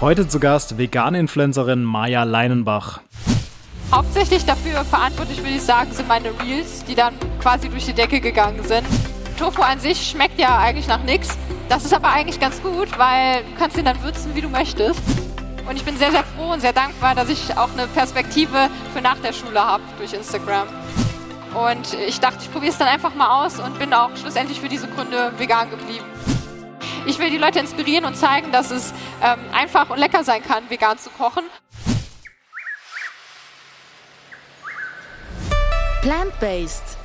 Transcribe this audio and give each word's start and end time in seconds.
Heute 0.00 0.28
zu 0.28 0.38
Gast 0.38 0.78
Vegan-Influencerin 0.78 1.82
Maja 1.82 2.22
Leinenbach. 2.22 3.00
Hauptsächlich 3.90 4.44
dafür 4.44 4.84
verantwortlich, 4.84 5.38
würde 5.38 5.56
ich 5.56 5.62
sagen, 5.62 5.92
sind 5.92 6.06
meine 6.06 6.28
Reels, 6.40 6.84
die 6.84 6.94
dann 6.94 7.14
quasi 7.40 7.68
durch 7.68 7.86
die 7.86 7.94
Decke 7.94 8.20
gegangen 8.20 8.62
sind. 8.62 8.86
Tofu 9.40 9.60
an 9.60 9.80
sich 9.80 10.08
schmeckt 10.08 10.38
ja 10.38 10.56
eigentlich 10.56 10.86
nach 10.86 11.02
nichts. 11.02 11.36
Das 11.68 11.84
ist 11.84 11.92
aber 11.92 12.10
eigentlich 12.10 12.38
ganz 12.38 12.62
gut, 12.62 12.96
weil 12.96 13.42
du 13.42 13.58
kannst 13.58 13.76
ihn 13.76 13.86
dann 13.86 14.00
würzen, 14.04 14.36
wie 14.36 14.40
du 14.40 14.48
möchtest. 14.48 15.00
Und 15.68 15.74
ich 15.74 15.84
bin 15.84 15.96
sehr, 15.96 16.12
sehr 16.12 16.22
froh 16.22 16.52
und 16.52 16.60
sehr 16.60 16.72
dankbar, 16.72 17.16
dass 17.16 17.28
ich 17.28 17.58
auch 17.58 17.72
eine 17.72 17.88
Perspektive 17.88 18.70
für 18.94 19.00
nach 19.00 19.18
der 19.18 19.32
Schule 19.32 19.58
habe 19.58 19.82
durch 19.98 20.12
Instagram. 20.12 20.68
Und 21.54 21.94
ich 22.06 22.20
dachte, 22.20 22.38
ich 22.42 22.52
probiere 22.52 22.70
es 22.70 22.78
dann 22.78 22.86
einfach 22.86 23.16
mal 23.16 23.44
aus 23.44 23.58
und 23.58 23.76
bin 23.80 23.92
auch 23.92 24.16
schlussendlich 24.16 24.60
für 24.60 24.68
diese 24.68 24.86
Gründe 24.86 25.32
vegan 25.38 25.68
geblieben. 25.70 26.06
Ich 27.08 27.18
will 27.18 27.30
die 27.30 27.38
Leute 27.38 27.58
inspirieren 27.58 28.04
und 28.04 28.16
zeigen, 28.16 28.52
dass 28.52 28.70
es 28.70 28.92
ähm, 29.22 29.38
einfach 29.54 29.88
und 29.88 29.98
lecker 29.98 30.22
sein 30.24 30.42
kann, 30.42 30.68
vegan 30.68 30.98
zu 30.98 31.08
kochen. 31.08 31.44
Plant-Based, 36.02 36.98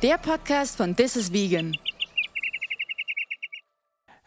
der 0.00 0.16
Podcast 0.18 0.76
von 0.76 0.94
This 0.94 1.16
is 1.16 1.32
Vegan. 1.32 1.76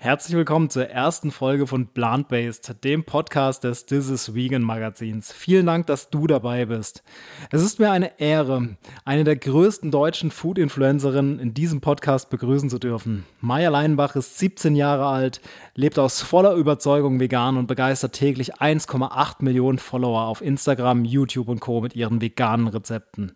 Herzlich 0.03 0.35
willkommen 0.35 0.71
zur 0.71 0.89
ersten 0.89 1.29
Folge 1.29 1.67
von 1.67 1.85
Plant-Based, 1.85 2.83
dem 2.83 3.03
Podcast 3.03 3.63
des 3.63 3.85
This 3.85 4.09
is 4.09 4.33
Vegan 4.33 4.63
Magazins. 4.63 5.31
Vielen 5.31 5.67
Dank, 5.67 5.85
dass 5.85 6.09
du 6.09 6.25
dabei 6.25 6.65
bist. 6.65 7.03
Es 7.51 7.61
ist 7.61 7.77
mir 7.77 7.91
eine 7.91 8.19
Ehre, 8.19 8.77
eine 9.05 9.23
der 9.23 9.35
größten 9.35 9.91
deutschen 9.91 10.31
Food-Influencerinnen 10.31 11.37
in 11.37 11.53
diesem 11.53 11.81
Podcast 11.81 12.31
begrüßen 12.31 12.71
zu 12.71 12.79
dürfen. 12.79 13.27
Maya 13.41 13.69
Leinbach 13.69 14.15
ist 14.15 14.39
17 14.39 14.75
Jahre 14.75 15.05
alt, 15.05 15.39
lebt 15.75 15.99
aus 15.99 16.23
voller 16.23 16.55
Überzeugung 16.55 17.20
vegan 17.20 17.57
und 17.57 17.67
begeistert 17.67 18.13
täglich 18.13 18.55
1,8 18.55 19.35
Millionen 19.41 19.77
Follower 19.77 20.23
auf 20.23 20.41
Instagram, 20.41 21.05
YouTube 21.05 21.48
und 21.48 21.59
Co. 21.59 21.79
mit 21.79 21.95
ihren 21.95 22.21
veganen 22.21 22.65
Rezepten. 22.70 23.33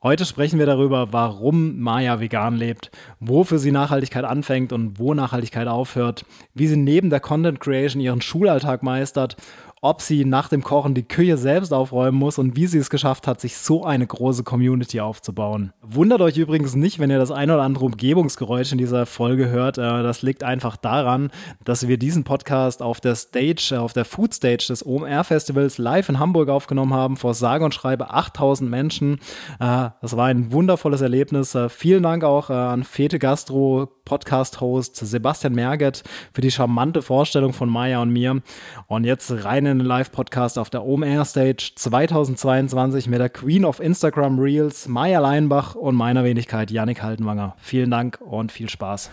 Heute 0.00 0.24
sprechen 0.24 0.60
wir 0.60 0.66
darüber, 0.66 1.12
warum 1.12 1.80
Maya 1.80 2.20
vegan 2.20 2.54
lebt, 2.54 2.92
wofür 3.18 3.58
sie 3.58 3.72
Nachhaltigkeit 3.72 4.24
anfängt 4.24 4.72
und 4.72 5.00
wo 5.00 5.12
Nachhaltigkeit 5.12 5.66
aufhört, 5.66 6.24
wie 6.54 6.68
sie 6.68 6.76
neben 6.76 7.10
der 7.10 7.18
Content 7.18 7.58
Creation 7.58 8.00
ihren 8.00 8.20
Schulalltag 8.20 8.84
meistert 8.84 9.34
ob 9.80 10.02
sie 10.02 10.24
nach 10.24 10.48
dem 10.48 10.62
Kochen 10.62 10.94
die 10.94 11.06
Küche 11.06 11.36
selbst 11.36 11.72
aufräumen 11.72 12.18
muss 12.18 12.38
und 12.38 12.56
wie 12.56 12.66
sie 12.66 12.78
es 12.78 12.90
geschafft 12.90 13.26
hat, 13.26 13.40
sich 13.40 13.56
so 13.56 13.84
eine 13.84 14.06
große 14.06 14.42
Community 14.42 15.00
aufzubauen. 15.00 15.72
Wundert 15.82 16.20
euch 16.20 16.36
übrigens 16.36 16.74
nicht, 16.74 16.98
wenn 16.98 17.10
ihr 17.10 17.18
das 17.18 17.30
ein 17.30 17.50
oder 17.50 17.62
andere 17.62 17.84
Umgebungsgeräusch 17.84 18.72
in 18.72 18.78
dieser 18.78 19.06
Folge 19.06 19.48
hört. 19.48 19.78
Äh, 19.78 20.02
das 20.02 20.22
liegt 20.22 20.42
einfach 20.42 20.76
daran, 20.76 21.30
dass 21.64 21.88
wir 21.88 21.98
diesen 21.98 22.24
Podcast 22.24 22.82
auf 22.82 23.00
der 23.00 23.14
Stage, 23.14 23.70
äh, 23.72 23.76
auf 23.76 23.92
der 23.92 24.04
Food 24.04 24.34
Stage 24.34 24.66
des 24.68 24.84
OMR 24.84 25.24
Festivals 25.24 25.78
live 25.78 26.08
in 26.08 26.18
Hamburg 26.18 26.48
aufgenommen 26.48 26.94
haben, 26.94 27.16
vor 27.16 27.34
sage 27.34 27.64
und 27.64 27.74
schreibe 27.74 28.10
8000 28.10 28.68
Menschen. 28.68 29.18
Äh, 29.60 29.90
das 30.00 30.16
war 30.16 30.26
ein 30.26 30.52
wundervolles 30.52 31.00
Erlebnis. 31.00 31.56
Vielen 31.68 32.02
Dank 32.02 32.24
auch 32.24 32.50
an 32.50 32.84
Fete 32.84 33.18
Gastro, 33.18 33.88
Podcast-Host 34.04 34.96
Sebastian 34.96 35.54
Merget 35.54 36.02
für 36.32 36.40
die 36.40 36.50
charmante 36.50 37.02
Vorstellung 37.02 37.52
von 37.52 37.68
Maya 37.68 38.00
und 38.00 38.10
mir. 38.10 38.40
Und 38.86 39.04
jetzt 39.04 39.44
rein 39.44 39.66
in 39.68 39.78
den 39.78 39.86
Live-Podcast 39.86 40.58
auf 40.58 40.70
der 40.70 40.84
OMR 40.84 41.24
Stage 41.24 41.72
2022 41.74 43.06
mit 43.06 43.20
der 43.20 43.28
Queen 43.28 43.64
of 43.64 43.80
Instagram 43.80 44.38
Reels, 44.38 44.88
Maya 44.88 45.20
Leinbach 45.20 45.74
und 45.74 45.94
meiner 45.94 46.24
Wenigkeit 46.24 46.70
Yannick 46.70 47.02
Haltenwanger. 47.02 47.54
Vielen 47.58 47.90
Dank 47.90 48.18
und 48.20 48.50
viel 48.50 48.68
Spaß. 48.68 49.10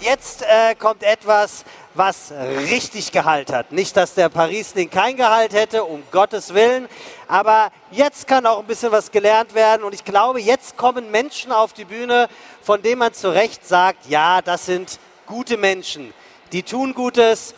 Jetzt 0.00 0.42
äh, 0.42 0.74
kommt 0.76 1.02
etwas, 1.02 1.64
was 1.94 2.32
richtig 2.70 3.12
Gehalt 3.12 3.52
hat. 3.52 3.70
Nicht, 3.70 3.96
dass 3.96 4.14
der 4.14 4.28
Paris-Ding 4.28 4.88
kein 4.88 5.16
Gehalt 5.16 5.52
hätte, 5.52 5.84
um 5.84 6.02
Gottes 6.10 6.54
Willen. 6.54 6.88
Aber 7.28 7.70
jetzt 7.90 8.26
kann 8.26 8.46
auch 8.46 8.60
ein 8.60 8.66
bisschen 8.66 8.92
was 8.92 9.10
gelernt 9.10 9.54
werden. 9.54 9.82
Und 9.82 9.94
ich 9.94 10.04
glaube, 10.04 10.40
jetzt 10.40 10.78
kommen 10.78 11.10
Menschen 11.10 11.52
auf 11.52 11.74
die 11.74 11.84
Bühne, 11.84 12.28
von 12.62 12.80
denen 12.80 13.00
man 13.00 13.12
zu 13.12 13.32
Recht 13.32 13.66
sagt, 13.66 14.06
ja, 14.08 14.40
das 14.40 14.66
sind 14.66 14.98
gute 15.26 15.56
Menschen. 15.56 16.14
Die 16.52 16.62
tun 16.62 16.94
Gutes, 16.94 17.54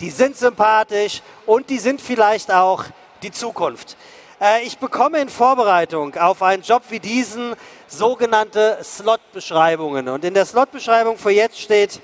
die 0.00 0.10
sind 0.10 0.36
sympathisch 0.36 1.22
und 1.46 1.70
die 1.70 1.78
sind 1.78 2.00
vielleicht 2.00 2.50
auch 2.50 2.84
die 3.22 3.30
Zukunft. 3.30 3.96
Äh, 4.40 4.62
ich 4.62 4.78
bekomme 4.78 5.20
in 5.20 5.28
Vorbereitung 5.28 6.16
auf 6.16 6.42
einen 6.42 6.62
Job 6.62 6.82
wie 6.88 7.00
diesen 7.00 7.54
sogenannte 7.86 8.78
Slot-Beschreibungen. 8.82 10.08
Und 10.08 10.24
in 10.24 10.34
der 10.34 10.46
Slot-Beschreibung 10.46 11.18
für 11.18 11.30
jetzt 11.30 11.60
steht, 11.60 12.00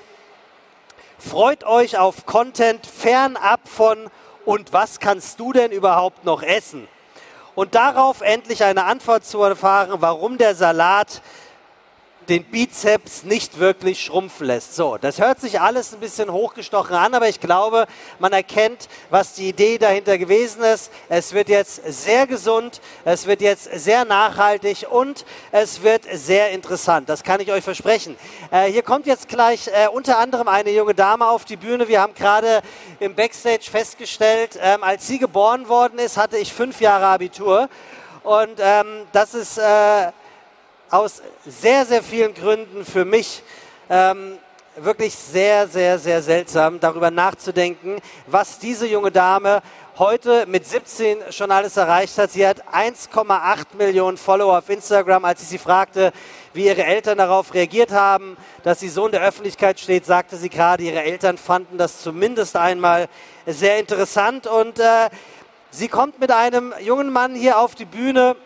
freut 1.19 1.65
euch 1.65 1.97
auf 1.99 2.27
Content 2.27 2.87
fernab 2.87 3.61
von 3.65 4.11
und 4.45 4.73
was 4.73 5.01
kannst 5.01 5.41
du 5.41 5.53
denn 5.53 5.73
überhaupt 5.73 6.25
noch 6.25 6.43
essen? 6.43 6.87
Und 7.55 7.75
darauf 7.75 8.21
endlich 8.21 8.63
eine 8.63 8.85
Antwort 8.85 9.25
zu 9.25 9.43
erfahren, 9.43 9.97
warum 10.01 10.37
der 10.37 10.55
Salat 10.55 11.23
den 12.29 12.45
Bizeps 12.45 13.23
nicht 13.25 13.59
wirklich 13.59 14.03
schrumpfen 14.03 14.47
lässt. 14.47 14.75
So, 14.75 14.97
das 14.97 15.21
hört 15.21 15.41
sich 15.41 15.61
alles 15.61 15.93
ein 15.93 16.01
bisschen 16.01 16.31
hochgestochen 16.31 16.95
an, 16.95 17.15
aber 17.15 17.29
ich 17.29 17.41
glaube, 17.41 17.87
man 18.19 18.33
erkennt, 18.33 18.89
was 19.11 19.35
die 19.35 19.49
Idee 19.49 19.79
dahinter 19.79 20.19
gewesen 20.19 20.63
ist. 20.63 20.91
Es 21.09 21.33
wird 21.33 21.49
jetzt 21.49 21.83
sehr 21.87 22.27
gesund, 22.27 22.81
es 23.05 23.27
wird 23.27 23.41
jetzt 23.41 23.65
sehr 23.73 24.05
nachhaltig 24.05 24.87
und 24.91 25.25
es 25.53 25.83
wird 25.83 26.03
sehr 26.13 26.51
interessant. 26.51 27.09
Das 27.09 27.23
kann 27.23 27.41
ich 27.41 27.53
euch 27.53 27.65
versprechen. 27.65 28.17
Äh, 28.51 28.71
hier 28.73 28.83
kommt 28.83 29.07
jetzt 29.07 29.29
gleich 29.29 29.69
äh, 29.69 29.89
unter 29.89 30.19
anderem 30.19 30.49
eine 30.49 30.71
junge 30.71 30.95
Dame 30.95 31.29
auf 31.29 31.45
die 31.45 31.57
Bühne. 31.57 31.89
Wir 31.89 32.01
haben 32.01 32.15
gerade 32.15 32.63
im 33.01 33.15
Backstage 33.15 33.71
festgestellt, 33.71 34.59
ähm, 34.61 34.83
als 34.83 35.07
sie 35.07 35.19
geboren 35.19 35.69
worden 35.69 35.99
ist, 35.99 36.17
hatte 36.17 36.39
ich 36.39 36.53
fünf 36.53 36.81
Jahre 36.81 37.07
Abitur. 37.07 37.69
Und 38.23 38.59
ähm, 38.59 39.07
das 39.13 39.35
ist 39.35 39.59
äh, 39.59 40.11
aus 40.91 41.23
sehr, 41.45 41.85
sehr 41.85 42.03
vielen 42.03 42.35
Gründen 42.35 42.85
für 42.85 43.05
mich 43.05 43.43
ähm, 43.91 44.39
wirklich 44.77 45.15
sehr, 45.15 45.69
sehr, 45.69 45.99
sehr 45.99 46.23
seltsam, 46.23 46.81
darüber 46.81 47.11
nachzudenken, 47.11 47.99
was 48.27 48.59
diese 48.59 48.87
junge 48.87 49.11
Dame 49.11 49.63
heute 49.99 50.45
mit 50.47 50.67
17 50.67 51.33
schon 51.33 51.51
alles 51.51 51.79
erreicht 51.79 52.19
hat. 52.19 52.31
Sie 52.31 52.47
hat 52.47 52.63
1,8 52.69 53.77
Millionen 53.79 54.19
Follower 54.19 54.59
auf 54.59 54.69
Instagram. 54.69 55.25
Als 55.25 55.41
ich 55.41 55.49
sie 55.49 55.59
fragte, 55.59 56.13
wie 56.53 56.67
ihre 56.67 56.85
Eltern 56.85 57.17
darauf 57.17 57.55
reagiert 57.55 57.91
haben, 57.91 58.37
dass 58.63 58.81
sie 58.81 58.91
so 58.91 59.07
in 59.07 59.13
der 59.13 59.23
Öffentlichkeit 59.23 59.81
steht, 59.81 60.05
sagte 60.05 60.37
sie 60.37 60.51
gerade, 60.51 60.83
ihre 60.83 61.03
Eltern 61.03 61.39
fanden 61.39 61.79
das 61.79 62.03
zumindest 62.03 62.57
einmal 62.57 63.09
sehr 63.47 63.79
interessant. 63.79 64.47
Und 64.47 64.79
äh, 64.79 65.09
sie 65.71 65.89
kommt 65.89 66.21
mit 66.21 66.31
einem 66.31 66.75
jungen 66.81 67.11
Mann 67.11 67.35
hier 67.35 67.59
auf 67.59 67.75
die 67.75 67.87
Bühne, 67.87 68.37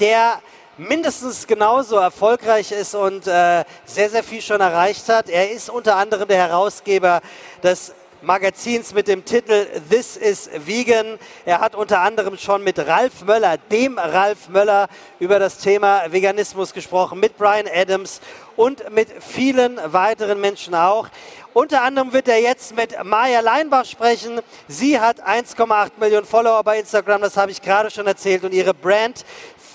der 0.00 0.40
mindestens 0.78 1.46
genauso 1.46 1.96
erfolgreich 1.96 2.72
ist 2.72 2.94
und 2.94 3.26
äh, 3.26 3.64
sehr, 3.84 4.10
sehr 4.10 4.22
viel 4.22 4.42
schon 4.42 4.60
erreicht 4.60 5.08
hat. 5.08 5.28
Er 5.28 5.50
ist 5.50 5.70
unter 5.70 5.96
anderem 5.96 6.28
der 6.28 6.38
Herausgeber 6.38 7.22
des 7.62 7.94
Magazins 8.22 8.92
mit 8.92 9.08
dem 9.08 9.24
Titel 9.24 9.66
This 9.88 10.16
is 10.16 10.50
Vegan. 10.64 11.18
Er 11.44 11.60
hat 11.60 11.74
unter 11.74 12.00
anderem 12.00 12.36
schon 12.36 12.64
mit 12.64 12.78
Ralf 12.78 13.22
Möller, 13.24 13.56
dem 13.70 13.98
Ralf 13.98 14.48
Möller, 14.48 14.88
über 15.18 15.38
das 15.38 15.58
Thema 15.58 16.10
Veganismus 16.10 16.72
gesprochen, 16.72 17.20
mit 17.20 17.36
Brian 17.38 17.68
Adams 17.72 18.20
und 18.56 18.90
mit 18.90 19.08
vielen 19.22 19.78
weiteren 19.92 20.40
Menschen 20.40 20.74
auch. 20.74 21.08
Unter 21.52 21.82
anderem 21.82 22.12
wird 22.12 22.28
er 22.28 22.38
jetzt 22.38 22.76
mit 22.76 23.02
Maya 23.02 23.40
Leinbach 23.40 23.86
sprechen. 23.86 24.40
Sie 24.68 25.00
hat 25.00 25.26
1,8 25.26 25.92
Millionen 25.98 26.26
Follower 26.26 26.62
bei 26.62 26.78
Instagram, 26.78 27.22
das 27.22 27.38
habe 27.38 27.50
ich 27.50 27.62
gerade 27.62 27.90
schon 27.90 28.06
erzählt. 28.06 28.44
Und 28.44 28.52
ihre 28.52 28.74
Brand 28.74 29.24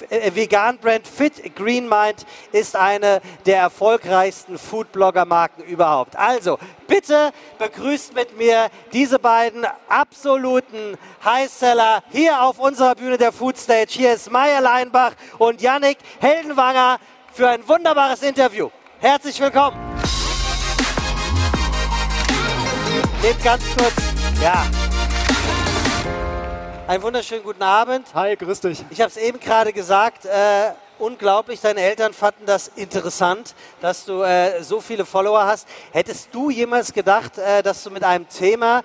äh, 0.09 0.34
Vegan-Brand 0.34 1.07
Fit 1.07 1.56
Green 1.56 1.88
Mind 1.88 2.25
ist 2.51 2.75
eine 2.75 3.22
der 3.45 3.59
erfolgreichsten 3.59 4.57
Foodblogger-Marken 4.57 5.63
überhaupt. 5.63 6.16
Also, 6.16 6.57
bitte 6.88 7.31
begrüßt 7.59 8.15
mit 8.15 8.38
mir 8.38 8.69
diese 8.94 9.19
beiden 9.19 9.65
absoluten 9.88 10.98
Highseller 11.24 12.03
hier 12.12 12.42
auf 12.44 12.59
unserer 12.59 12.95
Bühne 12.95 13.18
der 13.18 13.31
Food 13.31 13.57
Stage. 13.57 13.92
Hier 13.92 14.13
ist 14.13 14.31
Maya 14.31 14.59
Leinbach 14.59 15.13
und 15.38 15.62
Yannick 15.62 15.98
Heldenwanger 16.19 17.00
für 17.33 17.50
ein 17.50 17.68
wunderbares 17.68 18.24
Interview. 18.24 18.69
Herzlich 19.00 19.39
willkommen. 19.39 19.77
Nehmt 23.21 23.44
ganz 23.44 23.63
kurz, 23.77 23.94
ja, 24.42 24.65
einen 26.91 27.03
wunderschönen 27.03 27.41
guten 27.41 27.63
Abend. 27.63 28.05
Hi, 28.13 28.35
grüß 28.35 28.59
dich. 28.59 28.83
Ich 28.89 28.99
habe 28.99 29.09
es 29.09 29.15
eben 29.15 29.39
gerade 29.39 29.71
gesagt. 29.71 30.25
Äh, 30.25 30.73
unglaublich, 30.99 31.61
deine 31.61 31.79
Eltern 31.79 32.11
fanden 32.11 32.45
das 32.45 32.67
interessant, 32.67 33.55
dass 33.79 34.03
du 34.03 34.23
äh, 34.23 34.61
so 34.61 34.81
viele 34.81 35.05
Follower 35.05 35.45
hast. 35.45 35.69
Hättest 35.93 36.35
du 36.35 36.49
jemals 36.49 36.91
gedacht, 36.91 37.38
äh, 37.38 37.63
dass 37.63 37.81
du 37.85 37.91
mit 37.91 38.03
einem 38.03 38.27
Thema, 38.27 38.81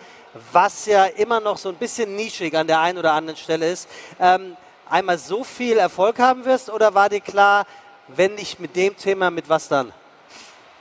was 0.53 0.87
ja 0.87 1.07
immer 1.07 1.41
noch 1.41 1.59
so 1.59 1.69
ein 1.69 1.75
bisschen 1.75 2.15
nischig 2.15 2.57
an 2.57 2.69
der 2.69 2.79
einen 2.79 2.99
oder 2.99 3.13
anderen 3.13 3.37
Stelle 3.37 3.69
ist, 3.69 3.89
ähm, 4.21 4.57
einmal 4.89 5.19
so 5.19 5.43
viel 5.43 5.77
Erfolg 5.77 6.21
haben 6.21 6.45
wirst? 6.45 6.71
Oder 6.71 6.95
war 6.95 7.09
dir 7.09 7.21
klar, 7.21 7.67
wenn 8.07 8.37
nicht 8.37 8.61
mit 8.61 8.77
dem 8.77 8.97
Thema, 8.97 9.33
mit 9.33 9.49
was 9.49 9.67
dann? 9.67 9.93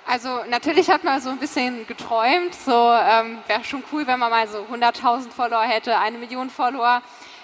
Also 0.08 0.42
natürlich 0.48 0.90
hat 0.90 1.04
man 1.04 1.20
so 1.20 1.30
ein 1.30 1.40
bisschen 1.40 1.88
geträumt, 1.88 2.54
so 2.54 2.72
ähm, 2.72 3.40
wäre 3.48 3.64
schon 3.64 3.84
cool, 3.92 4.06
wenn 4.06 4.20
man 4.20 4.30
mal 4.30 4.48
so 4.48 4.60
100.000 4.60 5.32
Follower 5.32 5.64
hätte, 5.64 5.98
eine 5.98 6.20
Million 6.20 6.52
Follower, 6.52 7.02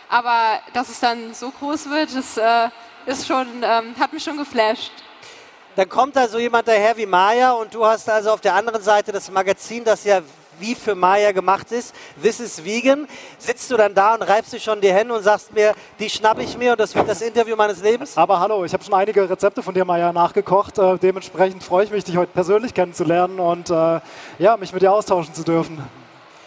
aber 0.09 0.59
dass 0.73 0.89
es 0.89 0.99
dann 0.99 1.33
so 1.33 1.49
groß 1.49 1.89
wird, 1.89 2.15
das 2.15 2.37
äh, 2.37 2.69
ist 3.07 3.25
schon, 3.25 3.47
ähm, 3.63 3.95
hat 3.99 4.13
mich 4.13 4.23
schon 4.23 4.37
geflasht. 4.37 4.91
Dann 5.75 5.89
kommt 5.89 6.15
da 6.15 6.27
so 6.27 6.37
jemand 6.37 6.67
daher 6.67 6.95
wie 6.97 7.07
Maya 7.07 7.53
und 7.53 7.73
du 7.73 7.83
hast 7.83 8.07
also 8.07 8.31
auf 8.31 8.41
der 8.41 8.53
anderen 8.53 8.83
Seite 8.83 9.11
das 9.11 9.31
Magazin, 9.31 9.83
das 9.83 10.03
ja 10.03 10.21
wie 10.61 10.75
für 10.75 10.95
Maya 10.95 11.31
gemacht 11.31 11.71
ist. 11.71 11.93
This 12.21 12.39
is 12.39 12.63
vegan. 12.63 13.07
Sitzt 13.37 13.69
du 13.69 13.77
dann 13.77 13.93
da 13.93 14.13
und 14.13 14.21
reibst 14.21 14.53
dir 14.53 14.59
schon 14.59 14.79
die 14.79 14.91
Hände 14.91 15.13
und 15.13 15.23
sagst 15.23 15.53
mir, 15.53 15.73
die 15.99 16.09
schnappe 16.09 16.43
ich 16.43 16.57
mir 16.57 16.71
und 16.71 16.79
das 16.79 16.95
wird 16.95 17.09
das 17.09 17.21
Interview 17.21 17.55
meines 17.55 17.81
Lebens? 17.81 18.17
Aber 18.17 18.39
hallo, 18.39 18.63
ich 18.63 18.73
habe 18.73 18.83
schon 18.83 18.93
einige 18.93 19.29
Rezepte 19.29 19.61
von 19.61 19.73
dir, 19.73 19.83
Maya, 19.83 20.13
nachgekocht. 20.13 20.77
Äh, 20.77 20.97
dementsprechend 20.97 21.63
freue 21.63 21.85
ich 21.85 21.91
mich, 21.91 22.03
dich 22.03 22.15
heute 22.15 22.31
persönlich 22.31 22.73
kennenzulernen 22.73 23.39
und 23.39 23.69
äh, 23.69 23.99
ja, 24.39 24.55
mich 24.57 24.71
mit 24.71 24.81
dir 24.81 24.93
austauschen 24.93 25.33
zu 25.33 25.43
dürfen. 25.43 25.83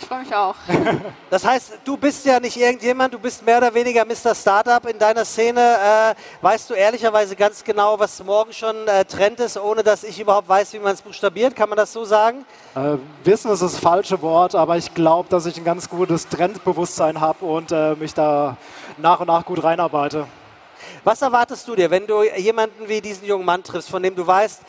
Ich 0.04 0.08
freue 0.08 0.20
mich 0.20 0.34
auch. 0.34 0.54
Das 1.30 1.44
heißt, 1.44 1.78
du 1.84 1.96
bist 1.96 2.26
ja 2.26 2.38
nicht 2.38 2.56
irgendjemand, 2.56 3.12
du 3.12 3.18
bist 3.18 3.44
mehr 3.44 3.56
oder 3.58 3.74
weniger 3.74 4.04
Mr. 4.04 4.34
Startup 4.34 4.86
in 4.86 4.98
deiner 4.98 5.24
Szene. 5.24 5.60
Äh, 5.60 6.14
weißt 6.44 6.70
du 6.70 6.74
ehrlicherweise 6.74 7.34
ganz 7.34 7.64
genau, 7.64 7.98
was 7.98 8.22
morgen 8.22 8.52
schon 8.52 8.86
äh, 8.86 9.04
Trend 9.06 9.40
ist, 9.40 9.56
ohne 9.56 9.82
dass 9.82 10.04
ich 10.04 10.20
überhaupt 10.20 10.48
weiß, 10.48 10.74
wie 10.74 10.78
man 10.78 10.92
es 10.92 11.02
buchstabiert? 11.02 11.56
Kann 11.56 11.70
man 11.70 11.78
das 11.78 11.92
so 11.92 12.04
sagen? 12.04 12.44
Äh, 12.76 12.98
wissen 13.24 13.50
ist 13.50 13.62
das 13.62 13.78
falsche 13.78 14.20
Wort, 14.20 14.54
aber 14.54 14.76
ich 14.76 14.92
glaube, 14.94 15.28
dass 15.30 15.46
ich 15.46 15.56
ein 15.56 15.64
ganz 15.64 15.88
gutes 15.88 16.28
Trendbewusstsein 16.28 17.20
habe 17.20 17.44
und 17.46 17.72
äh, 17.72 17.94
mich 17.94 18.12
da 18.12 18.58
nach 18.98 19.20
und 19.20 19.28
nach 19.28 19.44
gut 19.44 19.64
reinarbeite. 19.64 20.26
Was 21.02 21.22
erwartest 21.22 21.66
du 21.66 21.74
dir, 21.74 21.90
wenn 21.90 22.06
du 22.06 22.22
jemanden 22.22 22.88
wie 22.88 23.00
diesen 23.00 23.26
jungen 23.26 23.44
Mann 23.44 23.64
triffst, 23.64 23.90
von 23.90 24.02
dem 24.02 24.14
du 24.14 24.26
weißt, 24.26 24.60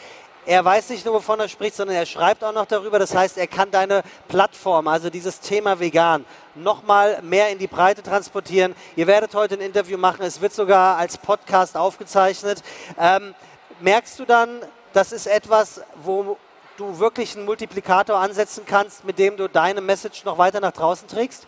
er 0.45 0.63
weiß 0.63 0.89
nicht 0.89 1.06
nur, 1.06 1.15
wovon 1.15 1.39
er 1.39 1.47
spricht, 1.47 1.75
sondern 1.75 1.95
er 1.95 2.06
schreibt 2.06 2.44
auch 2.44 2.53
noch 2.53 2.65
darüber. 2.65 3.00
Das 3.00 3.15
heißt, 3.15 3.38
er 3.38 3.47
kann 3.47 3.71
deine 3.71 4.03
Plattform, 4.27 4.88
also 4.88 5.09
dieses 5.09 5.39
Thema 5.39 5.80
vegan, 5.80 6.25
nochmal 6.53 7.21
mehr 7.24 7.50
in 7.50 7.57
die 7.57 7.68
Breite 7.68 8.03
transportieren. 8.03 8.75
Ihr 8.95 9.07
werdet 9.07 9.33
heute 9.33 9.56
ein 9.56 9.62
Interview 9.62 9.97
machen. 9.97 10.24
Es 10.24 10.42
wird 10.42 10.53
sogar 10.53 10.97
als 10.97 11.18
Podcast 11.18 11.75
aufgezeichnet. 11.75 12.62
Ähm, 13.00 13.33
merkst 13.80 14.19
du 14.19 14.25
dann, 14.25 14.62
das 14.94 15.12
ist 15.12 15.27
etwas, 15.27 15.81
wo 16.03 16.38
du 16.77 17.00
wirklich 17.00 17.36
einen 17.36 17.45
Multiplikator 17.45 18.18
ansetzen 18.18 18.63
kannst, 18.65 19.03
mit 19.03 19.18
dem 19.18 19.38
du 19.38 19.50
deine 19.50 19.81
Message 19.81 20.25
noch 20.25 20.38
weiter 20.38 20.59
nach 20.59 20.74
draußen 20.74 21.07
trägst? 21.07 21.48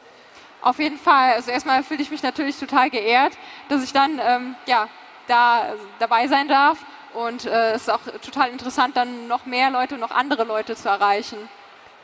Auf 0.62 0.80
jeden 0.80 0.98
Fall. 0.98 1.34
Also 1.34 1.52
erstmal 1.52 1.84
fühle 1.84 2.02
ich 2.02 2.10
mich 2.10 2.24
natürlich 2.24 2.58
total 2.58 2.90
geehrt, 2.90 3.34
dass 3.70 3.84
ich 3.84 3.94
dann 3.94 4.20
ähm, 4.20 4.56
ja, 4.66 4.88
da 5.28 5.74
dabei 6.00 6.28
sein 6.28 6.48
darf. 6.48 6.80
Und 7.14 7.46
äh, 7.46 7.72
es 7.72 7.84
ist 7.84 7.90
auch 7.90 8.02
total 8.22 8.50
interessant, 8.50 8.96
dann 8.98 9.28
noch 9.28 9.46
mehr 9.46 9.70
Leute, 9.70 9.98
noch 9.98 10.12
andere 10.12 10.44
Leute 10.44 10.76
zu 10.76 10.90
erreichen. 10.90 11.38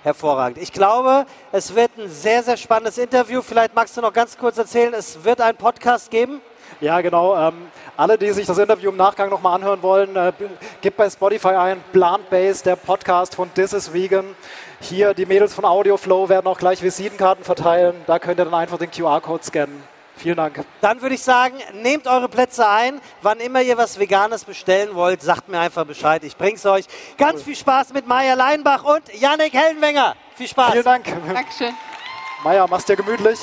Hervorragend. 0.03 0.57
Ich 0.57 0.73
glaube, 0.73 1.25
es 1.53 1.75
wird 1.75 1.91
ein 1.97 2.09
sehr, 2.09 2.43
sehr 2.43 2.57
spannendes 2.57 2.97
Interview. 2.97 3.41
Vielleicht 3.41 3.73
magst 3.73 3.95
du 3.95 4.01
noch 4.01 4.11
ganz 4.11 4.37
kurz 4.37 4.57
erzählen, 4.57 4.93
es 4.93 5.23
wird 5.23 5.39
einen 5.39 5.57
Podcast 5.57 6.11
geben. 6.11 6.41
Ja, 6.81 6.99
genau. 6.99 7.37
Ähm, 7.37 7.53
alle, 7.95 8.17
die 8.17 8.31
sich 8.31 8.45
das 8.45 8.57
Interview 8.57 8.89
im 8.89 8.97
Nachgang 8.97 9.29
nochmal 9.29 9.55
anhören 9.55 9.81
wollen, 9.81 10.15
äh, 10.15 10.33
gebt 10.81 10.97
bei 10.97 11.09
Spotify 11.09 11.49
ein 11.49 11.83
Plant 11.93 12.29
Base, 12.29 12.63
der 12.63 12.75
Podcast 12.75 13.35
von 13.35 13.53
This 13.53 13.71
is 13.71 13.93
Vegan. 13.93 14.35
Hier, 14.81 15.13
die 15.13 15.25
Mädels 15.25 15.53
von 15.53 15.63
Audioflow 15.63 16.27
werden 16.27 16.47
auch 16.47 16.57
gleich 16.57 16.83
Visitenkarten 16.83 17.45
verteilen. 17.45 17.95
Da 18.05 18.19
könnt 18.19 18.39
ihr 18.39 18.45
dann 18.45 18.53
einfach 18.53 18.77
den 18.77 18.91
QR-Code 18.91 19.43
scannen. 19.43 19.92
Vielen 20.15 20.37
Dank. 20.37 20.63
Dann 20.81 21.01
würde 21.01 21.15
ich 21.15 21.23
sagen, 21.23 21.57
nehmt 21.73 22.07
eure 22.07 22.29
Plätze 22.29 22.67
ein. 22.67 23.01
Wann 23.21 23.39
immer 23.39 23.61
ihr 23.61 23.77
was 23.77 23.99
Veganes 23.99 24.45
bestellen 24.45 24.93
wollt, 24.93 25.21
sagt 25.21 25.49
mir 25.49 25.59
einfach 25.59 25.85
Bescheid. 25.85 26.23
Ich 26.23 26.37
bring's 26.37 26.65
euch. 26.65 26.85
Ganz 27.17 27.39
cool. 27.39 27.45
viel 27.45 27.55
Spaß 27.55 27.93
mit 27.93 28.07
Maya 28.07 28.35
Leinbach 28.35 28.83
und 28.83 29.13
Yannick 29.13 29.53
Hellenwenger. 29.53 30.15
Viel 30.35 30.47
Spaß. 30.47 30.71
Vielen 30.71 30.85
Dank. 30.85 31.05
Dankeschön. 31.33 31.73
Maya, 32.43 32.67
mach's 32.67 32.85
dir 32.85 32.95
gemütlich. 32.95 33.39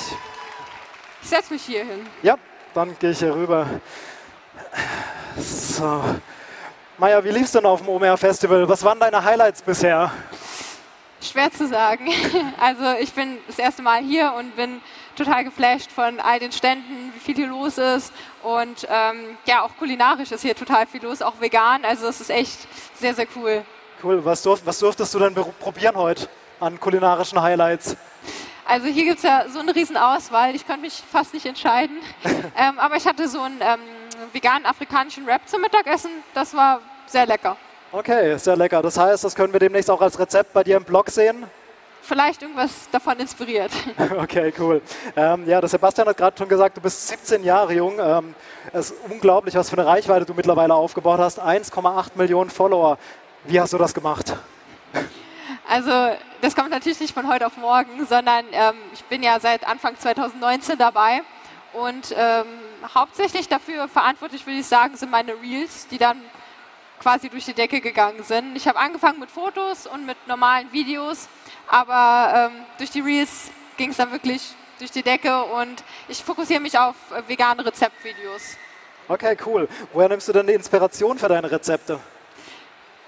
Ich 1.22 1.28
setz 1.28 1.50
mich 1.50 1.62
hier 1.62 1.84
hin. 1.84 2.06
Ja, 2.22 2.36
dann 2.72 2.96
gehe 2.98 3.10
ich 3.10 3.18
hier 3.18 3.34
rüber. 3.34 3.66
So. 5.36 6.02
Maya, 6.98 7.24
wie 7.24 7.30
lief's 7.30 7.52
denn 7.52 7.64
auf 7.64 7.80
dem 7.80 7.88
OMR 7.88 8.16
Festival? 8.16 8.68
Was 8.68 8.84
waren 8.84 9.00
deine 9.00 9.22
Highlights 9.22 9.62
bisher? 9.62 10.10
Schwer 11.20 11.50
zu 11.50 11.66
sagen. 11.66 12.08
Also 12.60 12.84
ich 13.00 13.12
bin 13.12 13.38
das 13.46 13.58
erste 13.58 13.80
Mal 13.80 14.02
hier 14.02 14.34
und 14.34 14.54
bin 14.54 14.82
total 15.24 15.44
geflasht 15.44 15.92
von 15.92 16.18
all 16.18 16.38
den 16.38 16.50
Ständen, 16.50 17.12
wie 17.14 17.20
viel 17.20 17.34
hier 17.34 17.48
los 17.48 17.76
ist. 17.78 18.12
Und 18.42 18.86
ähm, 18.88 19.36
ja, 19.44 19.62
auch 19.62 19.70
kulinarisch 19.78 20.32
ist 20.32 20.42
hier 20.42 20.54
total 20.54 20.86
viel 20.86 21.02
los, 21.02 21.20
auch 21.20 21.40
vegan. 21.40 21.84
Also 21.84 22.08
es 22.08 22.20
ist 22.20 22.30
echt 22.30 22.66
sehr, 22.94 23.14
sehr 23.14 23.26
cool. 23.36 23.62
Cool. 24.02 24.24
Was, 24.24 24.42
durf, 24.42 24.62
was 24.64 24.78
durftest 24.78 25.12
du 25.12 25.18
denn 25.18 25.34
probieren 25.34 25.96
heute 25.96 26.28
an 26.58 26.80
kulinarischen 26.80 27.40
Highlights? 27.40 27.96
Also 28.66 28.86
hier 28.86 29.04
gibt 29.04 29.18
es 29.18 29.24
ja 29.24 29.44
so 29.48 29.58
eine 29.58 29.74
riesen 29.74 29.96
Auswahl. 29.96 30.54
Ich 30.54 30.66
konnte 30.66 30.82
mich 30.82 31.02
fast 31.10 31.34
nicht 31.34 31.44
entscheiden. 31.44 31.98
ähm, 32.24 32.78
aber 32.78 32.96
ich 32.96 33.06
hatte 33.06 33.28
so 33.28 33.42
einen 33.42 33.60
ähm, 33.60 33.80
veganen 34.32 34.64
afrikanischen 34.64 35.26
Wrap 35.26 35.46
zum 35.46 35.60
Mittagessen. 35.60 36.10
Das 36.32 36.54
war 36.54 36.80
sehr 37.06 37.26
lecker. 37.26 37.56
Okay, 37.92 38.38
sehr 38.38 38.56
lecker. 38.56 38.80
Das 38.80 38.96
heißt, 38.96 39.24
das 39.24 39.34
können 39.34 39.52
wir 39.52 39.60
demnächst 39.60 39.90
auch 39.90 40.00
als 40.00 40.18
Rezept 40.18 40.52
bei 40.54 40.64
dir 40.64 40.76
im 40.76 40.84
Blog 40.84 41.10
sehen? 41.10 41.44
Vielleicht 42.02 42.42
irgendwas 42.42 42.88
davon 42.90 43.18
inspiriert. 43.18 43.70
Okay, 44.20 44.52
cool. 44.58 44.82
Ähm, 45.16 45.46
ja, 45.46 45.60
der 45.60 45.68
Sebastian 45.68 46.08
hat 46.08 46.16
gerade 46.16 46.36
schon 46.36 46.48
gesagt, 46.48 46.76
du 46.76 46.80
bist 46.80 47.08
17 47.08 47.42
Jahre 47.42 47.72
jung. 47.72 47.98
Ähm, 47.98 48.34
es 48.72 48.90
ist 48.90 49.00
unglaublich, 49.08 49.54
was 49.54 49.70
für 49.70 49.78
eine 49.78 49.86
Reichweite 49.86 50.24
du 50.24 50.34
mittlerweile 50.34 50.74
aufgebaut 50.74 51.18
hast. 51.18 51.40
1,8 51.40 52.10
Millionen 52.16 52.50
Follower. 52.50 52.98
Wie 53.44 53.60
hast 53.60 53.72
du 53.72 53.78
das 53.78 53.94
gemacht? 53.94 54.36
Also 55.68 55.90
das 56.40 56.56
kommt 56.56 56.70
natürlich 56.70 57.00
nicht 57.00 57.14
von 57.14 57.28
heute 57.28 57.46
auf 57.46 57.56
morgen, 57.56 58.04
sondern 58.06 58.44
ähm, 58.52 58.74
ich 58.92 59.04
bin 59.04 59.22
ja 59.22 59.38
seit 59.40 59.66
Anfang 59.66 59.96
2019 59.96 60.76
dabei 60.78 61.22
und 61.72 62.14
ähm, 62.16 62.46
hauptsächlich 62.94 63.48
dafür 63.48 63.88
verantwortlich, 63.88 64.46
würde 64.46 64.58
ich 64.58 64.66
sagen, 64.66 64.96
sind 64.96 65.10
meine 65.10 65.40
Reels, 65.40 65.86
die 65.88 65.98
dann 65.98 66.20
quasi 67.00 67.28
durch 67.28 67.44
die 67.44 67.54
Decke 67.54 67.80
gegangen 67.80 68.22
sind. 68.24 68.56
Ich 68.56 68.68
habe 68.68 68.78
angefangen 68.78 69.20
mit 69.20 69.30
Fotos 69.30 69.86
und 69.86 70.06
mit 70.06 70.16
normalen 70.26 70.70
Videos 70.72 71.28
aber 71.70 72.50
ähm, 72.52 72.64
durch 72.78 72.90
die 72.90 73.00
Reels 73.00 73.50
ging 73.76 73.90
es 73.90 73.96
dann 73.96 74.10
wirklich 74.10 74.54
durch 74.78 74.90
die 74.90 75.02
Decke 75.02 75.42
und 75.44 75.84
ich 76.08 76.22
fokussiere 76.22 76.60
mich 76.60 76.78
auf 76.78 76.96
äh, 77.12 77.28
vegane 77.28 77.64
Rezeptvideos. 77.64 78.56
Okay, 79.08 79.36
cool. 79.46 79.68
Woher 79.92 80.08
nimmst 80.08 80.28
du 80.28 80.32
denn 80.32 80.46
die 80.46 80.54
Inspiration 80.54 81.18
für 81.18 81.28
deine 81.28 81.50
Rezepte? 81.50 82.00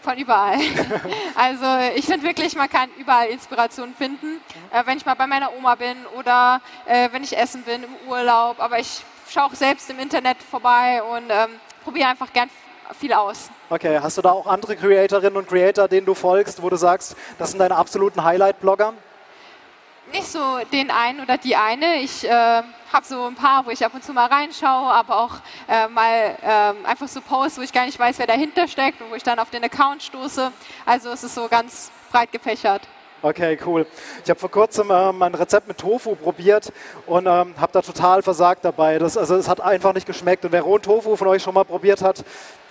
Von 0.03 0.19
überall. 0.19 0.59
also 1.37 1.65
ich 1.95 2.07
finde 2.07 2.27
wirklich, 2.27 2.57
man 2.57 2.69
kann 2.69 2.91
überall 2.99 3.29
Inspiration 3.29 3.95
finden. 3.95 4.41
Äh, 4.73 4.85
wenn 4.85 4.99
ich 4.99 5.07
mal 5.07 5.15
bei 5.15 5.27
meiner 5.27 5.53
Oma 5.55 5.75
bin 5.77 5.97
oder 6.19 6.61
äh, 6.87 7.09
wenn 7.13 7.23
ich 7.23 7.37
essen 7.37 7.63
bin 7.63 7.85
im 7.85 8.09
Urlaub. 8.09 8.61
Aber 8.61 8.79
ich 8.79 9.03
schaue 9.31 9.45
auch 9.45 9.55
selbst 9.55 9.89
im 9.91 9.99
Internet 9.99 10.39
vorbei 10.43 11.03
und 11.03 11.31
ähm, 11.31 11.51
probiere 11.85 12.09
einfach 12.09 12.33
gern 12.33 12.51
viel 12.99 13.13
aus. 13.13 13.51
Okay, 13.71 13.99
hast 14.01 14.19
du 14.19 14.23
da 14.23 14.33
auch 14.33 14.47
andere 14.47 14.77
Creatorinnen 14.77 15.37
und 15.37 15.49
Creator, 15.49 15.89
denen 15.89 16.07
du 16.07 16.15
folgst, 16.15 16.63
wo 16.63 16.71
du 16.71 16.77
sagst, 16.77 17.17
das 17.39 17.51
sind 17.51 17.59
deine 17.59 17.77
absoluten 17.77 18.23
Highlight-Blogger? 18.23 18.93
Nicht 20.13 20.27
so 20.27 20.59
den 20.73 20.91
einen 20.91 21.21
oder 21.21 21.39
die 21.39 21.57
eine. 21.57 21.97
Ich 21.97 22.29
äh, 22.29 22.31
habe 22.93 23.07
so 23.07 23.25
ein 23.25 23.35
paar, 23.35 23.65
wo 23.65 23.71
ich 23.71 23.85
ab 23.85 23.95
und 23.95 24.05
zu 24.05 24.13
mal 24.13 24.27
reinschaue, 24.27 24.91
aber 24.93 25.17
auch 25.17 25.37
äh, 25.69 25.89
mal 25.89 26.37
äh, 26.43 26.87
einfach 26.87 27.09
so 27.09 27.21
Posts, 27.21 27.59
wo 27.59 27.63
ich 27.63 27.73
gar 27.73 27.87
nicht 27.87 27.99
weiß, 27.99 28.19
wer 28.19 28.27
dahinter 28.27 28.69
steckt 28.69 29.01
und 29.01 29.11
wo 29.11 29.15
ich 29.15 29.23
dann 29.23 29.39
auf 29.39 29.51
den 29.51 29.65
Account 29.65 30.03
stoße. 30.03 30.53
Also 30.85 31.11
es 31.11 31.25
ist 31.25 31.35
so 31.35 31.49
ganz 31.49 31.91
breit 32.11 32.31
gefächert. 32.31 32.83
Okay, 33.25 33.57
cool. 33.65 33.87
Ich 34.25 34.31
habe 34.31 34.41
vor 34.41 34.51
kurzem 34.51 34.91
ähm, 34.91 35.23
ein 35.23 35.35
Rezept 35.37 35.69
mit 35.69 35.79
Tofu 35.79 36.17
probiert 36.17 36.73
und 37.07 37.27
ähm, 37.27 37.55
habe 37.57 37.73
da 37.73 37.81
total 37.81 38.21
versagt 38.21 38.65
dabei. 38.65 38.99
Das, 38.99 39.17
also 39.17 39.37
es 39.37 39.49
hat 39.49 39.61
einfach 39.61 39.95
nicht 39.95 40.09
geschmeckt. 40.09 40.45
Und 40.45 40.51
wer 40.51 40.63
rohen 40.63 40.83
Tofu 40.83 41.15
von 41.15 41.29
euch 41.29 41.41
schon 41.41 41.55
mal 41.55 41.65
probiert 41.65 42.03
hat, 42.03 42.25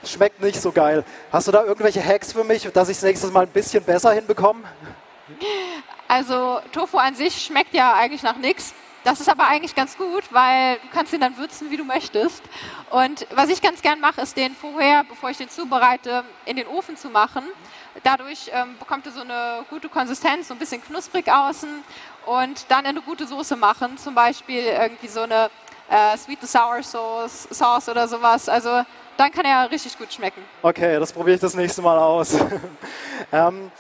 schmeckt 0.03 0.41
nicht 0.41 0.61
so 0.61 0.73
geil. 0.73 1.05
Hast 1.31 1.47
du 1.47 1.53
da 1.53 1.63
irgendwelche 1.63 2.03
Hacks 2.05 2.33
für 2.33 2.43
mich, 2.43 2.63
dass 2.73 2.89
ich 2.89 2.97
es 2.97 3.03
nächstes 3.03 3.31
Mal 3.31 3.45
ein 3.45 3.51
bisschen 3.51 3.81
besser 3.85 4.11
hinbekomme? 4.11 4.63
Also 6.09 6.59
Tofu 6.73 6.97
an 6.97 7.15
sich 7.15 7.41
schmeckt 7.41 7.73
ja 7.73 7.93
eigentlich 7.93 8.23
nach 8.23 8.35
nichts. 8.35 8.73
Das 9.05 9.21
ist 9.21 9.29
aber 9.29 9.47
eigentlich 9.47 9.73
ganz 9.73 9.97
gut, 9.97 10.23
weil 10.31 10.75
du 10.75 10.87
kannst 10.93 11.13
ihn 11.13 11.21
dann 11.21 11.37
würzen, 11.37 11.71
wie 11.71 11.77
du 11.77 11.85
möchtest. 11.85 12.43
Und 12.89 13.25
was 13.33 13.49
ich 13.49 13.61
ganz 13.61 13.81
gern 13.81 13.99
mache, 14.01 14.19
ist 14.19 14.35
den 14.35 14.53
vorher, 14.53 15.05
bevor 15.05 15.29
ich 15.29 15.37
den 15.37 15.49
zubereite, 15.49 16.23
in 16.45 16.57
den 16.57 16.67
Ofen 16.67 16.97
zu 16.97 17.09
machen. 17.09 17.43
Dadurch 18.03 18.49
ähm, 18.53 18.77
bekommt 18.79 19.05
er 19.05 19.11
so 19.11 19.21
eine 19.21 19.65
gute 19.69 19.89
Konsistenz, 19.89 20.47
so 20.47 20.53
ein 20.53 20.59
bisschen 20.59 20.81
knusprig 20.83 21.31
außen 21.31 21.69
und 22.25 22.65
dann 22.69 22.85
eine 22.85 23.01
gute 23.01 23.27
Soße 23.27 23.55
machen, 23.55 23.97
zum 23.97 24.15
Beispiel 24.15 24.63
irgendwie 24.63 25.07
so 25.07 25.21
eine 25.21 25.49
äh, 25.89 26.17
Sweet 26.17 26.39
and 26.41 26.49
Sour 26.49 26.83
Sauce, 26.83 27.47
Sauce 27.51 27.89
oder 27.89 28.07
sowas. 28.07 28.47
Also 28.47 28.83
dann 29.17 29.31
kann 29.31 29.45
er 29.45 29.69
richtig 29.69 29.97
gut 29.97 30.11
schmecken. 30.13 30.41
Okay, 30.61 30.99
das 30.99 31.11
probiere 31.11 31.35
ich 31.35 31.41
das 31.41 31.53
nächste 31.53 31.81
Mal 31.81 31.97
aus. 31.97 32.33
ähm, 33.31 33.71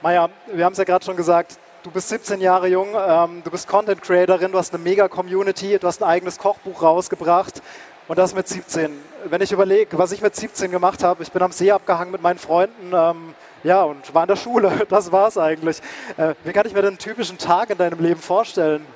Maja, 0.00 0.28
wir 0.52 0.64
haben 0.64 0.72
es 0.72 0.78
ja 0.78 0.84
gerade 0.84 1.04
schon 1.04 1.16
gesagt, 1.16 1.58
du 1.82 1.90
bist 1.90 2.08
17 2.08 2.40
Jahre 2.40 2.68
jung, 2.68 2.88
ähm, 2.96 3.42
du 3.42 3.50
bist 3.50 3.66
Content 3.66 4.00
Creatorin, 4.00 4.52
du 4.52 4.58
hast 4.58 4.72
eine 4.72 4.82
mega 4.82 5.08
Community, 5.08 5.78
du 5.78 5.86
hast 5.86 6.02
ein 6.02 6.08
eigenes 6.08 6.38
Kochbuch 6.38 6.82
rausgebracht 6.82 7.62
und 8.08 8.18
das 8.18 8.34
mit 8.34 8.46
17. 8.46 8.92
Wenn 9.24 9.40
ich 9.40 9.52
überlege, 9.52 9.98
was 9.98 10.12
ich 10.12 10.22
mit 10.22 10.36
17 10.36 10.70
gemacht 10.70 11.02
habe, 11.02 11.22
ich 11.22 11.32
bin 11.32 11.42
am 11.42 11.52
See 11.52 11.72
abgehangen 11.72 12.12
mit 12.12 12.22
meinen 12.22 12.38
Freunden, 12.38 12.92
ähm, 12.94 13.34
Ja, 13.62 13.82
und 13.82 14.14
war 14.14 14.22
in 14.24 14.28
der 14.28 14.36
Schule. 14.36 14.86
Das 14.88 15.10
war's 15.10 15.36
eigentlich. 15.38 15.80
Äh, 16.16 16.34
wie 16.44 16.52
kann 16.52 16.66
ich 16.66 16.72
mir 16.72 16.82
den 16.82 16.98
typischen 16.98 17.38
Tag 17.38 17.70
in 17.70 17.78
deinem 17.78 18.00
Leben 18.00 18.20
vorstellen? 18.20 18.86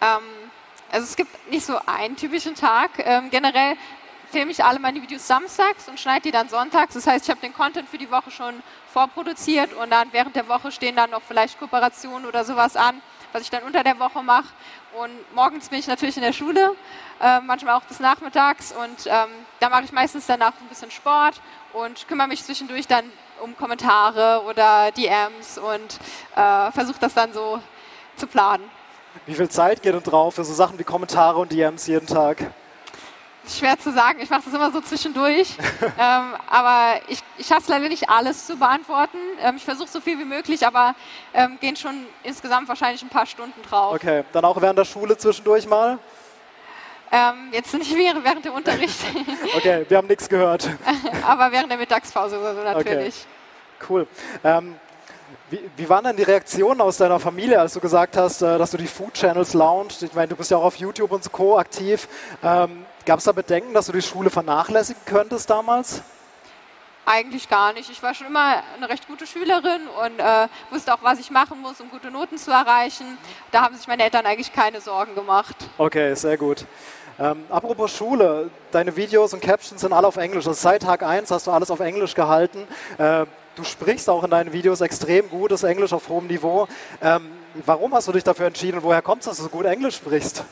Ähm, 0.00 0.48
also 0.90 1.04
es 1.04 1.16
gibt 1.16 1.50
nicht 1.50 1.64
so 1.64 1.78
einen 1.86 2.16
typischen 2.16 2.54
Tag. 2.54 2.90
Ähm, 2.98 3.30
generell 3.30 3.76
filme 4.30 4.50
ich 4.50 4.62
alle 4.62 4.78
meine 4.78 5.00
Videos 5.00 5.26
samstags 5.26 5.88
und 5.88 5.98
schneide 5.98 6.22
die 6.22 6.30
dann 6.30 6.48
sonntags. 6.48 6.94
Das 6.94 7.06
heißt, 7.06 7.24
ich 7.24 7.30
habe 7.30 7.40
den 7.40 7.52
Content 7.52 7.88
für 7.88 7.98
die 7.98 8.10
Woche 8.10 8.30
schon 8.30 8.62
vorproduziert 8.92 9.72
und 9.74 9.90
dann 9.90 10.08
während 10.12 10.36
der 10.36 10.48
Woche 10.48 10.70
stehen 10.72 10.96
dann 10.96 11.10
noch 11.10 11.22
vielleicht 11.22 11.58
Kooperationen 11.58 12.26
oder 12.26 12.44
sowas 12.44 12.76
an, 12.76 13.00
was 13.32 13.42
ich 13.42 13.50
dann 13.50 13.62
unter 13.62 13.82
der 13.82 13.98
Woche 13.98 14.22
mache. 14.22 14.48
Und 15.00 15.12
morgens 15.34 15.68
bin 15.68 15.78
ich 15.78 15.86
natürlich 15.86 16.16
in 16.16 16.22
der 16.22 16.32
Schule, 16.32 16.74
äh, 17.20 17.40
manchmal 17.40 17.74
auch 17.74 17.82
bis 17.82 18.00
nachmittags 18.00 18.72
und 18.72 19.06
ähm, 19.06 19.28
da 19.60 19.68
mache 19.68 19.84
ich 19.84 19.92
meistens 19.92 20.26
danach 20.26 20.52
ein 20.60 20.68
bisschen 20.68 20.90
Sport 20.90 21.40
und 21.72 22.08
kümmere 22.08 22.28
mich 22.28 22.42
zwischendurch 22.42 22.86
dann 22.86 23.04
um 23.42 23.56
Kommentare 23.56 24.42
oder 24.48 24.90
DMs 24.92 25.58
und 25.58 25.98
äh, 26.36 26.70
versuche 26.72 26.98
das 27.00 27.14
dann 27.14 27.32
so 27.32 27.60
zu 28.16 28.26
planen. 28.26 28.64
Wie 29.26 29.34
viel 29.34 29.48
Zeit 29.48 29.82
geht 29.82 29.94
denn 29.94 30.02
drauf 30.02 30.34
für 30.34 30.44
so 30.44 30.52
Sachen 30.52 30.78
wie 30.78 30.84
Kommentare 30.84 31.38
und 31.38 31.52
DMs 31.52 31.86
jeden 31.86 32.06
Tag? 32.06 32.50
Schwer 33.48 33.78
zu 33.78 33.92
sagen, 33.92 34.20
ich 34.20 34.28
mache 34.28 34.42
das 34.44 34.52
immer 34.52 34.70
so 34.70 34.80
zwischendurch. 34.80 35.56
ähm, 35.98 36.34
aber 36.48 37.00
ich, 37.08 37.20
ich 37.38 37.46
schaffe 37.46 37.62
es 37.62 37.68
leider 37.68 37.88
nicht 37.88 38.10
alles 38.10 38.46
zu 38.46 38.56
beantworten. 38.56 39.16
Ähm, 39.40 39.56
ich 39.56 39.64
versuche 39.64 39.88
so 39.88 40.00
viel 40.00 40.18
wie 40.18 40.24
möglich, 40.24 40.66
aber 40.66 40.94
ähm, 41.32 41.58
gehen 41.60 41.76
schon 41.76 42.06
insgesamt 42.22 42.68
wahrscheinlich 42.68 43.02
ein 43.02 43.08
paar 43.08 43.26
Stunden 43.26 43.60
drauf. 43.62 43.94
Okay, 43.94 44.24
dann 44.32 44.44
auch 44.44 44.60
während 44.60 44.78
der 44.78 44.84
Schule 44.84 45.16
zwischendurch 45.16 45.66
mal? 45.66 45.98
Ähm, 47.10 47.48
jetzt 47.52 47.72
nicht 47.74 47.94
während 47.96 48.44
dem 48.44 48.52
Unterricht. 48.52 48.98
okay, 49.56 49.86
wir 49.88 49.96
haben 49.96 50.08
nichts 50.08 50.28
gehört. 50.28 50.68
aber 51.26 51.50
während 51.52 51.70
der 51.70 51.78
Mittagspause 51.78 52.38
oder 52.38 52.54
so 52.54 52.62
natürlich. 52.62 53.26
Okay. 53.78 53.88
Cool. 53.88 54.06
Ähm, 54.44 54.74
wie, 55.50 55.60
wie, 55.76 55.88
waren 55.88 56.04
denn 56.04 56.16
die 56.16 56.24
Reaktionen 56.24 56.80
aus 56.80 56.98
deiner 56.98 57.18
Familie, 57.18 57.58
als 57.58 57.72
du 57.72 57.80
gesagt 57.80 58.16
hast, 58.16 58.42
äh, 58.42 58.58
dass 58.58 58.72
du 58.72 58.76
die 58.76 58.86
Food 58.86 59.14
Channels 59.14 59.54
launcht? 59.54 60.02
Ich 60.02 60.12
meine, 60.12 60.28
du 60.28 60.36
bist 60.36 60.50
ja 60.50 60.58
auch 60.58 60.64
auf 60.64 60.76
YouTube 60.76 61.10
und 61.10 61.30
Co. 61.32 61.58
aktiv. 61.58 62.08
Ähm, 62.42 62.84
Gab 63.08 63.20
es 63.20 63.24
da 63.24 63.32
Bedenken, 63.32 63.72
dass 63.72 63.86
du 63.86 63.92
die 63.92 64.02
Schule 64.02 64.28
vernachlässigen 64.28 65.02
könntest 65.06 65.48
damals? 65.48 66.02
Eigentlich 67.06 67.48
gar 67.48 67.72
nicht. 67.72 67.88
Ich 67.88 68.02
war 68.02 68.12
schon 68.12 68.26
immer 68.26 68.62
eine 68.76 68.86
recht 68.90 69.06
gute 69.06 69.26
Schülerin 69.26 69.80
und 70.04 70.20
äh, 70.20 70.46
wusste 70.70 70.92
auch, 70.92 70.98
was 71.00 71.18
ich 71.18 71.30
machen 71.30 71.58
muss, 71.62 71.80
um 71.80 71.88
gute 71.88 72.10
Noten 72.10 72.36
zu 72.36 72.50
erreichen. 72.50 73.16
Da 73.50 73.62
haben 73.62 73.74
sich 73.74 73.86
meine 73.86 74.02
Eltern 74.02 74.26
eigentlich 74.26 74.52
keine 74.52 74.82
Sorgen 74.82 75.14
gemacht. 75.14 75.56
Okay, 75.78 76.14
sehr 76.16 76.36
gut. 76.36 76.66
Ähm, 77.18 77.44
apropos 77.50 77.94
Schule, 77.96 78.50
deine 78.70 78.94
Videos 78.96 79.34
und 79.34 79.42
Captions 79.42 79.80
sind 79.80 79.92
alle 79.92 80.06
auf 80.06 80.16
Englisch. 80.16 80.46
Also 80.46 80.52
seit 80.52 80.82
Tag 80.82 81.02
1 81.02 81.30
hast 81.30 81.46
du 81.46 81.50
alles 81.50 81.70
auf 81.70 81.80
Englisch 81.80 82.14
gehalten. 82.14 82.66
Äh, 82.98 83.26
Du 83.58 83.64
sprichst 83.64 84.08
auch 84.08 84.22
in 84.22 84.30
deinen 84.30 84.52
Videos 84.52 84.80
extrem 84.80 85.28
gutes 85.28 85.64
Englisch 85.64 85.92
auf 85.92 86.08
hohem 86.08 86.28
Niveau. 86.28 86.68
Ähm, 87.02 87.28
warum 87.66 87.92
hast 87.92 88.06
du 88.06 88.12
dich 88.12 88.22
dafür 88.22 88.46
entschieden 88.46 88.76
und 88.76 88.84
woher 88.84 89.02
kommt 89.02 89.22
es, 89.22 89.26
dass 89.26 89.38
du 89.38 89.42
so 89.42 89.48
gut 89.48 89.66
Englisch 89.66 89.96
sprichst? 89.96 90.44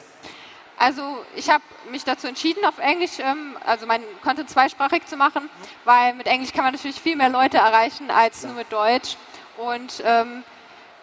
Also 0.76 1.02
ich 1.36 1.48
habe 1.48 1.62
mich 1.92 2.02
dazu 2.02 2.26
entschieden, 2.26 2.64
auf 2.64 2.78
Englisch, 2.78 3.20
ähm, 3.20 3.56
also 3.64 3.86
meinen 3.86 4.02
Content 4.24 4.50
zweisprachig 4.50 5.06
zu 5.06 5.16
machen, 5.16 5.48
weil 5.84 6.14
mit 6.14 6.26
Englisch 6.26 6.52
kann 6.52 6.64
man 6.64 6.74
natürlich 6.74 7.00
viel 7.00 7.14
mehr 7.14 7.28
Leute 7.28 7.58
erreichen 7.58 8.10
als 8.10 8.42
nur 8.42 8.54
mit 8.54 8.72
Deutsch. 8.72 9.16
Und 9.56 10.02
ähm, 10.04 10.42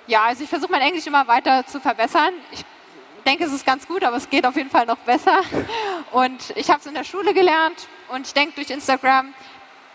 ja, 0.06 0.24
also 0.26 0.44
ich 0.44 0.50
versuche 0.50 0.74
mein 0.74 0.82
Englisch 0.82 1.08
immer 1.08 1.26
weiter 1.30 1.66
zu 1.66 1.80
verbessern. 1.80 2.34
Ich 2.52 2.66
denke, 3.24 3.44
es 3.46 3.54
ist 3.54 3.66
ganz 3.66 3.88
gut, 3.88 4.04
aber 4.04 4.18
es 4.18 4.30
geht 4.30 4.46
auf 4.46 4.56
jeden 4.56 4.70
Fall 4.70 4.86
noch 4.86 4.98
besser. 4.98 5.42
Und 6.12 6.54
ich 6.56 6.70
habe 6.70 6.80
es 6.80 6.86
in 6.86 6.94
der 6.94 7.04
Schule 7.04 7.34
gelernt 7.34 7.88
und 8.10 8.28
ich 8.28 8.34
denke, 8.34 8.56
durch 8.56 8.70
Instagram 8.70 9.34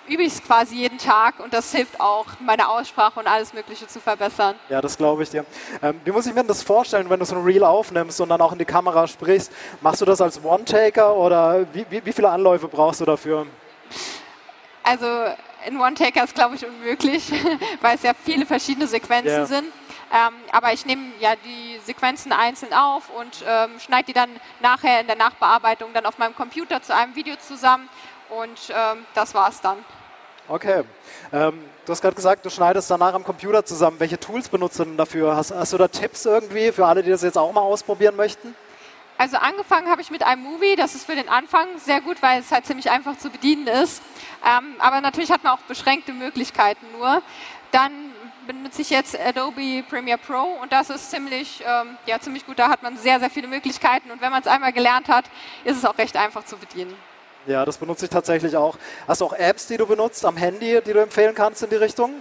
übe 0.08 0.22
ich 0.22 0.32
es 0.34 0.42
quasi 0.42 0.76
jeden 0.76 0.98
Tag 0.98 1.38
und 1.40 1.52
das 1.52 1.70
hilft 1.72 2.00
auch, 2.00 2.26
meine 2.40 2.68
Aussprache 2.68 3.20
und 3.20 3.26
alles 3.26 3.52
Mögliche 3.52 3.86
zu 3.86 4.00
verbessern. 4.00 4.54
Ja, 4.68 4.80
das 4.80 4.96
glaube 4.96 5.22
ich 5.22 5.30
dir. 5.30 5.44
Ähm, 5.82 6.00
wie 6.04 6.10
muss 6.10 6.26
ich 6.26 6.34
mir 6.34 6.44
das 6.44 6.62
vorstellen, 6.62 7.10
wenn 7.10 7.20
du 7.20 7.26
so 7.26 7.36
ein 7.36 7.44
Reel 7.44 7.64
aufnimmst 7.64 8.20
und 8.20 8.30
dann 8.30 8.40
auch 8.40 8.52
in 8.52 8.58
die 8.58 8.64
Kamera 8.64 9.06
sprichst? 9.06 9.52
Machst 9.80 10.00
du 10.00 10.04
das 10.04 10.20
als 10.20 10.42
One-Taker 10.42 11.14
oder 11.14 11.66
wie, 11.72 11.84
wie, 11.90 12.04
wie 12.04 12.12
viele 12.12 12.30
Anläufe 12.30 12.68
brauchst 12.68 13.00
du 13.00 13.04
dafür? 13.04 13.46
Also 14.82 15.06
in 15.66 15.78
One-Taker 15.78 16.24
ist, 16.24 16.34
glaube 16.34 16.54
ich, 16.54 16.64
unmöglich, 16.64 17.30
weil 17.82 17.96
es 17.96 18.02
ja 18.02 18.12
viele 18.24 18.46
verschiedene 18.46 18.86
Sequenzen 18.86 19.30
yeah. 19.30 19.46
sind. 19.46 19.66
Ähm, 20.12 20.34
aber 20.52 20.72
ich 20.72 20.86
nehme 20.86 21.12
ja 21.20 21.34
die 21.36 21.78
Sequenzen 21.84 22.32
einzeln 22.32 22.72
auf 22.72 23.10
und 23.10 23.44
ähm, 23.46 23.78
schneide 23.78 24.06
die 24.06 24.12
dann 24.14 24.30
nachher 24.60 25.00
in 25.00 25.06
der 25.06 25.16
Nachbearbeitung 25.16 25.92
dann 25.92 26.06
auf 26.06 26.18
meinem 26.18 26.34
Computer 26.34 26.80
zu 26.82 26.94
einem 26.94 27.14
Video 27.14 27.36
zusammen 27.36 27.88
und 28.30 28.58
ähm, 28.70 29.04
das 29.14 29.34
war 29.34 29.48
es 29.50 29.60
dann. 29.60 29.78
Okay. 30.48 30.82
Ähm, 31.30 31.62
du 31.84 31.92
hast 31.92 32.00
gerade 32.00 32.16
gesagt, 32.16 32.46
du 32.46 32.50
schneidest 32.50 32.90
danach 32.90 33.12
am 33.12 33.22
Computer 33.22 33.64
zusammen. 33.64 34.00
Welche 34.00 34.18
Tools 34.18 34.48
benutzt 34.48 34.78
du 34.78 34.84
denn 34.84 34.96
dafür? 34.96 35.36
Hast, 35.36 35.50
hast, 35.50 35.74
du 35.74 35.78
da 35.78 35.88
Tipps 35.88 36.24
irgendwie 36.24 36.72
für 36.72 36.86
alle, 36.86 37.02
die 37.02 37.10
das 37.10 37.22
jetzt 37.22 37.36
auch 37.36 37.52
mal 37.52 37.60
ausprobieren 37.60 38.16
möchten? 38.16 38.54
Also 39.18 39.36
angefangen 39.36 39.90
habe 39.90 40.00
ich 40.00 40.10
mit 40.10 40.22
einem 40.22 40.42
Movie. 40.42 40.76
Das 40.76 40.94
ist 40.94 41.04
für 41.04 41.16
den 41.16 41.28
Anfang 41.28 41.66
sehr 41.78 42.00
gut, 42.00 42.22
weil 42.22 42.40
es 42.40 42.50
halt 42.50 42.64
ziemlich 42.64 42.90
einfach 42.90 43.18
zu 43.18 43.28
bedienen 43.28 43.66
ist. 43.66 44.00
Ähm, 44.46 44.76
aber 44.78 45.02
natürlich 45.02 45.30
hat 45.30 45.44
man 45.44 45.52
auch 45.52 45.62
beschränkte 45.68 46.12
Möglichkeiten 46.12 46.86
nur. 46.96 47.20
Dann 47.72 48.07
benutze 48.48 48.80
ich 48.80 48.88
jetzt 48.90 49.14
Adobe 49.20 49.84
Premiere 49.88 50.18
Pro 50.18 50.56
und 50.62 50.72
das 50.72 50.88
ist 50.88 51.10
ziemlich, 51.10 51.62
ähm, 51.66 51.98
ja, 52.06 52.18
ziemlich 52.18 52.46
gut. 52.46 52.58
Da 52.58 52.70
hat 52.70 52.82
man 52.82 52.96
sehr, 52.96 53.20
sehr 53.20 53.28
viele 53.28 53.46
Möglichkeiten 53.46 54.10
und 54.10 54.22
wenn 54.22 54.30
man 54.30 54.40
es 54.40 54.48
einmal 54.48 54.72
gelernt 54.72 55.08
hat, 55.08 55.26
ist 55.64 55.76
es 55.76 55.84
auch 55.84 55.96
recht 55.98 56.16
einfach 56.16 56.44
zu 56.44 56.56
bedienen. 56.56 56.94
Ja, 57.46 57.64
das 57.64 57.76
benutze 57.76 58.06
ich 58.06 58.10
tatsächlich 58.10 58.56
auch. 58.56 58.76
Hast 59.06 59.20
du 59.20 59.26
auch 59.26 59.34
Apps, 59.34 59.66
die 59.66 59.76
du 59.76 59.86
benutzt 59.86 60.24
am 60.24 60.36
Handy, 60.36 60.80
die 60.84 60.92
du 60.92 60.98
empfehlen 60.98 61.34
kannst 61.34 61.62
in 61.62 61.70
die 61.70 61.76
Richtung? 61.76 62.14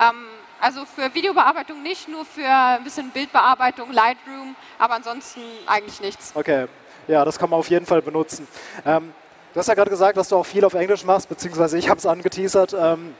Ähm, 0.00 0.26
also 0.60 0.84
für 0.84 1.14
Videobearbeitung 1.14 1.82
nicht, 1.82 2.08
nur 2.08 2.24
für 2.24 2.48
ein 2.48 2.82
bisschen 2.82 3.10
Bildbearbeitung, 3.10 3.92
Lightroom, 3.92 4.56
aber 4.78 4.94
ansonsten 4.94 5.40
eigentlich 5.66 6.00
nichts. 6.00 6.32
Okay, 6.34 6.66
ja, 7.06 7.24
das 7.24 7.38
kann 7.38 7.48
man 7.48 7.60
auf 7.60 7.70
jeden 7.70 7.86
Fall 7.86 8.02
benutzen. 8.02 8.48
Ähm, 8.84 9.14
du 9.52 9.60
hast 9.60 9.68
ja 9.68 9.74
gerade 9.74 9.90
gesagt, 9.90 10.16
dass 10.16 10.28
du 10.28 10.36
auch 10.36 10.46
viel 10.46 10.64
auf 10.64 10.74
Englisch 10.74 11.04
machst, 11.04 11.28
beziehungsweise 11.28 11.78
ich 11.78 11.88
habe 11.88 11.98
es 11.98 12.06
angeteasert. 12.06 12.74
Ähm, 12.76 13.14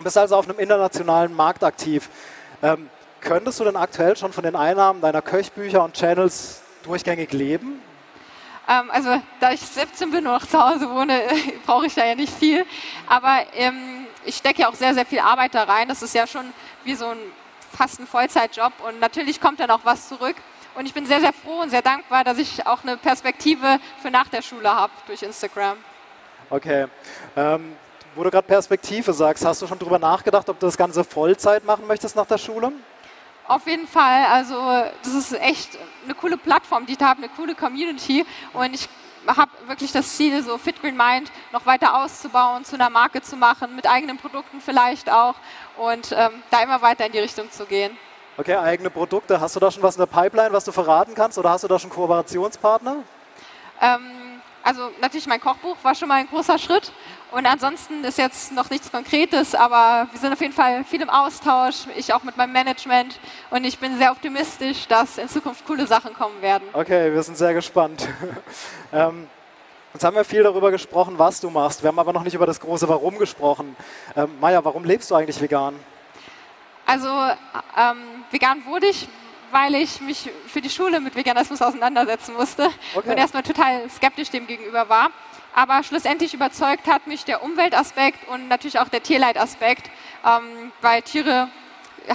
bist 0.00 0.18
also 0.18 0.36
auf 0.36 0.48
einem 0.48 0.58
internationalen 0.58 1.34
Markt 1.34 1.62
aktiv. 1.62 2.08
Ähm, 2.62 2.88
könntest 3.20 3.60
du 3.60 3.64
denn 3.64 3.76
aktuell 3.76 4.16
schon 4.16 4.32
von 4.32 4.44
den 4.44 4.56
Einnahmen 4.56 5.00
deiner 5.00 5.22
Köchbücher 5.22 5.82
und 5.84 5.94
Channels 5.94 6.62
durchgängig 6.82 7.32
leben? 7.32 7.80
Ähm, 8.68 8.90
also 8.90 9.20
da 9.40 9.52
ich 9.52 9.60
17 9.60 10.10
bin 10.10 10.26
und 10.26 10.32
noch 10.32 10.46
zu 10.46 10.58
Hause 10.58 10.90
wohne, 10.90 11.22
brauche 11.66 11.86
ich 11.86 11.94
da 11.94 12.04
ja 12.04 12.14
nicht 12.14 12.32
viel. 12.32 12.64
Aber 13.06 13.44
ähm, 13.54 14.06
ich 14.24 14.36
stecke 14.36 14.62
ja 14.62 14.68
auch 14.68 14.74
sehr, 14.74 14.94
sehr 14.94 15.06
viel 15.06 15.20
Arbeit 15.20 15.54
da 15.54 15.64
rein. 15.64 15.88
Das 15.88 16.02
ist 16.02 16.14
ja 16.14 16.26
schon 16.26 16.52
wie 16.84 16.94
so 16.94 17.06
ein 17.06 17.18
fast 17.76 17.98
ein 17.98 18.06
Vollzeitjob 18.06 18.72
und 18.86 19.00
natürlich 19.00 19.40
kommt 19.40 19.58
dann 19.60 19.70
auch 19.70 19.80
was 19.84 20.08
zurück. 20.08 20.36
Und 20.76 20.86
ich 20.86 20.94
bin 20.94 21.06
sehr, 21.06 21.20
sehr 21.20 21.32
froh 21.32 21.60
und 21.60 21.70
sehr 21.70 21.82
dankbar, 21.82 22.24
dass 22.24 22.38
ich 22.38 22.66
auch 22.66 22.82
eine 22.82 22.96
Perspektive 22.96 23.78
für 24.02 24.10
nach 24.10 24.28
der 24.28 24.42
Schule 24.42 24.72
habe 24.72 24.92
durch 25.06 25.22
Instagram. 25.22 25.76
Okay. 26.50 26.86
Ähm, 27.36 27.76
wo 28.14 28.22
du 28.22 28.30
gerade 28.30 28.46
Perspektive 28.46 29.12
sagst, 29.12 29.44
hast 29.44 29.62
du 29.62 29.66
schon 29.66 29.78
darüber 29.78 29.98
nachgedacht, 29.98 30.48
ob 30.48 30.58
du 30.58 30.66
das 30.66 30.76
Ganze 30.76 31.04
Vollzeit 31.04 31.64
machen 31.64 31.86
möchtest 31.86 32.16
nach 32.16 32.26
der 32.26 32.38
Schule? 32.38 32.72
Auf 33.46 33.66
jeden 33.66 33.86
Fall. 33.86 34.24
Also 34.26 34.54
das 35.02 35.14
ist 35.14 35.32
echt 35.32 35.78
eine 36.04 36.14
coole 36.14 36.36
Plattform, 36.36 36.86
die 36.86 36.96
haben 36.96 37.22
eine 37.22 37.32
coole 37.36 37.54
Community 37.54 38.24
und 38.52 38.74
ich 38.74 38.88
habe 39.26 39.50
wirklich 39.66 39.92
das 39.92 40.16
Ziel, 40.16 40.42
so 40.42 40.58
Fit 40.58 40.80
Green 40.80 40.96
Mind 40.96 41.30
noch 41.52 41.66
weiter 41.66 42.02
auszubauen, 42.02 42.64
zu 42.64 42.74
einer 42.74 42.90
Marke 42.90 43.22
zu 43.22 43.36
machen, 43.36 43.74
mit 43.74 43.86
eigenen 43.86 44.18
Produkten 44.18 44.60
vielleicht 44.60 45.10
auch 45.10 45.34
und 45.78 46.12
ähm, 46.12 46.42
da 46.50 46.62
immer 46.62 46.82
weiter 46.82 47.06
in 47.06 47.12
die 47.12 47.18
Richtung 47.18 47.50
zu 47.50 47.64
gehen. 47.64 47.96
Okay, 48.36 48.56
eigene 48.56 48.90
Produkte. 48.90 49.40
Hast 49.40 49.54
du 49.56 49.60
da 49.60 49.70
schon 49.70 49.82
was 49.82 49.96
in 49.96 50.00
der 50.00 50.06
Pipeline, 50.06 50.52
was 50.52 50.64
du 50.64 50.72
verraten 50.72 51.14
kannst 51.14 51.38
oder 51.38 51.50
hast 51.50 51.64
du 51.64 51.68
da 51.68 51.78
schon 51.78 51.90
Kooperationspartner? 51.90 52.96
Ähm, 53.80 54.00
also 54.64 54.90
natürlich 55.00 55.26
mein 55.26 55.40
Kochbuch 55.40 55.76
war 55.82 55.94
schon 55.94 56.08
mal 56.08 56.14
ein 56.14 56.26
großer 56.26 56.58
Schritt 56.58 56.90
und 57.32 57.44
ansonsten 57.44 58.02
ist 58.02 58.16
jetzt 58.16 58.50
noch 58.52 58.70
nichts 58.70 58.90
Konkretes, 58.90 59.54
aber 59.54 60.08
wir 60.10 60.18
sind 60.18 60.32
auf 60.32 60.40
jeden 60.40 60.54
Fall 60.54 60.84
viel 60.84 61.02
im 61.02 61.10
Austausch, 61.10 61.86
ich 61.96 62.14
auch 62.14 62.22
mit 62.22 62.38
meinem 62.38 62.52
Management 62.52 63.20
und 63.50 63.64
ich 63.64 63.78
bin 63.78 63.98
sehr 63.98 64.10
optimistisch, 64.10 64.88
dass 64.88 65.18
in 65.18 65.28
Zukunft 65.28 65.66
coole 65.66 65.86
Sachen 65.86 66.14
kommen 66.14 66.40
werden. 66.40 66.66
Okay, 66.72 67.12
wir 67.12 67.22
sind 67.22 67.36
sehr 67.36 67.52
gespannt. 67.52 68.08
ähm, 68.92 69.28
jetzt 69.92 70.02
haben 70.02 70.16
wir 70.16 70.24
viel 70.24 70.42
darüber 70.42 70.70
gesprochen, 70.70 71.18
was 71.18 71.40
du 71.40 71.50
machst. 71.50 71.82
Wir 71.82 71.88
haben 71.88 71.98
aber 71.98 72.14
noch 72.14 72.24
nicht 72.24 72.34
über 72.34 72.46
das 72.46 72.58
große 72.58 72.88
Warum 72.88 73.18
gesprochen. 73.18 73.76
Ähm, 74.16 74.30
Maja, 74.40 74.64
warum 74.64 74.84
lebst 74.84 75.10
du 75.10 75.14
eigentlich 75.14 75.40
vegan? 75.42 75.78
Also 76.86 77.08
ähm, 77.08 77.98
vegan 78.30 78.64
wurde 78.66 78.86
ich, 78.86 79.08
weil 79.54 79.76
ich 79.76 80.00
mich 80.00 80.28
für 80.48 80.60
die 80.60 80.68
Schule 80.68 80.98
mit 80.98 81.14
Veganismus 81.14 81.62
auseinandersetzen 81.62 82.34
musste 82.34 82.70
okay. 82.96 83.10
und 83.10 83.16
erstmal 83.16 83.44
total 83.44 83.88
skeptisch 83.88 84.30
dem 84.30 84.48
gegenüber 84.48 84.88
war. 84.88 85.10
Aber 85.54 85.84
schlussendlich 85.84 86.34
überzeugt 86.34 86.88
hat 86.88 87.06
mich 87.06 87.24
der 87.24 87.40
Umweltaspekt 87.44 88.26
und 88.28 88.48
natürlich 88.48 88.80
auch 88.80 88.88
der 88.88 89.00
Tierleitaspekt, 89.00 89.88
ähm, 90.26 90.72
weil 90.80 91.02
Tiere 91.02 91.48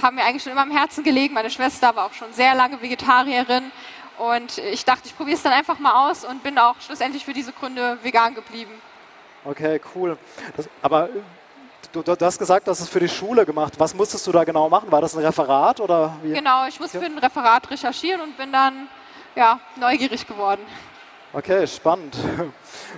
haben 0.02 0.16
mir 0.16 0.24
eigentlich 0.24 0.42
schon 0.42 0.52
immer 0.52 0.60
am 0.60 0.70
Herzen 0.70 1.02
gelegen. 1.02 1.32
Meine 1.32 1.48
Schwester 1.48 1.96
war 1.96 2.04
auch 2.04 2.12
schon 2.12 2.30
sehr 2.34 2.54
lange 2.54 2.82
Vegetarierin 2.82 3.72
und 4.18 4.58
ich 4.58 4.84
dachte, 4.84 5.06
ich 5.06 5.16
probiere 5.16 5.38
es 5.38 5.42
dann 5.42 5.54
einfach 5.54 5.78
mal 5.78 6.10
aus 6.10 6.26
und 6.26 6.42
bin 6.42 6.58
auch 6.58 6.78
schlussendlich 6.82 7.24
für 7.24 7.32
diese 7.32 7.52
Gründe 7.52 7.96
vegan 8.02 8.34
geblieben. 8.34 8.72
Okay, 9.46 9.80
cool. 9.94 10.18
Das, 10.58 10.68
aber 10.82 11.08
Du, 11.92 12.02
du, 12.02 12.16
hast 12.20 12.38
gesagt, 12.38 12.68
hast 12.68 12.80
es 12.80 12.88
für 12.88 13.00
die 13.00 13.08
Schule 13.08 13.44
gemacht. 13.44 13.74
Was 13.78 13.94
musstest 13.94 14.26
du 14.26 14.32
da 14.32 14.44
genau 14.44 14.68
machen? 14.68 14.92
War 14.92 15.00
das 15.00 15.16
ein 15.16 15.24
Referat 15.24 15.80
oder 15.80 16.16
wie? 16.22 16.32
Genau, 16.32 16.66
ich 16.68 16.78
musste 16.78 17.00
für 17.00 17.06
ein 17.06 17.18
Referat 17.18 17.68
recherchieren 17.70 18.20
und 18.20 18.36
bin 18.36 18.52
dann 18.52 18.88
ja, 19.34 19.58
neugierig 19.76 20.26
geworden. 20.26 20.60
Okay, 21.32 21.66
spannend. 21.66 22.16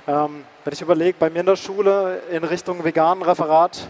Ähm, 0.09 0.45
wenn 0.65 0.73
ich 0.73 0.81
überlege, 0.81 1.17
bei 1.19 1.29
mir 1.29 1.41
in 1.41 1.47
der 1.47 1.55
Schule 1.55 2.23
in 2.31 2.43
Richtung 2.43 2.83
veganen 2.83 3.23
Referat, 3.23 3.89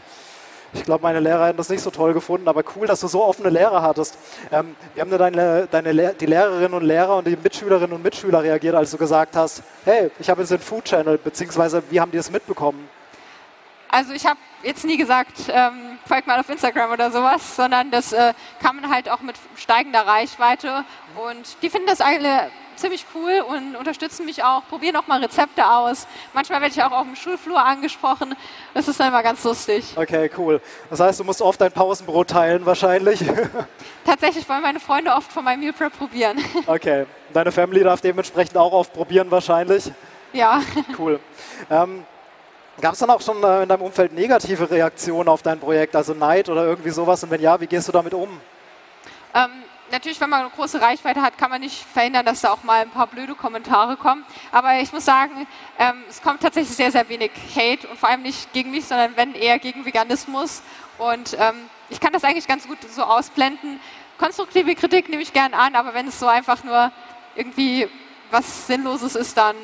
ich 0.74 0.84
glaube, 0.84 1.02
meine 1.02 1.20
Lehrer 1.20 1.46
hätten 1.46 1.58
das 1.58 1.68
nicht 1.68 1.80
so 1.80 1.90
toll 1.90 2.12
gefunden, 2.12 2.48
aber 2.48 2.64
cool, 2.76 2.86
dass 2.86 3.00
du 3.00 3.08
so 3.08 3.24
offene 3.24 3.50
Lehrer 3.50 3.82
hattest. 3.82 4.18
Ähm, 4.50 4.74
wie 4.94 5.00
haben 5.00 5.10
deine, 5.10 5.68
deine, 5.70 6.14
die 6.14 6.26
Lehrerinnen 6.26 6.74
und 6.74 6.82
Lehrer 6.82 7.16
und 7.16 7.26
die 7.26 7.36
Mitschülerinnen 7.36 7.92
und 7.92 8.02
Mitschüler 8.02 8.42
reagiert, 8.42 8.74
als 8.74 8.90
du 8.90 8.98
gesagt 8.98 9.36
hast, 9.36 9.62
hey, 9.84 10.10
ich 10.18 10.28
habe 10.28 10.40
jetzt 10.40 10.50
den 10.50 10.60
Food 10.60 10.84
Channel, 10.84 11.18
beziehungsweise 11.18 11.82
wie 11.90 12.00
haben 12.00 12.10
die 12.10 12.18
es 12.18 12.30
mitbekommen? 12.30 12.88
Also 13.92 14.14
ich 14.14 14.24
habe 14.24 14.38
jetzt 14.62 14.86
nie 14.86 14.96
gesagt, 14.96 15.34
ähm, 15.48 15.98
folgt 16.08 16.26
mal 16.26 16.40
auf 16.40 16.48
Instagram 16.48 16.92
oder 16.92 17.10
sowas, 17.10 17.56
sondern 17.56 17.90
das 17.90 18.14
äh, 18.14 18.32
kann 18.58 18.76
man 18.76 18.90
halt 18.90 19.10
auch 19.10 19.20
mit 19.20 19.36
steigender 19.54 20.06
Reichweite 20.06 20.86
und 21.28 21.62
die 21.62 21.68
finden 21.68 21.86
das 21.86 22.00
alle 22.00 22.50
ziemlich 22.76 23.04
cool 23.14 23.44
und 23.46 23.76
unterstützen 23.76 24.24
mich 24.24 24.42
auch, 24.42 24.62
probieren 24.66 24.96
auch 24.96 25.06
mal 25.06 25.20
Rezepte 25.20 25.70
aus. 25.70 26.06
Manchmal 26.32 26.62
werde 26.62 26.74
ich 26.74 26.82
auch 26.82 26.90
auf 26.90 27.04
dem 27.04 27.16
Schulflur 27.16 27.62
angesprochen. 27.62 28.34
Das 28.72 28.88
ist 28.88 28.98
dann 28.98 29.08
immer 29.08 29.22
ganz 29.22 29.44
lustig. 29.44 29.92
Okay, 29.94 30.30
cool. 30.38 30.62
Das 30.88 30.98
heißt, 30.98 31.20
du 31.20 31.24
musst 31.24 31.42
oft 31.42 31.60
dein 31.60 31.70
Pausenbrot 31.70 32.30
teilen 32.30 32.64
wahrscheinlich? 32.64 33.22
Tatsächlich 34.06 34.48
wollen 34.48 34.62
meine 34.62 34.80
Freunde 34.80 35.12
oft 35.12 35.30
von 35.30 35.44
meinem 35.44 35.60
Meal 35.60 35.74
Prep 35.74 35.96
probieren. 35.96 36.42
Okay. 36.66 37.04
Deine 37.34 37.52
Family 37.52 37.82
darf 37.82 38.00
dementsprechend 38.00 38.56
auch 38.56 38.72
oft 38.72 38.94
probieren 38.94 39.30
wahrscheinlich? 39.30 39.90
Ja. 40.32 40.62
Cool. 40.98 41.20
Ähm, 41.70 42.04
Gab 42.80 42.94
es 42.94 43.00
dann 43.00 43.10
auch 43.10 43.20
schon 43.20 43.42
äh, 43.44 43.62
in 43.62 43.68
deinem 43.68 43.82
Umfeld 43.82 44.12
negative 44.12 44.70
Reaktionen 44.70 45.28
auf 45.28 45.42
dein 45.42 45.60
Projekt, 45.60 45.94
also 45.94 46.14
Neid 46.14 46.48
oder 46.48 46.64
irgendwie 46.64 46.90
sowas? 46.90 47.22
Und 47.22 47.30
wenn 47.30 47.40
ja, 47.40 47.60
wie 47.60 47.66
gehst 47.66 47.86
du 47.86 47.92
damit 47.92 48.14
um? 48.14 48.40
Ähm, 49.34 49.50
natürlich, 49.90 50.20
wenn 50.20 50.30
man 50.30 50.40
eine 50.40 50.50
große 50.50 50.80
Reichweite 50.80 51.20
hat, 51.20 51.36
kann 51.36 51.50
man 51.50 51.60
nicht 51.60 51.84
verhindern, 51.84 52.24
dass 52.24 52.40
da 52.40 52.50
auch 52.50 52.64
mal 52.64 52.80
ein 52.80 52.90
paar 52.90 53.06
blöde 53.06 53.34
Kommentare 53.34 53.96
kommen. 53.96 54.24
Aber 54.50 54.80
ich 54.80 54.92
muss 54.92 55.04
sagen, 55.04 55.46
ähm, 55.78 56.02
es 56.08 56.22
kommt 56.22 56.40
tatsächlich 56.40 56.74
sehr, 56.74 56.90
sehr 56.90 57.08
wenig 57.10 57.30
Hate 57.54 57.86
und 57.86 57.98
vor 57.98 58.08
allem 58.08 58.22
nicht 58.22 58.52
gegen 58.54 58.70
mich, 58.70 58.86
sondern 58.86 59.16
wenn 59.16 59.34
eher 59.34 59.58
gegen 59.58 59.84
Veganismus. 59.84 60.62
Und 60.98 61.36
ähm, 61.38 61.68
ich 61.90 62.00
kann 62.00 62.12
das 62.12 62.24
eigentlich 62.24 62.48
ganz 62.48 62.66
gut 62.66 62.78
so 62.90 63.02
ausblenden. 63.02 63.80
Konstruktive 64.18 64.74
Kritik 64.74 65.08
nehme 65.10 65.22
ich 65.22 65.32
gern 65.32 65.52
an, 65.52 65.74
aber 65.76 65.94
wenn 65.94 66.08
es 66.08 66.18
so 66.18 66.26
einfach 66.26 66.64
nur 66.64 66.90
irgendwie 67.36 67.88
was 68.30 68.66
Sinnloses 68.66 69.14
ist, 69.14 69.36
dann 69.36 69.56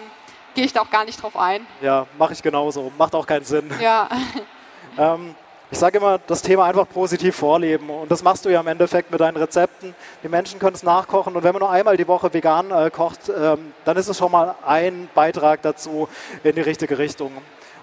gehe 0.58 0.64
ich 0.64 0.72
da 0.72 0.80
auch 0.80 0.90
gar 0.90 1.04
nicht 1.04 1.22
drauf 1.22 1.36
ein. 1.36 1.64
Ja, 1.80 2.08
mache 2.18 2.32
ich 2.32 2.42
genauso. 2.42 2.90
Macht 2.98 3.14
auch 3.14 3.28
keinen 3.28 3.44
Sinn. 3.44 3.70
Ja. 3.80 4.08
ähm, 4.98 5.36
ich 5.70 5.78
sage 5.78 5.98
immer, 5.98 6.18
das 6.18 6.42
Thema 6.42 6.64
einfach 6.64 6.88
positiv 6.88 7.36
vorleben. 7.36 7.88
Und 7.88 8.10
das 8.10 8.24
machst 8.24 8.44
du 8.44 8.48
ja 8.48 8.58
im 8.58 8.66
Endeffekt 8.66 9.12
mit 9.12 9.20
deinen 9.20 9.36
Rezepten. 9.36 9.94
Die 10.24 10.28
Menschen 10.28 10.58
können 10.58 10.74
es 10.74 10.82
nachkochen. 10.82 11.36
Und 11.36 11.44
wenn 11.44 11.52
man 11.52 11.60
nur 11.60 11.70
einmal 11.70 11.96
die 11.96 12.08
Woche 12.08 12.34
vegan 12.34 12.72
äh, 12.72 12.90
kocht, 12.90 13.28
ähm, 13.28 13.72
dann 13.84 13.96
ist 13.96 14.08
es 14.08 14.18
schon 14.18 14.32
mal 14.32 14.56
ein 14.66 15.08
Beitrag 15.14 15.62
dazu 15.62 16.08
in 16.42 16.56
die 16.56 16.60
richtige 16.60 16.98
Richtung. 16.98 17.30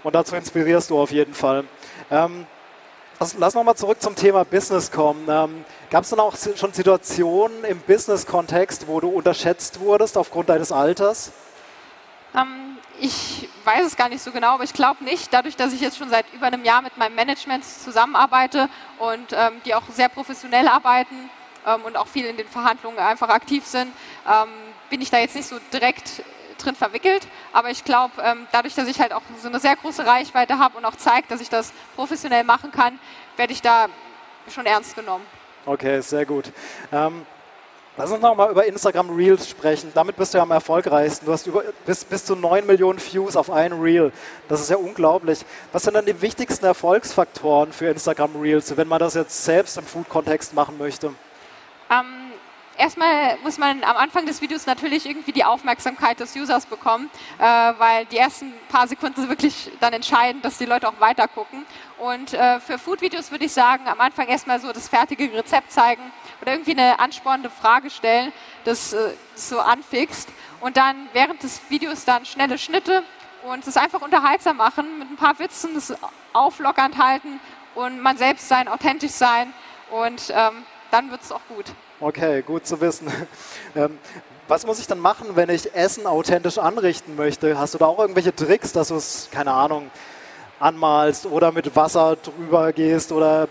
Und 0.03 0.13
dazu 0.13 0.36
inspirierst 0.36 0.89
du 0.89 1.00
auf 1.00 1.12
jeden 1.12 1.34
Fall. 1.34 1.63
Ähm, 2.12 2.46
lass 3.38 3.53
nochmal 3.53 3.75
zurück 3.75 4.01
zum 4.01 4.17
Thema 4.17 4.44
Business 4.44 4.91
kommen. 4.91 5.25
Ähm, 5.29 5.63
Gab 5.89 6.03
es 6.03 6.10
dann 6.10 6.20
auch 6.20 6.36
schon 6.58 6.74
Situationen 6.74 7.63
im 7.63 7.79
Business-Kontext, 7.79 8.89
wo 8.89 9.00
du 9.00 9.08
unterschätzt 9.08 9.79
wurdest 9.79 10.17
aufgrund 10.17 10.50
deines 10.50 10.74
Alters? 10.74 11.32
Ähm, 12.36 12.77
ich 13.00 13.50
weiß 13.63 13.86
es 13.86 13.96
gar 13.96 14.10
nicht 14.10 14.22
so 14.22 14.32
genau, 14.32 14.54
aber 14.54 14.63
ich 14.63 14.74
glaube 14.74 15.04
nicht. 15.04 15.34
Dadurch, 15.34 15.56
dass 15.56 15.74
ich 15.74 15.82
jetzt 15.82 15.98
schon 15.98 16.10
seit 16.10 16.25
über 16.34 16.48
einem 16.48 16.63
Jahr 16.63 16.82
mit 16.82 16.98
meinem 16.98 17.15
Management 17.15 17.65
zusammenarbeite 17.65 18.70
und 19.00 19.34
ähm, 19.34 19.62
die 19.65 19.75
auch 19.75 19.84
sehr 19.92 20.10
professionell 20.10 20.68
arbeiten 20.68 21.30
ähm, 21.65 21.82
und 21.84 21.98
auch 21.98 22.08
viel 22.08 22.25
in 22.25 22.38
den 22.38 22.48
Verhandlungen 22.48 23.00
einfach 23.00 23.30
aktiv 23.30 23.65
sind, 23.65 23.92
ähm, 24.27 24.50
bin 24.89 25.01
ich 25.01 25.10
da 25.10 25.20
jetzt 25.20 25.36
nicht 25.36 25.48
so 25.48 25.58
direkt 25.74 26.24
drin 26.58 26.76
verwickelt. 26.76 27.28
Aber 27.52 27.69
ich 27.69 27.84
glaube, 27.84 28.21
ähm, 28.24 28.48
dadurch, 28.52 28.76
dass 28.76 28.88
ich 28.88 29.00
halt 29.00 29.13
auch 29.13 29.24
so 29.41 29.50
eine 29.50 29.60
sehr 29.60 29.76
große 29.76 30.06
Reichweite 30.06 30.58
habe 30.58 30.78
und 30.78 30.86
auch 30.86 30.95
zeigt, 30.95 31.32
dass 31.32 31.41
ich 31.41 31.50
das 31.50 31.74
professionell 31.95 32.43
machen 32.43 32.71
kann, 32.71 33.00
werde 33.36 33.54
ich 33.54 33.62
da 33.62 33.88
schon 34.54 34.65
ernst 34.65 34.95
genommen. 34.95 35.26
Okay, 35.65 36.00
sehr 36.02 36.26
gut. 36.26 36.52
Ähm, 36.91 37.26
Lass 37.97 38.12
uns 38.12 38.21
noch 38.21 38.36
mal 38.36 38.51
über 38.51 38.65
Instagram 38.65 39.10
Reels 39.15 39.47
sprechen. 39.47 39.89
Damit 39.93 40.17
bist 40.17 40.34
du 40.34 40.38
ja 40.38 40.43
am 40.43 40.51
erfolgreichsten. 40.51 41.25
Du 41.25 41.31
hast 41.31 41.47
über, 41.47 41.63
bis, 41.86 42.03
bis 42.03 42.25
zu 42.25 42.36
9 42.36 42.65
Millionen 42.65 42.99
Views 42.99 43.38
auf 43.38 43.49
ein 43.49 43.71
Reel. 43.71 44.12
Das 44.49 44.60
ist 44.60 44.69
ja 44.69 44.75
unglaublich. 44.75 45.45
Was 45.71 45.84
sind 45.84 45.93
dann 45.93 46.05
die 46.05 46.21
wichtigsten 46.21 46.65
Erfolgsfaktoren 46.65 47.71
für 47.71 47.88
Instagram 47.88 48.36
Reels, 48.36 48.75
wenn 48.75 48.89
man 48.89 48.99
das 48.99 49.13
jetzt 49.13 49.45
selbst 49.45 49.77
im 49.77 49.86
Food-Kontext 49.86 50.53
machen 50.53 50.77
möchte? 50.77 51.13
Ähm, 51.89 52.24
erstmal 52.77 53.38
muss 53.43 53.57
man 53.57 53.83
am 53.83 53.97
Anfang 53.97 54.25
des 54.25 54.41
Videos 54.41 54.65
natürlich 54.65 55.05
irgendwie 55.05 55.31
die 55.31 55.43
Aufmerksamkeit 55.43 56.19
des 56.19 56.35
Users 56.35 56.65
bekommen, 56.65 57.09
äh, 57.38 57.43
weil 57.43 58.05
die 58.05 58.17
ersten 58.17 58.53
paar 58.69 58.88
Sekunden 58.88 59.21
sind 59.21 59.29
wirklich 59.29 59.71
dann 59.79 59.93
entscheidend, 59.93 60.43
dass 60.45 60.57
die 60.57 60.65
Leute 60.65 60.88
auch 60.88 60.99
weiter 60.99 61.27
gucken. 61.27 61.65
Und 61.97 62.33
äh, 62.33 62.59
für 62.59 62.77
Food-Videos 62.77 63.31
würde 63.31 63.45
ich 63.45 63.53
sagen, 63.53 63.88
am 63.88 63.99
Anfang 63.99 64.27
erstmal 64.27 64.59
so 64.59 64.71
das 64.71 64.88
fertige 64.88 65.31
Rezept 65.33 65.71
zeigen 65.71 66.03
oder 66.41 66.51
irgendwie 66.53 66.71
eine 66.71 66.99
anspornende 66.99 67.49
Frage 67.49 67.89
stellen, 67.89 68.33
das 68.63 68.93
äh, 68.93 69.13
so 69.35 69.59
anfixt. 69.59 70.29
Und 70.61 70.77
dann 70.77 71.09
während 71.13 71.43
des 71.43 71.61
Videos 71.69 72.05
dann 72.05 72.25
schnelle 72.25 72.57
Schnitte 72.57 73.03
und 73.43 73.65
es 73.67 73.77
einfach 73.77 74.01
unterhaltsam 74.01 74.57
machen, 74.57 74.99
mit 74.99 75.09
ein 75.09 75.15
paar 75.17 75.38
Witzen, 75.39 75.75
das 75.75 75.93
auflockernd 76.33 76.97
halten 76.97 77.39
und 77.75 78.01
man 78.01 78.17
selbst 78.17 78.47
sein, 78.47 78.67
authentisch 78.67 79.11
sein. 79.11 79.53
Und 79.91 80.33
ähm, 80.35 80.65
dann 80.91 81.11
wird 81.11 81.21
es 81.21 81.31
auch 81.31 81.41
gut. 81.47 81.65
Okay, 82.06 82.44
gut 82.44 82.68
zu 82.68 82.80
wissen. 82.82 83.08
Ähm, 83.76 83.98
was 84.48 84.65
muss 84.65 84.80
ich 84.80 84.88
dann 84.88 85.00
machen, 85.00 85.36
wenn 85.36 85.50
ich 85.50 85.76
Essen 85.76 86.08
authentisch 86.08 86.58
anrichten 86.58 87.18
möchte? 87.18 87.58
Hast 87.58 87.74
du 87.74 87.78
da 87.78 87.88
auch 87.88 88.00
irgendwelche 88.00 88.34
Tricks, 88.34 88.72
dass 88.72 88.88
du 88.88 88.96
es, 88.96 89.28
keine 89.32 89.52
Ahnung, 89.52 89.91
anmalst 90.62 91.26
oder 91.26 91.52
mit 91.52 91.76
Wasser 91.76 92.15
drüber 92.15 92.72
gehst 92.72 93.12
oder 93.12 93.50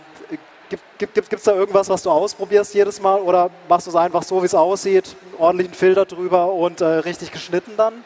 gibt 0.97 1.35
es 1.35 1.43
da 1.43 1.53
irgendwas, 1.53 1.91
was 1.91 2.05
du 2.05 2.11
ausprobierst 2.11 2.73
jedes 2.73 3.01
Mal 3.03 3.21
oder 3.21 3.51
machst 3.69 3.87
du 3.87 3.91
es 3.91 3.97
einfach 3.97 4.23
so, 4.23 4.41
wie 4.41 4.47
es 4.47 4.55
aussieht, 4.55 5.15
ordentlichen 5.37 5.75
Filter 5.75 6.07
drüber 6.07 6.51
und 6.51 6.81
äh, 6.81 6.87
richtig 6.87 7.33
geschnitten 7.33 7.73
dann? 7.77 8.03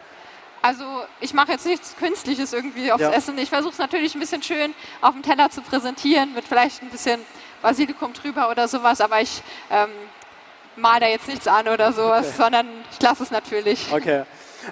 Also 0.60 0.82
ich 1.20 1.34
mache 1.34 1.52
jetzt 1.52 1.66
nichts 1.66 1.94
Künstliches 1.96 2.52
irgendwie 2.52 2.90
aufs 2.90 3.02
ja. 3.02 3.12
Essen. 3.12 3.38
Ich 3.38 3.50
versuche 3.50 3.74
es 3.74 3.78
natürlich 3.78 4.16
ein 4.16 4.20
bisschen 4.20 4.42
schön 4.42 4.74
auf 5.02 5.12
dem 5.12 5.22
Teller 5.22 5.50
zu 5.50 5.60
präsentieren 5.60 6.34
mit 6.34 6.46
vielleicht 6.46 6.82
ein 6.82 6.90
bisschen 6.90 7.20
Basilikum 7.62 8.12
drüber 8.12 8.50
oder 8.50 8.66
sowas, 8.66 9.00
aber 9.00 9.20
ich 9.20 9.42
ähm, 9.70 9.90
mal 10.78 11.00
da 11.00 11.06
jetzt 11.06 11.28
nichts 11.28 11.46
an 11.46 11.68
oder 11.68 11.92
sowas, 11.92 12.28
okay. 12.28 12.36
sondern 12.36 12.66
ich 12.90 13.00
lasse 13.02 13.22
es 13.22 13.30
natürlich. 13.30 13.92
Okay. 13.92 14.24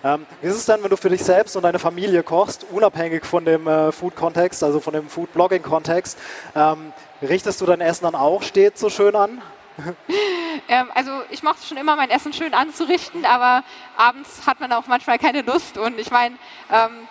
Ähm, 0.05 0.27
wie 0.41 0.49
ist 0.49 0.57
es 0.57 0.67
denn, 0.67 0.83
wenn 0.83 0.91
du 0.91 0.97
für 0.97 1.09
dich 1.09 1.25
selbst 1.25 1.57
und 1.57 1.63
deine 1.63 1.79
Familie 1.79 2.23
kochst, 2.23 2.67
unabhängig 2.71 3.25
von 3.25 3.45
dem 3.45 3.67
äh, 3.67 3.93
Food-Kontext, 3.93 4.63
also 4.63 4.81
von 4.81 4.93
dem 4.93 5.09
Food-Blogging-Kontext? 5.09 6.19
Ähm, 6.55 6.93
richtest 7.23 7.61
du 7.61 7.67
dein 7.67 7.81
Essen 7.81 8.05
dann 8.05 8.15
auch 8.15 8.43
stets 8.43 8.81
so 8.81 8.91
schön 8.91 9.17
an? 9.17 9.41
ähm, 10.69 10.91
also 10.95 11.11
ich 11.31 11.43
mochte 11.43 11.67
schon 11.67 11.77
immer 11.77 11.97
mein 11.97 12.11
Essen 12.11 12.33
schön 12.33 12.55
anzurichten, 12.55 13.25
aber 13.25 13.63
abends 13.97 14.47
hat 14.47 14.61
man 14.61 14.73
auch 14.73 14.87
manchmal 14.87 15.19
keine 15.19 15.43
Lust 15.43 15.79
und 15.79 15.99
ich 15.99 16.11
meine, 16.11 16.37
ähm, 16.71 17.09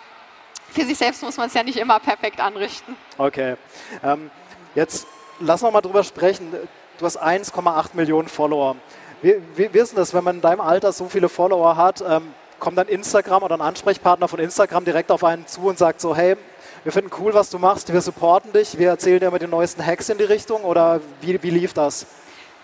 für 0.70 0.84
sich 0.84 0.98
selbst 0.98 1.22
muss 1.22 1.36
man 1.36 1.46
es 1.46 1.54
ja 1.54 1.62
nicht 1.62 1.78
immer 1.78 1.98
perfekt 2.00 2.40
anrichten. 2.40 2.96
Okay. 3.18 3.56
Ähm, 4.02 4.30
jetzt 4.74 5.06
lass 5.40 5.62
noch 5.62 5.72
mal 5.72 5.80
drüber 5.80 6.04
sprechen. 6.04 6.52
Du 6.98 7.04
hast 7.04 7.22
1,8 7.22 7.90
Millionen 7.92 8.28
Follower. 8.28 8.76
Wie, 9.20 9.34
wie, 9.54 9.72
wie 9.72 9.78
ist 9.78 9.92
denn 9.92 9.98
das, 9.98 10.14
wenn 10.14 10.24
man 10.24 10.36
in 10.36 10.40
deinem 10.40 10.62
Alter 10.62 10.92
so 10.92 11.08
viele 11.08 11.28
Follower 11.28 11.76
hat? 11.76 12.02
Ähm, 12.06 12.32
kommt 12.58 12.78
dann 12.78 12.88
Instagram 12.88 13.42
oder 13.42 13.56
ein 13.56 13.60
Ansprechpartner 13.60 14.28
von 14.28 14.38
Instagram 14.38 14.84
direkt 14.86 15.10
auf 15.10 15.22
einen 15.22 15.46
zu 15.46 15.62
und 15.62 15.76
sagt 15.76 16.00
so, 16.00 16.16
hey, 16.16 16.36
wir 16.84 16.92
finden 16.92 17.10
cool, 17.18 17.34
was 17.34 17.50
du 17.50 17.58
machst, 17.58 17.92
wir 17.92 18.00
supporten 18.00 18.52
dich, 18.52 18.78
wir 18.78 18.88
erzählen 18.88 19.20
dir 19.20 19.30
mit 19.30 19.42
den 19.42 19.50
neuesten 19.50 19.84
Hacks 19.84 20.08
in 20.08 20.16
die 20.16 20.24
Richtung 20.24 20.62
oder 20.62 21.00
wie, 21.20 21.42
wie 21.42 21.50
lief 21.50 21.74
das? 21.74 22.06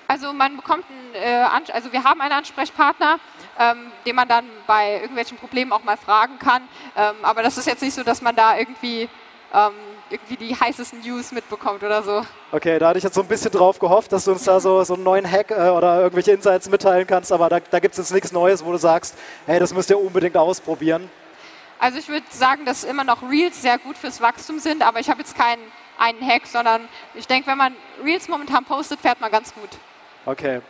Also 0.08 0.32
man 0.32 0.56
bekommt 0.56 0.84
einen, 0.88 1.14
äh, 1.14 1.72
also 1.72 1.92
wir 1.92 2.02
haben 2.04 2.20
einen 2.22 2.32
Ansprechpartner, 2.32 3.18
ähm, 3.58 3.92
den 4.06 4.16
man 4.16 4.28
dann 4.28 4.46
bei 4.66 4.94
irgendwelchen 4.94 5.36
Problemen 5.36 5.72
auch 5.72 5.84
mal 5.84 5.98
fragen 5.98 6.38
kann. 6.38 6.62
Ähm, 6.96 7.16
aber 7.22 7.42
das 7.42 7.58
ist 7.58 7.66
jetzt 7.66 7.82
nicht 7.82 7.94
so, 7.94 8.02
dass 8.02 8.22
man 8.22 8.34
da 8.34 8.56
irgendwie 8.56 9.08
ähm, 9.52 9.72
irgendwie 10.12 10.36
die 10.36 10.54
heißesten 10.54 11.00
News 11.00 11.32
mitbekommt 11.32 11.82
oder 11.82 12.02
so. 12.02 12.24
Okay, 12.52 12.78
da 12.78 12.88
hatte 12.88 12.98
ich 12.98 13.04
jetzt 13.04 13.14
so 13.14 13.22
ein 13.22 13.28
bisschen 13.28 13.50
drauf 13.50 13.78
gehofft, 13.78 14.12
dass 14.12 14.24
du 14.24 14.32
uns 14.32 14.44
da 14.44 14.60
so, 14.60 14.84
so 14.84 14.94
einen 14.94 15.02
neuen 15.02 15.30
Hack 15.30 15.50
äh, 15.50 15.70
oder 15.70 16.00
irgendwelche 16.02 16.32
Insights 16.32 16.68
mitteilen 16.68 17.06
kannst, 17.06 17.32
aber 17.32 17.48
da, 17.48 17.60
da 17.60 17.80
gibt 17.80 17.92
es 17.94 17.98
jetzt 17.98 18.12
nichts 18.12 18.32
Neues, 18.32 18.64
wo 18.64 18.72
du 18.72 18.78
sagst, 18.78 19.16
hey, 19.46 19.58
das 19.58 19.72
müsst 19.74 19.90
ihr 19.90 19.98
unbedingt 19.98 20.36
ausprobieren. 20.36 21.10
Also 21.78 21.98
ich 21.98 22.08
würde 22.08 22.26
sagen, 22.30 22.64
dass 22.64 22.84
immer 22.84 23.02
noch 23.02 23.22
Reels 23.28 23.60
sehr 23.60 23.78
gut 23.78 23.96
fürs 23.96 24.20
Wachstum 24.20 24.60
sind, 24.60 24.82
aber 24.82 25.00
ich 25.00 25.10
habe 25.10 25.20
jetzt 25.20 25.36
keinen 25.36 25.62
einen 25.98 26.20
Hack, 26.26 26.46
sondern 26.46 26.88
ich 27.14 27.26
denke, 27.26 27.48
wenn 27.48 27.58
man 27.58 27.74
Reels 28.04 28.28
momentan 28.28 28.64
postet, 28.64 29.00
fährt 29.00 29.20
man 29.20 29.30
ganz 29.30 29.52
gut. 29.54 29.70
Okay. 30.26 30.60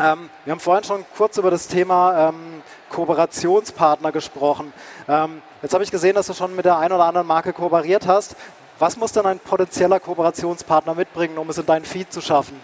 Ähm, 0.00 0.30
wir 0.44 0.52
haben 0.52 0.60
vorhin 0.60 0.84
schon 0.84 1.04
kurz 1.16 1.38
über 1.38 1.50
das 1.50 1.66
Thema 1.66 2.28
ähm, 2.28 2.62
Kooperationspartner 2.90 4.12
gesprochen. 4.12 4.72
Ähm, 5.08 5.42
jetzt 5.60 5.74
habe 5.74 5.82
ich 5.82 5.90
gesehen, 5.90 6.14
dass 6.14 6.28
du 6.28 6.34
schon 6.34 6.54
mit 6.54 6.64
der 6.64 6.78
einen 6.78 6.92
oder 6.92 7.04
anderen 7.04 7.26
Marke 7.26 7.52
kooperiert 7.52 8.06
hast. 8.06 8.36
Was 8.78 8.96
muss 8.96 9.10
dann 9.10 9.26
ein 9.26 9.40
potenzieller 9.40 9.98
Kooperationspartner 9.98 10.94
mitbringen, 10.94 11.36
um 11.36 11.50
es 11.50 11.58
in 11.58 11.66
deinen 11.66 11.84
Feed 11.84 12.12
zu 12.12 12.20
schaffen? 12.20 12.60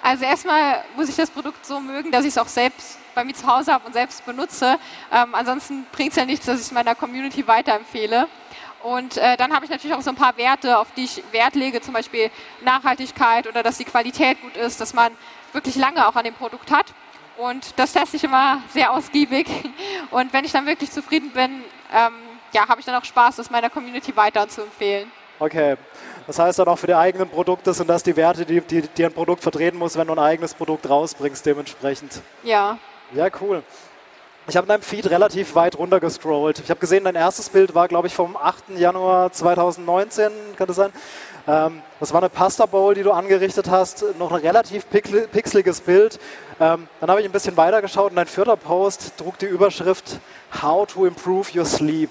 Also 0.00 0.24
erstmal 0.24 0.84
muss 0.94 1.08
ich 1.08 1.16
das 1.16 1.30
Produkt 1.30 1.66
so 1.66 1.80
mögen, 1.80 2.12
dass 2.12 2.22
ich 2.22 2.28
es 2.30 2.38
auch 2.38 2.46
selbst 2.46 2.96
bei 3.16 3.24
mir 3.24 3.34
zu 3.34 3.44
Hause 3.44 3.72
habe 3.72 3.84
und 3.84 3.92
selbst 3.92 4.24
benutze. 4.24 4.78
Ähm, 5.12 5.34
ansonsten 5.34 5.84
bringt 5.90 6.10
es 6.10 6.16
ja 6.16 6.24
nichts, 6.24 6.46
dass 6.46 6.60
ich 6.60 6.66
es 6.66 6.70
meiner 6.70 6.94
Community 6.94 7.44
weiterempfehle. 7.48 8.28
Und 8.84 9.16
äh, 9.16 9.36
dann 9.36 9.52
habe 9.52 9.64
ich 9.64 9.70
natürlich 9.72 9.96
auch 9.96 10.02
so 10.02 10.10
ein 10.10 10.16
paar 10.16 10.36
Werte, 10.36 10.78
auf 10.78 10.86
die 10.96 11.04
ich 11.04 11.24
Wert 11.32 11.56
lege, 11.56 11.80
zum 11.80 11.92
Beispiel 11.92 12.30
Nachhaltigkeit 12.64 13.48
oder 13.48 13.64
dass 13.64 13.78
die 13.78 13.84
Qualität 13.84 14.40
gut 14.42 14.56
ist, 14.56 14.80
dass 14.80 14.94
man 14.94 15.10
wirklich 15.56 15.74
lange 15.74 16.06
auch 16.06 16.14
an 16.14 16.24
dem 16.24 16.34
Produkt 16.34 16.70
hat. 16.70 16.86
Und 17.36 17.78
das 17.78 17.92
teste 17.92 18.16
ich 18.16 18.24
immer 18.24 18.62
sehr 18.72 18.92
ausgiebig. 18.92 19.46
Und 20.10 20.32
wenn 20.32 20.44
ich 20.44 20.52
dann 20.52 20.66
wirklich 20.66 20.92
zufrieden 20.92 21.32
bin, 21.32 21.64
ähm, 21.92 22.12
ja, 22.52 22.68
habe 22.68 22.80
ich 22.80 22.86
dann 22.86 22.94
auch 22.94 23.04
Spaß, 23.04 23.36
das 23.36 23.50
meiner 23.50 23.68
Community 23.68 24.16
weiter 24.16 24.48
zu 24.48 24.62
empfehlen. 24.62 25.10
Okay. 25.38 25.76
Das 26.26 26.38
heißt 26.38 26.58
dann 26.58 26.68
auch 26.68 26.78
für 26.78 26.86
die 26.86 26.94
eigenen 26.94 27.28
Produkte 27.28 27.72
sind 27.72 27.88
das 27.88 28.02
die 28.02 28.16
Werte, 28.16 28.44
die, 28.46 28.60
die, 28.60 28.82
die 28.82 29.04
ein 29.04 29.12
Produkt 29.12 29.42
vertreten 29.42 29.78
muss, 29.78 29.96
wenn 29.96 30.06
du 30.06 30.14
ein 30.14 30.18
eigenes 30.18 30.54
Produkt 30.54 30.88
rausbringst, 30.88 31.44
dementsprechend. 31.44 32.20
Ja. 32.42 32.78
Ja, 33.12 33.28
cool. 33.40 33.62
Ich 34.48 34.56
habe 34.56 34.64
in 34.64 34.68
deinem 34.68 34.82
Feed 34.82 35.08
relativ 35.10 35.54
weit 35.54 35.76
runter 35.76 36.00
gescrollt. 36.00 36.60
Ich 36.60 36.70
habe 36.70 36.80
gesehen, 36.80 37.04
dein 37.04 37.16
erstes 37.16 37.48
Bild 37.48 37.74
war, 37.74 37.88
glaube 37.88 38.06
ich, 38.06 38.14
vom 38.14 38.36
8. 38.36 38.70
Januar 38.76 39.32
2019, 39.32 40.30
kann 40.56 40.66
das 40.68 40.76
sein? 40.76 40.92
Ähm, 41.48 41.82
das 42.00 42.12
war 42.12 42.20
eine 42.20 42.28
Pasta 42.28 42.66
Bowl, 42.66 42.94
die 42.94 43.02
du 43.02 43.12
angerichtet 43.12 43.70
hast, 43.70 44.04
noch 44.18 44.32
ein 44.32 44.40
relativ 44.40 44.86
pixeliges 44.90 45.80
Bild. 45.80 46.18
Ähm, 46.58 46.88
dann 47.00 47.10
habe 47.10 47.20
ich 47.20 47.26
ein 47.26 47.32
bisschen 47.32 47.56
weiter 47.56 47.80
geschaut 47.80 48.10
und 48.10 48.16
dein 48.16 48.26
vierter 48.26 48.56
Post 48.56 49.16
trug 49.16 49.38
die 49.38 49.46
Überschrift 49.46 50.18
How 50.62 50.86
to 50.86 51.06
Improve 51.06 51.46
Your 51.56 51.64
Sleep. 51.64 52.10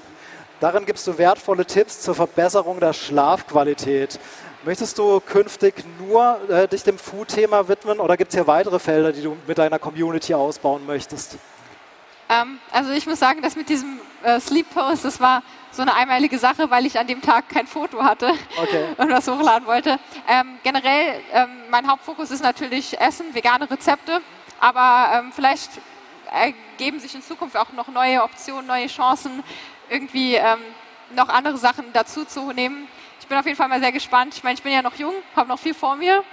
Darin 0.62 0.86
gibst 0.86 1.06
du 1.06 1.18
wertvolle 1.18 1.66
Tipps 1.66 2.02
zur 2.02 2.16
Verbesserung 2.16 2.80
der 2.80 2.94
Schlafqualität. 2.94 4.20
Möchtest 4.64 4.98
du 4.98 5.20
künftig 5.20 5.84
nur 6.00 6.40
äh, 6.50 6.68
dich 6.68 6.84
dem 6.84 6.98
Food-Thema 6.98 7.68
widmen 7.68 8.00
oder 8.00 8.16
gibt 8.18 8.30
es 8.30 8.36
hier 8.36 8.48
weitere 8.48 8.80
Felder, 8.80 9.12
die 9.12 9.22
du 9.22 9.36
mit 9.46 9.58
deiner 9.58 9.80
Community 9.80 10.34
ausbauen 10.34 10.86
möchtest? 10.86 11.38
Ähm, 12.30 12.58
also 12.72 12.92
ich 12.92 13.06
muss 13.06 13.20
sagen, 13.20 13.42
dass 13.42 13.56
mit 13.56 13.70
diesem 13.70 14.00
äh, 14.24 14.40
Sleep 14.40 14.66
Post, 14.74 15.06
das 15.06 15.20
war 15.20 15.44
so 15.76 15.82
eine 15.82 15.94
einmalige 15.94 16.40
Sache, 16.40 16.70
weil 16.70 16.86
ich 16.86 16.98
an 16.98 17.08
dem 17.08 17.22
Tag 17.22 17.50
kein 17.50 17.68
Foto 17.68 18.04
hatte 18.04 18.32
okay. 18.62 18.86
und 18.98 19.10
was 19.12 19.28
hochladen 19.28 19.68
wollte. 19.68 20.00
Ähm, 20.28 20.58
generell, 20.64 21.22
ähm, 21.34 21.50
mein 21.70 21.88
Hauptfokus 21.88 22.32
ist 22.32 22.44
natürlich 22.44 23.00
Essen, 23.00 23.34
vegane 23.34 23.70
Rezepte, 23.70 24.22
aber 24.60 25.20
ähm, 25.20 25.32
vielleicht 25.34 25.72
ergeben 26.32 27.00
sich 27.00 27.14
in 27.16 27.22
Zukunft 27.22 27.58
auch 27.58 27.72
noch 27.74 27.88
neue 27.88 28.24
Optionen, 28.24 28.66
neue 28.66 28.88
Chancen, 28.88 29.44
irgendwie 29.90 30.36
ähm, 30.36 30.60
noch 31.16 31.30
andere 31.30 31.58
Sachen 31.58 31.86
dazu 31.94 32.26
zu 32.26 32.52
nehmen. 32.52 32.88
Ich 33.20 33.28
bin 33.28 33.38
auf 33.38 33.46
jeden 33.46 33.58
Fall 33.58 33.68
mal 33.68 33.80
sehr 33.80 33.92
gespannt. 33.92 34.34
Ich 34.36 34.44
meine, 34.44 34.56
ich 34.56 34.64
bin 34.64 34.72
ja 34.72 34.82
noch 34.82 34.96
jung, 34.96 35.14
habe 35.36 35.50
noch 35.50 35.60
viel 35.60 35.74
vor 35.74 35.96
mir. 35.96 36.24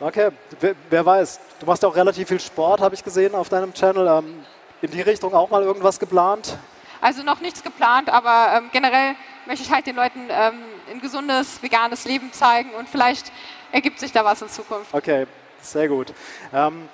Okay, 0.00 0.30
wer, 0.60 0.74
wer 0.90 1.06
weiß, 1.06 1.40
du 1.60 1.66
machst 1.66 1.82
ja 1.82 1.88
auch 1.88 1.96
relativ 1.96 2.28
viel 2.28 2.40
Sport, 2.40 2.80
habe 2.80 2.94
ich 2.94 3.04
gesehen 3.04 3.34
auf 3.34 3.48
deinem 3.48 3.72
Channel. 3.72 4.06
Ähm, 4.06 4.44
in 4.82 4.90
die 4.90 5.00
Richtung 5.00 5.32
auch 5.32 5.48
mal 5.48 5.62
irgendwas 5.62 6.00
geplant? 6.00 6.58
Also 7.02 7.24
noch 7.24 7.40
nichts 7.40 7.64
geplant, 7.64 8.08
aber 8.08 8.56
ähm, 8.56 8.70
generell 8.72 9.16
möchte 9.46 9.64
ich 9.64 9.72
halt 9.72 9.86
den 9.88 9.96
Leuten 9.96 10.20
ähm, 10.30 10.54
ein 10.88 11.00
gesundes, 11.00 11.60
veganes 11.60 12.04
Leben 12.04 12.32
zeigen 12.32 12.70
und 12.78 12.88
vielleicht 12.88 13.32
ergibt 13.72 13.98
sich 13.98 14.12
da 14.12 14.24
was 14.24 14.40
in 14.40 14.48
Zukunft. 14.48 14.94
Okay, 14.94 15.26
sehr 15.60 15.88
gut. 15.88 16.14
Ähm, 16.54 16.88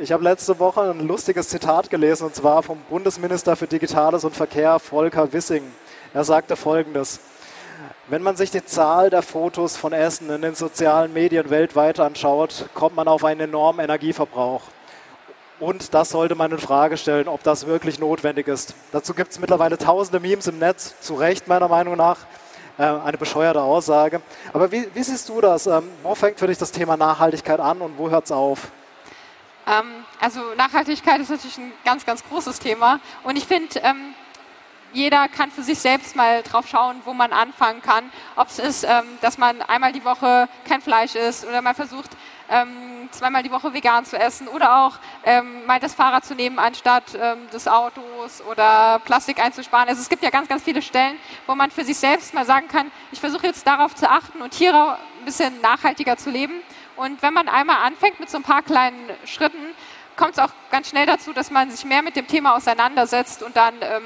ich 0.00 0.10
habe 0.10 0.24
letzte 0.24 0.58
Woche 0.58 0.80
ein 0.90 1.06
lustiges 1.06 1.48
Zitat 1.48 1.90
gelesen 1.90 2.24
und 2.26 2.34
zwar 2.34 2.64
vom 2.64 2.78
Bundesminister 2.90 3.54
für 3.54 3.68
Digitales 3.68 4.24
und 4.24 4.34
Verkehr, 4.34 4.80
Volker 4.80 5.32
Wissing. 5.32 5.62
Er 6.12 6.24
sagte 6.24 6.56
folgendes. 6.56 7.20
Wenn 8.08 8.22
man 8.22 8.34
sich 8.34 8.50
die 8.50 8.64
Zahl 8.64 9.10
der 9.10 9.22
Fotos 9.22 9.76
von 9.76 9.92
Essen 9.92 10.28
in 10.28 10.42
den 10.42 10.56
sozialen 10.56 11.12
Medien 11.12 11.50
weltweit 11.50 12.00
anschaut, 12.00 12.66
kommt 12.74 12.96
man 12.96 13.06
auf 13.06 13.24
einen 13.24 13.40
enormen 13.40 13.84
Energieverbrauch. 13.84 14.62
Und 15.62 15.94
das 15.94 16.10
sollte 16.10 16.34
man 16.34 16.50
in 16.50 16.58
Frage 16.58 16.96
stellen, 16.96 17.28
ob 17.28 17.44
das 17.44 17.68
wirklich 17.68 18.00
notwendig 18.00 18.48
ist. 18.48 18.74
Dazu 18.90 19.14
gibt 19.14 19.30
es 19.30 19.38
mittlerweile 19.38 19.78
tausende 19.78 20.18
Memes 20.18 20.48
im 20.48 20.58
Netz, 20.58 21.00
zu 21.00 21.14
Recht 21.14 21.46
meiner 21.46 21.68
Meinung 21.68 21.96
nach. 21.96 22.16
Äh, 22.78 22.82
eine 22.82 23.16
bescheuerte 23.16 23.62
Aussage. 23.62 24.22
Aber 24.52 24.72
wie, 24.72 24.88
wie 24.92 25.02
siehst 25.04 25.28
du 25.28 25.40
das? 25.40 25.68
Ähm, 25.68 25.88
wo 26.02 26.16
fängt 26.16 26.40
für 26.40 26.48
dich 26.48 26.58
das 26.58 26.72
Thema 26.72 26.96
Nachhaltigkeit 26.96 27.60
an 27.60 27.80
und 27.80 27.96
wo 27.96 28.10
hört 28.10 28.24
es 28.24 28.32
auf? 28.32 28.72
Ähm, 29.68 30.04
also 30.18 30.40
Nachhaltigkeit 30.56 31.20
ist 31.20 31.30
natürlich 31.30 31.58
ein 31.58 31.72
ganz, 31.84 32.04
ganz 32.04 32.24
großes 32.28 32.58
Thema. 32.58 32.98
Und 33.22 33.36
ich 33.36 33.46
finde, 33.46 33.78
ähm, 33.84 34.16
jeder 34.92 35.28
kann 35.28 35.52
für 35.52 35.62
sich 35.62 35.78
selbst 35.78 36.16
mal 36.16 36.42
drauf 36.42 36.66
schauen, 36.66 36.96
wo 37.04 37.14
man 37.14 37.32
anfangen 37.32 37.82
kann. 37.82 38.10
Ob 38.34 38.48
es 38.48 38.58
ist, 38.58 38.86
dass 39.22 39.38
man 39.38 39.62
einmal 39.62 39.92
die 39.92 40.04
Woche 40.04 40.48
kein 40.68 40.82
Fleisch 40.82 41.14
isst 41.14 41.46
oder 41.46 41.62
man 41.62 41.74
versucht, 41.74 42.10
ähm, 42.52 43.08
zweimal 43.10 43.42
die 43.42 43.50
Woche 43.50 43.72
vegan 43.72 44.04
zu 44.04 44.18
essen 44.18 44.48
oder 44.48 44.84
auch 44.84 44.98
ähm, 45.24 45.66
mal 45.66 45.80
das 45.80 45.94
Fahrrad 45.94 46.24
zu 46.24 46.34
nehmen 46.34 46.58
anstatt 46.58 47.04
ähm, 47.18 47.48
des 47.50 47.66
Autos 47.66 48.42
oder 48.50 49.00
Plastik 49.04 49.42
einzusparen. 49.42 49.88
Also 49.88 50.00
es 50.00 50.08
gibt 50.08 50.22
ja 50.22 50.30
ganz, 50.30 50.48
ganz 50.48 50.62
viele 50.62 50.82
Stellen, 50.82 51.16
wo 51.46 51.54
man 51.54 51.70
für 51.70 51.84
sich 51.84 51.96
selbst 51.96 52.34
mal 52.34 52.44
sagen 52.44 52.68
kann, 52.68 52.90
ich 53.10 53.20
versuche 53.20 53.46
jetzt 53.46 53.66
darauf 53.66 53.94
zu 53.94 54.08
achten 54.08 54.42
und 54.42 54.54
hier 54.54 54.74
ein 54.74 55.24
bisschen 55.24 55.60
nachhaltiger 55.60 56.16
zu 56.16 56.30
leben. 56.30 56.54
Und 56.96 57.22
wenn 57.22 57.32
man 57.32 57.48
einmal 57.48 57.76
anfängt 57.82 58.20
mit 58.20 58.30
so 58.30 58.36
ein 58.36 58.42
paar 58.42 58.62
kleinen 58.62 59.10
Schritten, 59.24 59.74
kommt 60.16 60.32
es 60.32 60.38
auch 60.38 60.50
ganz 60.70 60.90
schnell 60.90 61.06
dazu, 61.06 61.32
dass 61.32 61.50
man 61.50 61.70
sich 61.70 61.84
mehr 61.84 62.02
mit 62.02 62.16
dem 62.16 62.26
Thema 62.26 62.54
auseinandersetzt 62.54 63.42
und 63.42 63.56
dann 63.56 63.74
ähm, 63.80 64.02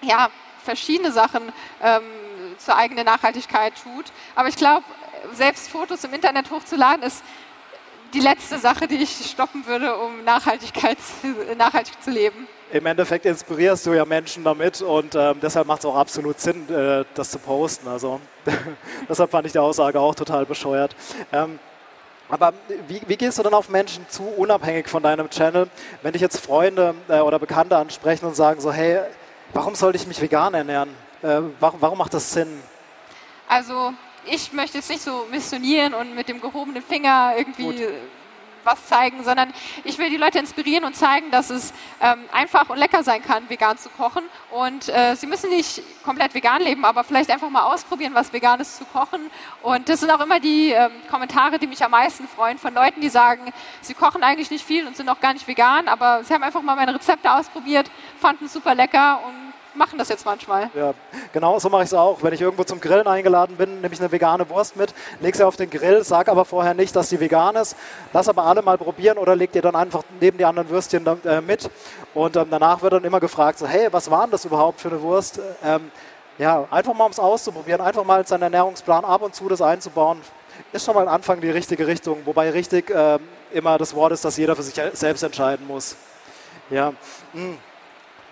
ja, 0.00 0.28
verschiedene 0.62 1.10
Sachen 1.10 1.52
ähm, 1.82 2.02
zur 2.58 2.76
eigenen 2.76 3.04
Nachhaltigkeit 3.04 3.74
tut. 3.82 4.06
Aber 4.36 4.48
ich 4.48 4.56
glaube, 4.56 4.84
selbst 5.32 5.68
Fotos 5.70 6.04
im 6.04 6.12
Internet 6.12 6.50
hochzuladen 6.50 7.02
ist 7.02 7.24
die 8.14 8.20
letzte 8.20 8.58
Sache, 8.58 8.86
die 8.86 8.96
ich 8.96 9.10
stoppen 9.30 9.66
würde, 9.66 9.96
um 9.96 10.24
Nachhaltigkeit, 10.24 10.98
nachhaltig 11.58 12.00
zu 12.02 12.10
leben. 12.10 12.46
Im 12.72 12.86
Endeffekt 12.86 13.26
inspirierst 13.26 13.86
du 13.86 13.92
ja 13.92 14.04
Menschen 14.04 14.44
damit 14.44 14.80
und 14.80 15.14
äh, 15.14 15.34
deshalb 15.34 15.66
macht 15.66 15.80
es 15.80 15.84
auch 15.84 15.96
absolut 15.96 16.40
Sinn, 16.40 16.68
äh, 16.70 17.04
das 17.14 17.30
zu 17.30 17.38
posten. 17.38 17.88
Also 17.88 18.20
deshalb 19.08 19.30
fand 19.30 19.46
ich 19.46 19.52
die 19.52 19.58
Aussage 19.58 20.00
auch 20.00 20.14
total 20.14 20.46
bescheuert. 20.46 20.94
Ähm, 21.32 21.58
aber 22.28 22.54
wie, 22.88 23.02
wie, 23.06 23.16
gehst 23.16 23.38
du 23.38 23.42
dann 23.42 23.52
auf 23.52 23.68
Menschen 23.68 24.08
zu, 24.08 24.22
unabhängig 24.22 24.88
von 24.88 25.02
deinem 25.02 25.28
Channel, 25.28 25.68
wenn 26.02 26.12
dich 26.12 26.22
jetzt 26.22 26.38
Freunde 26.38 26.94
äh, 27.08 27.20
oder 27.20 27.38
Bekannte 27.38 27.76
ansprechen 27.76 28.24
und 28.26 28.34
sagen 28.34 28.60
so, 28.60 28.72
hey, 28.72 29.00
warum 29.52 29.74
sollte 29.74 29.98
ich 29.98 30.06
mich 30.06 30.20
vegan 30.20 30.54
ernähren? 30.54 30.90
Äh, 31.22 31.40
warum, 31.60 31.82
warum 31.82 31.98
macht 31.98 32.14
das 32.14 32.32
Sinn? 32.32 32.62
Also 33.46 33.92
ich 34.26 34.52
möchte 34.52 34.78
jetzt 34.78 34.90
nicht 34.90 35.02
so 35.02 35.26
missionieren 35.30 35.94
und 35.94 36.14
mit 36.14 36.28
dem 36.28 36.40
gehobenen 36.40 36.82
Finger 36.82 37.34
irgendwie 37.36 37.64
Gut. 37.64 37.92
was 38.64 38.86
zeigen, 38.86 39.22
sondern 39.22 39.52
ich 39.84 39.98
will 39.98 40.08
die 40.08 40.16
Leute 40.16 40.38
inspirieren 40.38 40.84
und 40.84 40.96
zeigen, 40.96 41.30
dass 41.30 41.50
es 41.50 41.72
ähm, 42.00 42.24
einfach 42.32 42.70
und 42.70 42.78
lecker 42.78 43.02
sein 43.02 43.22
kann, 43.22 43.48
vegan 43.50 43.76
zu 43.76 43.90
kochen. 43.90 44.22
Und 44.50 44.88
äh, 44.88 45.14
sie 45.16 45.26
müssen 45.26 45.50
nicht 45.50 45.82
komplett 46.02 46.34
vegan 46.34 46.62
leben, 46.62 46.84
aber 46.84 47.04
vielleicht 47.04 47.30
einfach 47.30 47.50
mal 47.50 47.62
ausprobieren, 47.62 48.14
was 48.14 48.32
veganes 48.32 48.78
zu 48.78 48.84
kochen. 48.86 49.20
Und 49.62 49.88
das 49.88 50.00
sind 50.00 50.10
auch 50.10 50.20
immer 50.20 50.40
die 50.40 50.70
ähm, 50.70 50.90
Kommentare, 51.10 51.58
die 51.58 51.66
mich 51.66 51.84
am 51.84 51.90
meisten 51.90 52.26
freuen, 52.26 52.58
von 52.58 52.72
Leuten, 52.72 53.00
die 53.00 53.10
sagen, 53.10 53.52
sie 53.82 53.94
kochen 53.94 54.22
eigentlich 54.22 54.50
nicht 54.50 54.64
viel 54.64 54.86
und 54.86 54.96
sind 54.96 55.08
auch 55.08 55.20
gar 55.20 55.34
nicht 55.34 55.46
vegan, 55.46 55.88
aber 55.88 56.24
sie 56.24 56.32
haben 56.32 56.42
einfach 56.42 56.62
mal 56.62 56.76
meine 56.76 56.94
Rezepte 56.94 57.30
ausprobiert, 57.30 57.90
fanden 58.18 58.46
es 58.46 58.52
super 58.52 58.74
lecker 58.74 59.20
und 59.26 59.43
machen 59.74 59.98
das 59.98 60.08
jetzt 60.08 60.24
manchmal. 60.24 60.70
Ja, 60.74 60.94
genau 61.32 61.58
so 61.58 61.68
mache 61.68 61.82
ich 61.82 61.88
es 61.88 61.94
auch. 61.94 62.22
Wenn 62.22 62.32
ich 62.32 62.40
irgendwo 62.40 62.64
zum 62.64 62.80
Grillen 62.80 63.06
eingeladen 63.06 63.56
bin, 63.56 63.80
nehme 63.80 63.92
ich 63.92 64.00
eine 64.00 64.10
vegane 64.10 64.48
Wurst 64.48 64.76
mit, 64.76 64.94
lege 65.20 65.36
sie 65.36 65.46
auf 65.46 65.56
den 65.56 65.70
Grill, 65.70 66.04
sage 66.04 66.30
aber 66.30 66.44
vorher 66.44 66.74
nicht, 66.74 66.94
dass 66.96 67.08
sie 67.08 67.20
vegan 67.20 67.56
ist. 67.56 67.76
Lass 68.12 68.28
aber 68.28 68.44
alle 68.44 68.62
mal 68.62 68.78
probieren 68.78 69.18
oder 69.18 69.36
leg 69.36 69.52
dir 69.52 69.62
dann 69.62 69.76
einfach 69.76 70.02
neben 70.20 70.38
die 70.38 70.44
anderen 70.44 70.68
Würstchen 70.68 71.06
äh, 71.24 71.40
mit. 71.40 71.70
Und 72.14 72.36
ähm, 72.36 72.46
danach 72.50 72.82
wird 72.82 72.92
dann 72.92 73.04
immer 73.04 73.20
gefragt, 73.20 73.58
so, 73.58 73.66
hey, 73.66 73.88
was 73.90 74.10
war 74.10 74.22
denn 74.22 74.30
das 74.30 74.44
überhaupt 74.44 74.80
für 74.80 74.88
eine 74.88 75.02
Wurst? 75.02 75.40
Ähm, 75.64 75.90
ja, 76.38 76.66
einfach 76.70 76.94
mal 76.94 77.04
um 77.04 77.12
es 77.12 77.18
auszuprobieren, 77.18 77.80
einfach 77.80 78.04
mal 78.04 78.26
seinen 78.26 78.42
Ernährungsplan 78.42 79.04
ab 79.04 79.22
und 79.22 79.34
zu 79.34 79.48
das 79.48 79.62
einzubauen, 79.62 80.20
ist 80.72 80.84
schon 80.84 80.94
mal 80.94 81.02
ein 81.02 81.08
Anfang 81.08 81.40
die 81.40 81.50
richtige 81.50 81.86
Richtung. 81.86 82.22
Wobei 82.24 82.50
richtig 82.50 82.90
ähm, 82.94 83.20
immer 83.52 83.78
das 83.78 83.94
Wort 83.94 84.12
ist, 84.12 84.24
dass 84.24 84.36
jeder 84.36 84.56
für 84.56 84.62
sich 84.62 84.74
selbst 84.92 85.22
entscheiden 85.22 85.66
muss. 85.66 85.96
Ja. 86.70 86.92
Hm. 87.32 87.58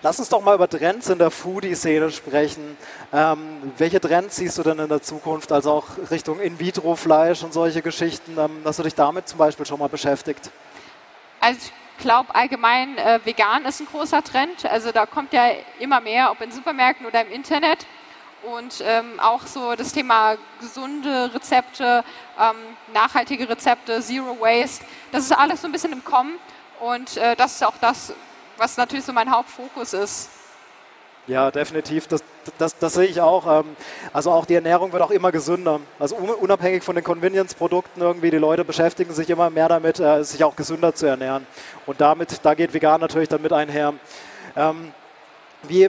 Lass 0.04 0.18
uns 0.18 0.28
doch 0.28 0.42
mal 0.42 0.56
über 0.56 0.68
Trends 0.68 1.08
in 1.10 1.18
der 1.18 1.30
Foodie-Szene 1.30 2.10
sprechen. 2.10 2.76
Ähm, 3.12 3.72
welche 3.78 4.00
Trends 4.00 4.34
siehst 4.34 4.58
du 4.58 4.64
denn 4.64 4.80
in 4.80 4.88
der 4.88 5.00
Zukunft, 5.00 5.52
also 5.52 5.70
auch 5.70 5.86
Richtung 6.10 6.40
In-vitro-Fleisch 6.40 7.44
und 7.44 7.52
solche 7.52 7.82
Geschichten, 7.82 8.36
ähm, 8.36 8.64
dass 8.64 8.78
du 8.78 8.82
dich 8.82 8.96
damit 8.96 9.28
zum 9.28 9.38
Beispiel 9.38 9.64
schon 9.64 9.78
mal 9.78 9.88
beschäftigt? 9.88 10.50
Also 11.38 11.60
ich 11.96 12.02
glaube 12.02 12.34
allgemein, 12.34 12.98
äh, 12.98 13.20
vegan 13.22 13.64
ist 13.64 13.78
ein 13.78 13.86
großer 13.86 14.24
Trend. 14.24 14.66
Also 14.66 14.90
da 14.90 15.06
kommt 15.06 15.32
ja 15.32 15.50
immer 15.78 16.00
mehr, 16.00 16.32
ob 16.32 16.40
in 16.40 16.50
Supermärkten 16.50 17.06
oder 17.06 17.24
im 17.24 17.30
Internet. 17.30 17.86
Und 18.42 18.82
ähm, 18.84 19.20
auch 19.20 19.46
so 19.46 19.76
das 19.76 19.92
Thema 19.92 20.34
gesunde 20.58 21.32
Rezepte, 21.32 22.02
ähm, 22.40 22.56
nachhaltige 22.92 23.48
Rezepte, 23.48 24.00
Zero 24.00 24.36
Waste, 24.40 24.84
das 25.12 25.26
ist 25.26 25.32
alles 25.32 25.62
so 25.62 25.68
ein 25.68 25.72
bisschen 25.72 25.92
im 25.92 26.02
Kommen. 26.02 26.40
Und 26.80 27.16
äh, 27.18 27.36
das 27.36 27.52
ist 27.52 27.64
auch 27.64 27.76
das, 27.80 28.12
was 28.56 28.76
natürlich 28.76 29.04
so 29.04 29.12
mein 29.12 29.30
Hauptfokus 29.30 29.92
ist. 29.92 30.28
Ja, 31.28 31.52
definitiv. 31.52 32.08
Das, 32.08 32.22
das, 32.58 32.76
das 32.78 32.94
sehe 32.94 33.06
ich 33.06 33.20
auch. 33.20 33.60
Ähm, 33.60 33.76
also 34.12 34.32
auch 34.32 34.44
die 34.44 34.56
Ernährung 34.56 34.92
wird 34.92 35.02
auch 35.02 35.12
immer 35.12 35.30
gesünder. 35.30 35.80
Also 36.00 36.16
unabhängig 36.16 36.82
von 36.82 36.96
den 36.96 37.04
Convenience-Produkten 37.04 38.00
irgendwie, 38.00 38.30
die 38.30 38.38
Leute 38.38 38.64
beschäftigen 38.64 39.14
sich 39.14 39.30
immer 39.30 39.48
mehr 39.48 39.68
damit, 39.68 40.00
äh, 40.00 40.24
sich 40.24 40.42
auch 40.42 40.56
gesünder 40.56 40.94
zu 40.94 41.06
ernähren. 41.06 41.46
Und 41.86 42.00
damit, 42.00 42.40
da 42.42 42.54
geht 42.54 42.74
vegan 42.74 43.00
natürlich 43.00 43.28
dann 43.28 43.40
mit 43.40 43.52
einher. 43.52 43.94
Ähm, 44.56 44.92
wie, 45.68 45.88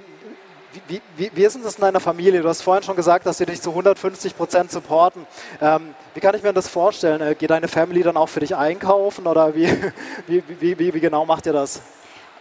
wie, 0.88 1.02
wie, 1.18 1.32
wie 1.34 1.44
ist 1.44 1.56
denn 1.56 1.64
das 1.64 1.76
in 1.76 1.82
deiner 1.82 2.00
Familie? 2.00 2.44
Du 2.44 2.48
hast 2.48 2.62
vorhin 2.62 2.84
schon 2.84 2.96
gesagt, 2.96 3.26
dass 3.26 3.40
sie 3.40 3.48
dich 3.48 3.60
zu 3.60 3.72
150 3.72 4.38
Prozent 4.38 4.72
supporten. 4.72 5.26
Ähm, 5.62 5.96
wie 6.14 6.20
kann 6.20 6.36
ich 6.36 6.44
mir 6.44 6.54
das 6.54 6.68
vorstellen? 6.68 7.22
Äh, 7.22 7.34
geht 7.34 7.50
deine 7.50 7.68
Family 7.68 8.04
dann 8.04 8.18
auch 8.18 8.30
für 8.30 8.42
dich 8.42 8.56
einkaufen 8.56 9.26
oder 9.26 9.56
wie, 9.56 9.68
wie, 10.28 10.44
wie, 10.60 10.78
wie, 10.78 10.94
wie 10.94 11.00
genau 11.00 11.26
macht 11.26 11.48
ihr 11.48 11.54
das? 11.54 11.82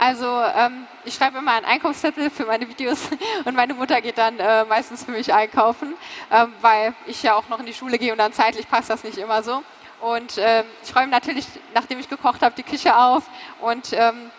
Also 0.04 0.26
ähm, 0.26 0.88
ich 1.04 1.14
schreibe 1.14 1.38
immer 1.38 1.52
einen 1.52 1.64
Einkaufszettel 1.64 2.28
für 2.28 2.44
meine 2.44 2.68
Videos 2.68 3.08
und 3.44 3.54
meine 3.54 3.72
Mutter 3.72 4.00
geht 4.00 4.18
dann 4.18 4.36
äh, 4.40 4.64
meistens 4.64 5.04
für 5.04 5.12
mich 5.12 5.32
einkaufen, 5.32 5.94
ähm, 6.28 6.52
weil 6.60 6.92
ich 7.06 7.22
ja 7.22 7.36
auch 7.36 7.48
noch 7.48 7.60
in 7.60 7.66
die 7.66 7.72
Schule 7.72 7.98
gehe 7.98 8.10
und 8.10 8.18
dann 8.18 8.32
zeitlich 8.32 8.68
passt 8.68 8.90
das 8.90 9.04
nicht 9.04 9.16
immer 9.16 9.44
so. 9.44 9.62
Und 10.00 10.38
ähm, 10.38 10.64
ich 10.82 10.96
räume 10.96 11.06
natürlich, 11.06 11.46
nachdem 11.72 12.00
ich 12.00 12.08
gekocht 12.08 12.42
habe, 12.42 12.52
die 12.56 12.64
Küche 12.64 12.96
auf 12.96 13.22
und 13.60 13.92
ähm, 13.92 14.32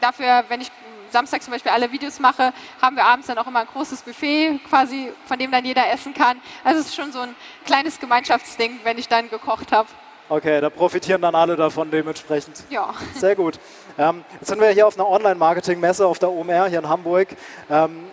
dafür, 0.00 0.44
wenn 0.48 0.62
ich 0.62 0.70
Samstag 1.10 1.42
zum 1.42 1.52
Beispiel 1.52 1.72
alle 1.72 1.92
Videos 1.92 2.18
mache, 2.18 2.54
haben 2.80 2.96
wir 2.96 3.04
abends 3.04 3.26
dann 3.26 3.36
auch 3.36 3.46
immer 3.46 3.60
ein 3.60 3.66
großes 3.66 4.00
Buffet 4.04 4.58
quasi, 4.70 5.12
von 5.26 5.38
dem 5.38 5.50
dann 5.50 5.66
jeder 5.66 5.86
essen 5.90 6.14
kann. 6.14 6.40
Also 6.64 6.80
es 6.80 6.86
ist 6.86 6.94
schon 6.94 7.12
so 7.12 7.20
ein 7.20 7.36
kleines 7.66 8.00
Gemeinschaftsding, 8.00 8.80
wenn 8.84 8.96
ich 8.96 9.08
dann 9.08 9.28
gekocht 9.28 9.70
habe. 9.70 9.86
Okay, 10.28 10.60
da 10.60 10.70
profitieren 10.70 11.20
dann 11.20 11.34
alle 11.34 11.54
davon 11.54 11.90
dementsprechend. 11.90 12.62
Ja. 12.70 12.94
Sehr 13.14 13.36
gut. 13.36 13.58
Ähm, 13.98 14.24
jetzt 14.40 14.48
sind 14.48 14.60
wir 14.60 14.68
hier 14.68 14.86
auf 14.86 14.98
einer 14.98 15.08
Online-Marketing-Messe 15.08 16.06
auf 16.06 16.18
der 16.18 16.30
OMR 16.30 16.66
hier 16.68 16.78
in 16.78 16.88
Hamburg. 16.88 17.28
Ähm, 17.70 18.06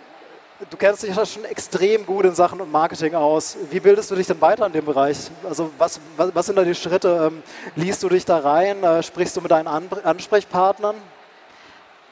du 0.68 0.76
kennst 0.76 1.02
dich 1.02 1.16
ja 1.16 1.24
schon 1.24 1.46
extrem 1.46 2.04
gut 2.04 2.26
in 2.26 2.34
Sachen 2.34 2.70
Marketing 2.70 3.14
aus. 3.14 3.56
Wie 3.70 3.80
bildest 3.80 4.10
du 4.10 4.14
dich 4.14 4.26
denn 4.26 4.40
weiter 4.42 4.66
in 4.66 4.72
dem 4.72 4.84
Bereich? 4.84 5.16
Also 5.48 5.70
was, 5.78 6.00
was, 6.18 6.34
was 6.34 6.46
sind 6.46 6.56
da 6.56 6.64
die 6.64 6.74
Schritte? 6.74 7.30
Ähm, 7.32 7.42
liest 7.76 8.02
du 8.02 8.10
dich 8.10 8.26
da 8.26 8.38
rein? 8.38 8.84
Äh, 8.84 9.02
sprichst 9.02 9.34
du 9.38 9.40
mit 9.40 9.50
deinen 9.50 9.66
An 9.66 9.88
Ansprechpartnern? 10.04 10.96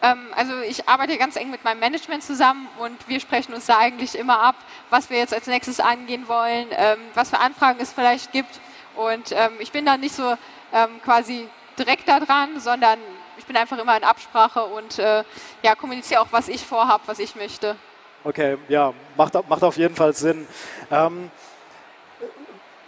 Ähm, 0.01 0.29
also 0.35 0.55
ich 0.67 0.89
arbeite 0.89 1.19
ganz 1.19 1.37
eng 1.37 1.51
mit 1.51 1.63
meinem 1.63 1.79
Management 1.79 2.23
zusammen 2.23 2.69
und 2.79 3.07
wir 3.07 3.21
sprechen 3.21 3.53
uns 3.53 3.67
da 3.67 3.77
eigentlich 3.77 4.17
immer 4.17 4.41
ab, 4.41 4.55
was 4.89 5.11
wir 5.11 5.19
jetzt 5.19 5.35
als 5.35 5.47
nächstes 5.47 5.79
angehen 5.79 6.27
wollen, 6.27 6.69
ähm, 6.71 6.99
was 7.13 7.29
für 7.29 7.39
Anfragen 7.39 7.81
es 7.81 7.93
vielleicht 7.93 8.33
gibt 8.33 8.61
und 8.97 9.33
ähm, 9.33 9.53
ich 9.59 9.73
bin 9.73 9.87
da 9.87 9.97
nicht 9.97 10.15
so 10.15 10.35
ähm, 10.73 11.01
quasi 11.05 11.49
direkt 11.79 12.09
da 12.09 12.21
dran, 12.21 12.61
sondern 12.61 12.99
ich 13.39 13.47
bin 13.47 13.57
einfach 13.57 13.79
immer 13.79 13.97
in 13.97 14.05
Absprache 14.05 14.65
und 14.65 14.99
äh, 14.99 15.25
ja, 15.63 15.75
kommuniziere 15.75 16.21
auch, 16.21 16.29
was 16.31 16.49
ich 16.49 16.65
vorhabe, 16.65 17.03
was 17.07 17.19
ich 17.19 17.35
möchte. 17.37 17.77
Okay, 18.23 18.59
ja, 18.69 18.93
macht, 19.17 19.35
macht 19.49 19.63
auf 19.63 19.77
jeden 19.77 19.97
Fall 19.97 20.13
Sinn. 20.13 20.47
Ähm, 20.91 21.31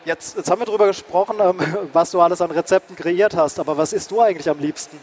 jetzt, 0.04 0.36
jetzt 0.36 0.50
haben 0.50 0.60
wir 0.60 0.66
darüber 0.66 0.86
gesprochen, 0.86 1.38
ähm, 1.40 1.88
was 1.92 2.10
du 2.10 2.20
alles 2.20 2.40
an 2.42 2.50
Rezepten 2.50 2.96
kreiert 2.96 3.34
hast, 3.34 3.58
aber 3.58 3.76
was 3.76 3.92
isst 3.92 4.10
du 4.10 4.20
eigentlich 4.20 4.48
am 4.48 4.58
liebsten? 4.58 4.98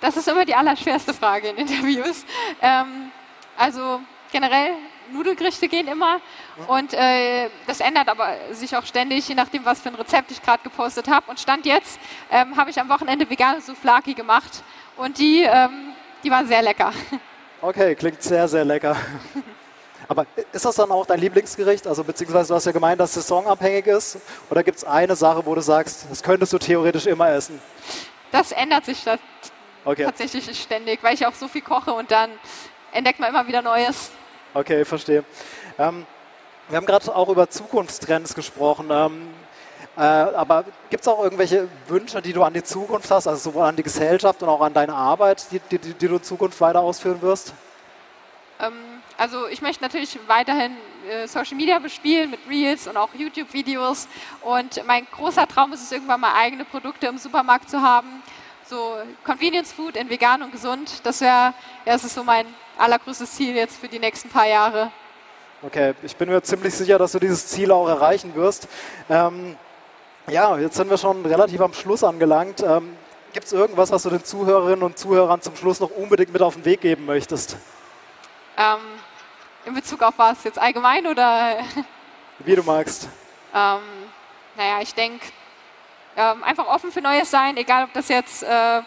Das 0.00 0.16
ist 0.16 0.26
immer 0.26 0.44
die 0.44 0.54
allerschwerste 0.54 1.14
Frage 1.14 1.48
in 1.48 1.56
Interviews. 1.56 2.24
Ähm, 2.60 3.12
also 3.56 4.00
generell 4.32 4.72
Nudelgerichte 5.12 5.68
gehen 5.68 5.88
immer 5.88 6.20
und 6.66 6.94
äh, 6.94 7.48
das 7.66 7.80
ändert 7.80 8.08
aber 8.08 8.36
sich 8.52 8.76
auch 8.76 8.84
ständig, 8.84 9.28
je 9.28 9.34
nachdem, 9.34 9.64
was 9.64 9.80
für 9.80 9.88
ein 9.88 9.94
Rezept 9.94 10.30
ich 10.30 10.42
gerade 10.42 10.62
gepostet 10.62 11.08
habe. 11.08 11.30
Und 11.30 11.40
Stand 11.40 11.66
jetzt 11.66 11.98
ähm, 12.30 12.56
habe 12.56 12.70
ich 12.70 12.80
am 12.80 12.88
Wochenende 12.88 13.28
vegane 13.28 13.60
Souflaki 13.60 14.14
gemacht 14.14 14.62
und 14.96 15.18
die, 15.18 15.42
ähm, 15.42 15.92
die 16.22 16.30
war 16.30 16.44
sehr 16.44 16.62
lecker. 16.62 16.92
Okay, 17.62 17.94
klingt 17.94 18.22
sehr, 18.22 18.48
sehr 18.48 18.64
lecker. 18.64 18.96
Aber 20.08 20.26
ist 20.50 20.64
das 20.64 20.74
dann 20.74 20.90
auch 20.90 21.06
dein 21.06 21.20
Lieblingsgericht? 21.20 21.86
Also 21.86 22.02
beziehungsweise 22.02 22.48
du 22.48 22.54
hast 22.54 22.64
ja 22.64 22.72
gemeint, 22.72 22.98
dass 23.00 23.10
es 23.16 23.26
saisonabhängig 23.26 23.86
ist. 23.86 24.18
Oder 24.50 24.64
gibt 24.64 24.78
es 24.78 24.84
eine 24.84 25.14
Sache, 25.14 25.44
wo 25.46 25.54
du 25.54 25.60
sagst, 25.60 26.06
das 26.10 26.22
könntest 26.22 26.52
du 26.52 26.58
theoretisch 26.58 27.06
immer 27.06 27.30
essen? 27.30 27.60
Das 28.32 28.50
ändert 28.50 28.86
sich 28.86 29.04
das 29.04 29.20
okay. 29.84 30.04
tatsächlich 30.04 30.60
ständig, 30.60 31.02
weil 31.02 31.14
ich 31.14 31.26
auch 31.26 31.34
so 31.34 31.48
viel 31.48 31.62
koche 31.62 31.92
und 31.92 32.10
dann 32.10 32.30
entdeckt 32.92 33.20
man 33.20 33.28
immer 33.28 33.46
wieder 33.46 33.62
Neues. 33.62 34.10
Okay, 34.52 34.84
verstehe. 34.84 35.24
Ähm, 35.78 36.04
wir 36.68 36.76
haben 36.76 36.86
gerade 36.86 37.14
auch 37.14 37.28
über 37.28 37.48
Zukunftstrends 37.48 38.34
gesprochen. 38.34 38.88
Ähm, 38.90 39.28
äh, 39.96 40.00
aber 40.00 40.64
gibt 40.88 41.02
es 41.02 41.08
auch 41.08 41.22
irgendwelche 41.22 41.68
Wünsche, 41.86 42.20
die 42.20 42.32
du 42.32 42.42
an 42.42 42.52
die 42.52 42.62
Zukunft 42.62 43.10
hast, 43.10 43.26
also 43.26 43.50
sowohl 43.50 43.64
an 43.64 43.76
die 43.76 43.82
Gesellschaft 43.82 44.42
und 44.42 44.48
auch 44.48 44.60
an 44.60 44.74
deine 44.74 44.94
Arbeit, 44.94 45.46
die, 45.52 45.60
die, 45.70 45.78
die 45.78 46.08
du 46.08 46.16
in 46.16 46.22
Zukunft 46.22 46.60
weiter 46.60 46.80
ausführen 46.80 47.22
wirst? 47.22 47.54
Ähm, 48.60 48.72
also 49.16 49.46
ich 49.48 49.62
möchte 49.62 49.82
natürlich 49.84 50.18
weiterhin 50.26 50.72
äh, 51.08 51.28
Social 51.28 51.56
Media 51.56 51.78
bespielen 51.78 52.30
mit 52.30 52.40
Reels 52.48 52.88
und 52.88 52.96
auch 52.96 53.10
YouTube-Videos. 53.14 54.08
Und 54.42 54.84
mein 54.86 55.06
großer 55.12 55.46
Traum 55.46 55.72
ist 55.72 55.82
es, 55.82 55.92
irgendwann 55.92 56.20
mal 56.20 56.34
eigene 56.34 56.64
Produkte 56.64 57.06
im 57.06 57.18
Supermarkt 57.18 57.70
zu 57.70 57.82
haben. 57.82 58.22
So 58.70 58.98
Convenience 59.24 59.72
Food 59.72 59.96
in 59.96 60.08
vegan 60.08 60.42
und 60.42 60.52
gesund. 60.52 61.00
Das 61.02 61.20
wäre, 61.20 61.52
ja, 61.84 61.92
das 61.92 62.04
ist 62.04 62.14
so 62.14 62.22
mein 62.22 62.46
allergrößtes 62.78 63.32
Ziel 63.32 63.56
jetzt 63.56 63.80
für 63.80 63.88
die 63.88 63.98
nächsten 63.98 64.28
paar 64.28 64.46
Jahre. 64.46 64.92
Okay, 65.60 65.92
ich 66.04 66.14
bin 66.14 66.28
mir 66.28 66.40
ziemlich 66.40 66.72
sicher, 66.72 66.96
dass 66.96 67.10
du 67.10 67.18
dieses 67.18 67.48
Ziel 67.48 67.72
auch 67.72 67.88
erreichen 67.88 68.32
wirst. 68.36 68.68
Ähm, 69.08 69.56
ja, 70.28 70.56
jetzt 70.56 70.76
sind 70.76 70.88
wir 70.88 70.98
schon 70.98 71.26
relativ 71.26 71.60
am 71.60 71.72
Schluss 71.72 72.04
angelangt. 72.04 72.62
Ähm, 72.62 72.96
Gibt 73.32 73.46
es 73.46 73.52
irgendwas, 73.52 73.90
was 73.90 74.04
du 74.04 74.10
den 74.10 74.24
Zuhörerinnen 74.24 74.84
und 74.84 74.96
Zuhörern 74.96 75.42
zum 75.42 75.56
Schluss 75.56 75.80
noch 75.80 75.90
unbedingt 75.90 76.32
mit 76.32 76.40
auf 76.40 76.54
den 76.54 76.64
Weg 76.64 76.80
geben 76.80 77.06
möchtest? 77.06 77.56
Ähm, 78.56 78.78
in 79.66 79.74
Bezug 79.74 80.00
auf 80.00 80.14
was? 80.16 80.44
Jetzt 80.44 80.60
allgemein 80.60 81.08
oder? 81.08 81.56
Wie 82.38 82.54
du 82.54 82.62
magst. 82.62 83.08
Ähm, 83.52 83.80
naja, 84.56 84.80
ich 84.80 84.94
denke, 84.94 85.26
ähm, 86.20 86.44
einfach 86.44 86.66
offen 86.66 86.92
für 86.92 87.00
Neues 87.00 87.30
sein, 87.30 87.56
egal 87.56 87.84
ob 87.84 87.92
das 87.94 88.08
jetzt 88.08 88.42
äh, 88.42 88.82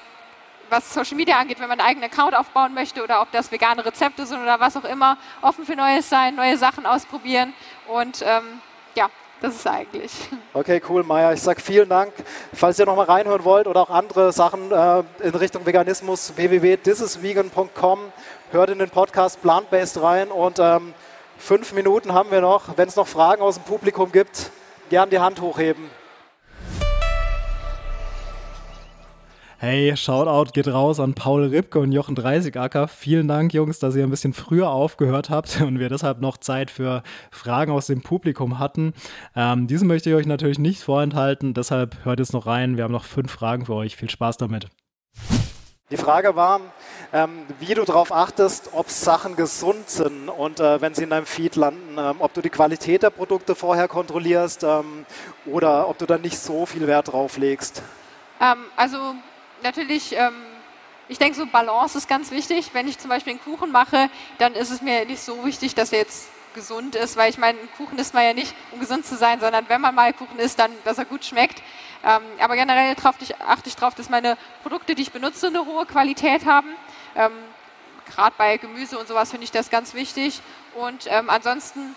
was 0.69 0.93
Social 0.93 1.17
Media 1.17 1.37
angeht, 1.37 1.59
wenn 1.59 1.67
man 1.67 1.79
einen 1.79 1.89
eigenen 1.89 2.09
Account 2.09 2.35
aufbauen 2.35 2.73
möchte 2.73 3.03
oder 3.03 3.21
ob 3.21 3.31
das 3.31 3.51
vegane 3.51 3.85
Rezepte 3.85 4.25
sind 4.25 4.41
oder 4.41 4.59
was 4.59 4.77
auch 4.77 4.85
immer, 4.85 5.17
offen 5.41 5.65
für 5.65 5.75
Neues 5.75 6.09
sein, 6.09 6.35
neue 6.35 6.57
Sachen 6.57 6.85
ausprobieren 6.85 7.53
und 7.87 8.21
ähm, 8.21 8.61
ja, 8.95 9.09
das 9.41 9.55
ist 9.55 9.67
eigentlich. 9.67 10.11
Okay, 10.55 10.79
cool, 10.87 11.03
Maya. 11.03 11.33
Ich 11.33 11.41
sage 11.41 11.59
vielen 11.59 11.89
Dank. 11.89 12.13
Falls 12.53 12.77
ihr 12.77 12.85
nochmal 12.85 13.07
reinhören 13.07 13.43
wollt 13.43 13.65
oder 13.65 13.81
auch 13.81 13.89
andere 13.89 14.31
Sachen 14.31 14.71
äh, 14.71 15.03
in 15.23 15.33
Richtung 15.33 15.65
Veganismus, 15.65 16.33
www.thisisvegan.com. 16.35 17.99
Hört 18.51 18.69
in 18.69 18.77
den 18.77 18.91
Podcast 18.91 19.41
Plant-Based 19.41 19.99
rein 19.99 20.29
und 20.29 20.59
ähm, 20.59 20.93
fünf 21.39 21.73
Minuten 21.73 22.13
haben 22.13 22.29
wir 22.29 22.41
noch. 22.41 22.77
Wenn 22.77 22.87
es 22.87 22.95
noch 22.95 23.07
Fragen 23.07 23.41
aus 23.41 23.55
dem 23.55 23.63
Publikum 23.63 24.11
gibt, 24.11 24.51
gern 24.91 25.09
die 25.09 25.17
Hand 25.17 25.41
hochheben. 25.41 25.89
Hey, 29.65 29.95
Shoutout 29.95 30.51
geht 30.51 30.67
raus 30.67 30.99
an 30.99 31.13
Paul 31.13 31.45
Ripke 31.45 31.79
und 31.79 31.93
Jochen 31.93 32.15
Dreisigacker. 32.15 32.89
Vielen 32.89 33.29
Dank, 33.29 33.53
Jungs, 33.53 33.79
dass 33.79 33.95
ihr 33.95 34.03
ein 34.03 34.09
bisschen 34.09 34.33
früher 34.33 34.67
aufgehört 34.67 35.29
habt 35.29 35.61
und 35.65 35.79
wir 35.79 35.87
deshalb 35.87 36.19
noch 36.19 36.35
Zeit 36.35 36.69
für 36.69 37.01
Fragen 37.31 37.71
aus 37.71 37.87
dem 37.87 38.01
Publikum 38.01 38.59
hatten. 38.59 38.93
Ähm, 39.37 39.67
diese 39.67 39.85
möchte 39.85 40.09
ich 40.09 40.17
euch 40.17 40.25
natürlich 40.25 40.59
nicht 40.59 40.83
vorenthalten, 40.83 41.53
deshalb 41.53 41.95
hört 42.03 42.19
jetzt 42.19 42.33
noch 42.33 42.45
rein. 42.45 42.75
Wir 42.75 42.83
haben 42.83 42.91
noch 42.91 43.05
fünf 43.05 43.31
Fragen 43.31 43.65
für 43.65 43.75
euch. 43.75 43.95
Viel 43.95 44.09
Spaß 44.09 44.35
damit. 44.35 44.67
Die 45.91 45.95
Frage 45.95 46.35
war, 46.35 46.59
ähm, 47.13 47.29
wie 47.61 47.73
du 47.73 47.85
darauf 47.85 48.11
achtest, 48.11 48.71
ob 48.73 48.89
Sachen 48.89 49.37
gesund 49.37 49.89
sind 49.89 50.27
und 50.27 50.59
äh, 50.59 50.81
wenn 50.81 50.93
sie 50.93 51.03
in 51.03 51.11
deinem 51.11 51.25
Feed 51.25 51.55
landen, 51.55 51.95
ähm, 51.97 52.17
ob 52.19 52.33
du 52.33 52.41
die 52.41 52.49
Qualität 52.49 53.01
der 53.01 53.11
Produkte 53.11 53.55
vorher 53.55 53.87
kontrollierst 53.87 54.65
ähm, 54.65 55.05
oder 55.45 55.87
ob 55.87 55.97
du 55.99 56.05
da 56.05 56.17
nicht 56.17 56.37
so 56.37 56.65
viel 56.65 56.85
Wert 56.85 57.13
drauf 57.13 57.37
legst. 57.37 57.81
Ähm, 58.41 58.57
also 58.75 58.97
natürlich, 59.63 60.15
ähm, 60.15 60.33
ich 61.07 61.17
denke, 61.17 61.35
so 61.35 61.45
Balance 61.45 61.97
ist 61.97 62.07
ganz 62.07 62.31
wichtig. 62.31 62.71
Wenn 62.73 62.87
ich 62.87 62.99
zum 62.99 63.09
Beispiel 63.09 63.31
einen 63.31 63.43
Kuchen 63.43 63.71
mache, 63.71 64.09
dann 64.37 64.53
ist 64.53 64.69
es 64.69 64.81
mir 64.81 65.05
nicht 65.05 65.21
so 65.21 65.45
wichtig, 65.45 65.75
dass 65.75 65.91
er 65.91 65.99
jetzt 65.99 66.29
gesund 66.53 66.95
ist, 66.95 67.17
weil 67.17 67.29
ich 67.29 67.37
meine, 67.37 67.57
Kuchen 67.77 67.97
isst 67.97 68.13
man 68.13 68.23
ja 68.23 68.33
nicht, 68.33 68.53
um 68.71 68.79
gesund 68.79 69.05
zu 69.05 69.15
sein, 69.15 69.39
sondern 69.39 69.67
wenn 69.69 69.81
man 69.81 69.95
mal 69.95 70.13
Kuchen 70.13 70.37
isst, 70.37 70.59
dann, 70.59 70.71
dass 70.85 70.97
er 70.97 71.05
gut 71.05 71.25
schmeckt. 71.25 71.61
Ähm, 72.03 72.21
aber 72.39 72.55
generell 72.55 72.93
ich, 72.93 73.41
achte 73.41 73.69
ich 73.69 73.75
darauf, 73.75 73.95
dass 73.95 74.09
meine 74.09 74.37
Produkte, 74.61 74.93
die 74.93 75.01
ich 75.01 75.11
benutze, 75.11 75.47
eine 75.47 75.65
hohe 75.65 75.85
Qualität 75.85 76.45
haben. 76.45 76.69
Ähm, 77.15 77.31
Gerade 78.13 78.35
bei 78.37 78.57
Gemüse 78.57 78.99
und 78.99 79.07
sowas 79.07 79.31
finde 79.31 79.45
ich 79.45 79.51
das 79.51 79.69
ganz 79.69 79.93
wichtig. 79.93 80.41
Und 80.75 81.07
ähm, 81.07 81.29
ansonsten 81.29 81.95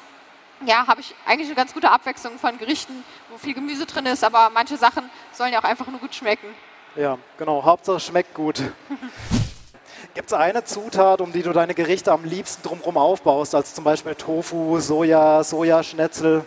ja, 0.65 0.87
habe 0.87 1.01
ich 1.01 1.15
eigentlich 1.27 1.49
eine 1.49 1.57
ganz 1.57 1.75
gute 1.75 1.91
Abwechslung 1.91 2.39
von 2.39 2.57
Gerichten, 2.59 3.05
wo 3.29 3.39
viel 3.39 3.55
Gemüse 3.55 3.85
drin 3.85 4.07
ist, 4.07 4.25
aber 4.25 4.51
manche 4.51 4.77
Sachen 4.77 5.11
sollen 5.33 5.53
ja 5.53 5.59
auch 5.59 5.65
einfach 5.65 5.87
nur 5.89 6.01
gut 6.01 6.15
schmecken. 6.15 6.49
Ja, 6.97 7.19
genau. 7.37 7.63
Hauptsache 7.63 8.01
schmeckt 8.01 8.33
gut. 8.33 8.63
Gibt 10.15 10.29
es 10.29 10.33
eine 10.33 10.65
Zutat, 10.65 11.21
um 11.21 11.31
die 11.31 11.43
du 11.43 11.53
deine 11.53 11.75
Gerichte 11.75 12.11
am 12.11 12.25
liebsten 12.25 12.67
drumherum 12.67 12.97
aufbaust, 12.97 13.55
als 13.55 13.75
zum 13.75 13.85
Beispiel 13.85 14.15
Tofu, 14.15 14.81
Soja, 14.81 15.45
Sojaschnetzel? 15.45 16.47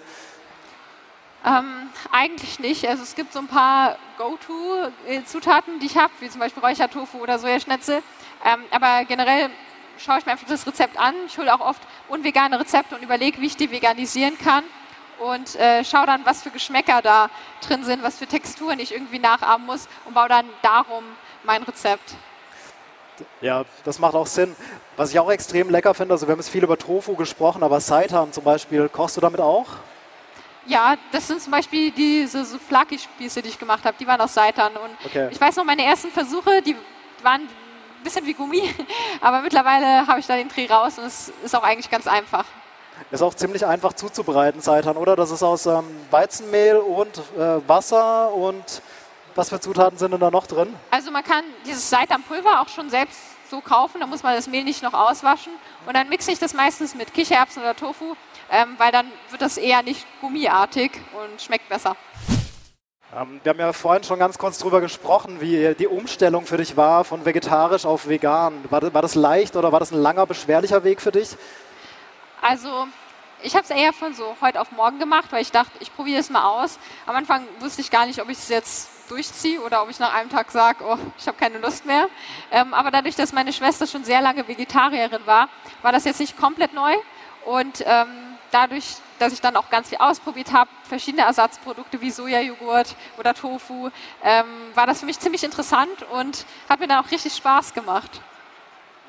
Ähm, 1.46 1.90
eigentlich 2.12 2.58
nicht. 2.58 2.88
Also 2.88 3.04
es 3.04 3.14
gibt 3.14 3.32
so 3.32 3.38
ein 3.38 3.48
paar 3.48 3.98
Go-To-Zutaten, 4.18 5.80
die 5.82 5.86
ich 5.86 5.98
habe, 5.98 6.12
wie 6.20 6.30
zum 6.30 6.40
Beispiel 6.40 6.64
Räuchertofu 6.64 7.20
oder 7.20 7.38
Sojaschnetzel. 7.38 8.02
Ähm, 8.44 8.62
aber 8.72 9.06
generell 9.06 9.52
schaue 10.00 10.18
ich 10.18 10.26
mir 10.26 10.32
einfach 10.32 10.48
das 10.48 10.66
Rezept 10.66 10.98
an. 11.00 11.14
Ich 11.28 11.38
hole 11.38 11.54
auch 11.54 11.62
oft 11.62 11.82
unvegane 12.08 12.60
Rezepte 12.60 12.96
und 12.96 13.04
überlege, 13.04 13.40
wie 13.40 13.46
ich 13.46 13.56
die 13.58 13.70
veganisieren 13.70 14.36
kann 14.40 14.64
und 15.20 15.56
äh, 15.56 15.84
schaue 15.84 16.06
dann, 16.06 16.26
was 16.26 16.44
für 16.44 16.50
Geschmäcker 16.50 17.02
da 17.02 17.30
drin 17.62 17.84
sind, 17.84 18.04
was 18.04 18.18
für 18.18 18.28
Texturen 18.28 18.80
ich 18.80 18.94
irgendwie 18.94 19.20
nachahmen 19.20 19.66
muss 19.66 19.88
und 20.06 20.14
baue 20.14 20.30
dann 20.30 20.46
darum 20.62 21.04
mein 21.44 21.64
Rezept. 21.64 22.16
Ja, 23.42 23.66
das 23.84 24.00
macht 24.00 24.16
auch 24.16 24.28
Sinn. 24.28 24.56
Was 24.96 25.12
ich 25.12 25.20
auch 25.20 25.32
extrem 25.32 25.70
lecker 25.70 25.94
finde, 25.94 26.14
also 26.14 26.28
wir 26.28 26.32
haben 26.32 26.40
jetzt 26.40 26.50
viel 26.50 26.64
über 26.64 26.78
Tofu 26.78 27.16
gesprochen, 27.16 27.64
aber 27.64 27.80
Seitan 27.80 28.32
zum 28.32 28.44
Beispiel, 28.44 28.90
kochst 28.90 29.18
du 29.18 29.22
damit 29.22 29.42
auch? 29.42 29.68
Ja, 30.66 30.96
das 31.12 31.28
sind 31.28 31.42
zum 31.42 31.52
Beispiel 31.52 31.92
diese 31.92 32.46
Souflaki-Spieße, 32.46 33.42
die 33.42 33.50
ich 33.50 33.60
gemacht 33.60 33.84
habe. 33.86 33.98
Die 34.00 34.06
waren 34.06 34.22
aus 34.22 34.34
Seitan. 34.34 34.74
Und 34.74 34.92
okay. 35.06 35.30
ich 35.32 35.42
weiß 35.42 35.56
noch, 35.56 35.64
meine 35.64 35.84
ersten 35.84 36.10
Versuche, 36.10 36.62
die 36.62 36.76
waren 37.24 37.42
ein 37.42 38.04
bisschen 38.04 38.26
wie 38.26 38.34
Gummi. 38.34 38.62
Aber 39.22 39.42
mittlerweile 39.42 40.06
habe 40.06 40.20
ich 40.20 40.28
da 40.28 40.36
den 40.36 40.50
Dreh 40.50 40.68
raus 40.68 41.00
und 41.00 41.06
es 41.06 41.34
ist 41.44 41.56
auch 41.56 41.64
eigentlich 41.64 41.90
ganz 41.90 42.08
einfach. 42.08 42.46
Ist 43.12 43.22
auch 43.22 43.34
ziemlich 43.34 43.66
einfach 43.66 43.94
zuzubereiten, 43.94 44.62
Seitan, 44.62 44.98
oder? 44.98 45.16
Das 45.16 45.32
ist 45.32 45.44
aus 45.44 45.66
ähm, 45.66 45.84
Weizenmehl 46.12 46.78
und 46.78 47.18
äh, 47.38 47.68
Wasser 47.68 48.34
und 48.34 48.82
was 49.36 49.50
für 49.50 49.60
Zutaten 49.60 49.98
sind 49.98 50.12
denn 50.12 50.20
da 50.20 50.32
noch 50.32 50.48
drin? 50.48 50.74
Also 50.92 51.12
man 51.12 51.24
kann 51.24 51.44
dieses 51.66 51.90
Seitanpulver 51.90 52.62
auch 52.62 52.68
schon 52.68 52.90
selbst 52.90 53.20
so 53.50 53.62
kaufen, 53.62 54.00
da 54.02 54.08
muss 54.08 54.22
man 54.22 54.36
das 54.36 54.48
Mehl 54.48 54.64
nicht 54.64 54.84
noch 54.84 54.94
auswaschen 54.94 55.54
und 55.88 55.96
dann 55.96 56.10
mixe 56.10 56.32
ich 56.32 56.40
das 56.40 56.54
meistens 56.54 56.94
mit 56.94 57.14
Kichererbsen 57.14 57.64
oder 57.64 57.76
Tofu 57.76 58.16
ähm, 58.52 58.76
weil 58.78 58.92
dann 58.92 59.08
wird 59.30 59.42
das 59.42 59.58
eher 59.58 59.84
nicht 59.84 60.06
gummiartig 60.22 60.92
und 61.14 61.42
schmeckt 61.42 61.70
besser. 61.70 61.96
Ähm, 63.16 63.40
wir 63.44 63.52
haben 63.52 63.60
ja 63.60 63.74
vorhin 63.74 64.04
schon 64.04 64.20
ganz 64.20 64.38
kurz 64.38 64.58
darüber 64.60 64.82
gesprochen, 64.82 65.42
wie 65.42 65.76
die 65.76 65.88
Umstellung 65.88 66.46
für 66.46 66.58
dich 66.58 66.78
war 66.78 67.04
von 67.04 67.26
vegetarisch 67.26 67.86
auf 67.86 68.08
vegan. 68.08 68.54
War 68.70 68.82
das, 68.82 68.94
war 68.94 69.02
das 69.02 69.16
leicht 69.16 69.56
oder 69.56 69.72
war 69.72 69.80
das 69.80 69.92
ein 69.92 70.02
langer, 70.02 70.26
beschwerlicher 70.26 70.84
Weg 70.84 71.02
für 71.02 71.12
dich? 71.12 71.38
Also 72.42 72.88
ich 73.42 73.56
habe 73.56 73.64
es 73.64 73.70
eher 73.70 73.94
von 73.94 74.14
so 74.14 74.36
heute 74.42 74.60
auf 74.60 74.72
morgen 74.72 75.00
gemacht, 75.00 75.32
weil 75.32 75.42
ich 75.42 75.52
dachte, 75.52 75.72
ich 75.80 75.94
probiere 75.96 76.20
es 76.20 76.30
mal 76.30 76.44
aus. 76.44 76.80
Am 77.06 77.16
Anfang 77.16 77.46
wusste 77.60 77.82
ich 77.82 77.92
gar 77.92 78.06
nicht, 78.06 78.22
ob 78.22 78.30
ich 78.30 78.38
es 78.38 78.50
jetzt 78.50 78.90
durchziehe 79.10 79.62
oder 79.62 79.82
ob 79.82 79.90
ich 79.90 80.00
nach 80.00 80.14
einem 80.14 80.30
Tag 80.30 80.52
sage, 80.52 80.84
oh, 80.84 80.98
ich 81.18 81.28
habe 81.28 81.38
keine 81.38 81.58
Lust 81.58 81.86
mehr. 81.86 82.08
Ähm, 82.52 82.74
aber 82.74 82.92
dadurch, 82.92 83.16
dass 83.16 83.34
meine 83.34 83.54
Schwester 83.54 83.88
schon 83.88 84.04
sehr 84.04 84.22
lange 84.22 84.48
Vegetarierin 84.48 85.26
war, 85.26 85.50
war 85.82 85.92
das 85.92 86.06
jetzt 86.06 86.20
nicht 86.20 86.38
komplett 86.38 86.74
neu. 86.74 86.96
Und 87.46 87.84
ähm, 87.86 88.08
dadurch, 88.52 88.96
dass 89.18 89.34
ich 89.34 89.42
dann 89.42 89.56
auch 89.56 89.70
ganz 89.70 89.90
viel 89.90 89.98
ausprobiert 89.98 90.52
habe, 90.54 90.70
verschiedene 90.84 91.24
Ersatzprodukte 91.24 92.02
wie 92.02 92.12
Sojajoghurt 92.12 92.96
oder 93.18 93.34
Tofu, 93.34 93.90
ähm, 94.24 94.46
war 94.76 94.86
das 94.86 95.00
für 95.00 95.06
mich 95.06 95.20
ziemlich 95.20 95.44
interessant 95.44 96.04
und 96.12 96.46
hat 96.68 96.80
mir 96.80 96.88
dann 96.88 97.04
auch 97.04 97.12
richtig 97.12 97.34
Spaß 97.36 97.74
gemacht. 97.74 98.22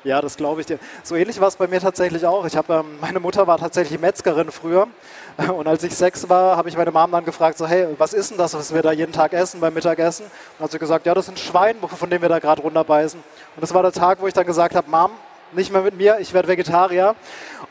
Ja, 0.03 0.19
das 0.19 0.35
glaube 0.35 0.61
ich 0.61 0.67
dir. 0.67 0.79
So 1.03 1.15
ähnlich 1.15 1.39
war 1.39 1.47
es 1.47 1.55
bei 1.55 1.67
mir 1.67 1.79
tatsächlich 1.79 2.25
auch. 2.25 2.43
Ich 2.45 2.57
habe, 2.57 2.73
ähm, 2.73 2.97
meine 2.99 3.19
Mutter 3.19 3.45
war 3.45 3.59
tatsächlich 3.59 3.99
Metzgerin 3.99 4.51
früher 4.51 4.87
und 5.55 5.67
als 5.67 5.83
ich 5.83 5.95
sechs 5.95 6.27
war, 6.27 6.57
habe 6.57 6.69
ich 6.69 6.77
meine 6.77 6.91
Mom 6.91 7.11
dann 7.11 7.23
gefragt, 7.23 7.59
so 7.59 7.67
hey, 7.67 7.87
was 7.99 8.13
ist 8.13 8.31
denn 8.31 8.37
das, 8.39 8.55
was 8.55 8.73
wir 8.73 8.81
da 8.81 8.91
jeden 8.91 9.11
Tag 9.11 9.33
essen 9.33 9.59
beim 9.59 9.73
Mittagessen? 9.75 10.25
Und 10.57 10.63
hat 10.63 10.71
sie 10.71 10.79
gesagt, 10.79 11.05
ja, 11.05 11.13
das 11.13 11.27
sind 11.27 11.37
Schwein, 11.37 11.75
von 11.79 12.09
denen 12.09 12.23
wir 12.23 12.29
da 12.29 12.39
gerade 12.39 12.63
runterbeißen. 12.63 13.19
Und 13.19 13.61
das 13.61 13.73
war 13.75 13.83
der 13.83 13.91
Tag, 13.91 14.21
wo 14.21 14.27
ich 14.27 14.33
dann 14.33 14.47
gesagt 14.47 14.73
habe, 14.73 14.89
Mom, 14.89 15.11
nicht 15.53 15.71
mehr 15.71 15.81
mit 15.81 15.95
mir, 15.95 16.17
ich 16.19 16.33
werde 16.33 16.47
Vegetarier. 16.47 17.15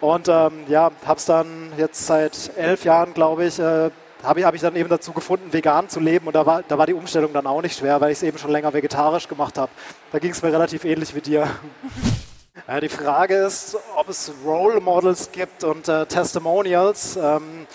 Und 0.01 0.29
ähm, 0.29 0.64
ja, 0.69 0.93
habe 1.05 1.19
es 1.19 1.25
dann 1.25 1.73
jetzt 1.77 2.07
seit 2.07 2.53
elf 2.57 2.85
Jahren, 2.85 3.12
glaube 3.12 3.45
ich, 3.45 3.59
äh, 3.59 3.90
habe 4.23 4.40
ich, 4.40 4.47
hab 4.47 4.55
ich 4.55 4.61
dann 4.61 4.77
eben 4.77 4.88
dazu 4.88 5.12
gefunden, 5.12 5.53
vegan 5.53 5.88
zu 5.88 6.01
leben. 6.01 6.27
Und 6.27 6.35
da 6.35 6.47
war, 6.47 6.62
da 6.66 6.79
war 6.79 6.87
die 6.87 6.95
Umstellung 6.95 7.33
dann 7.33 7.47
auch 7.47 7.62
nicht 7.62 7.79
schwer, 7.79 8.01
weil 8.01 8.12
ich 8.12 8.19
es 8.19 8.23
eben 8.23 8.38
schon 8.38 8.51
länger 8.51 8.73
vegetarisch 8.73 9.29
gemacht 9.29 9.59
habe. 9.59 9.71
Da 10.12 10.19
ging 10.19 10.31
es 10.31 10.43
mir 10.43 10.53
relativ 10.53 10.85
ähnlich 10.85 11.14
wie 11.14 11.21
dir. 11.21 11.49
Ja, 12.68 12.81
die 12.81 12.88
Frage 12.88 13.37
ist, 13.37 13.77
ob 13.96 14.09
es 14.09 14.33
Role 14.44 14.81
Models 14.81 15.33
gibt 15.33 15.64
und 15.64 15.88
äh, 15.88 16.07
Testimonials, 16.07 17.16
ähm, 17.16 17.66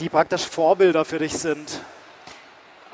die 0.00 0.08
praktisch 0.08 0.46
Vorbilder 0.46 1.04
für 1.04 1.18
dich 1.18 1.32
sind. 1.32 1.80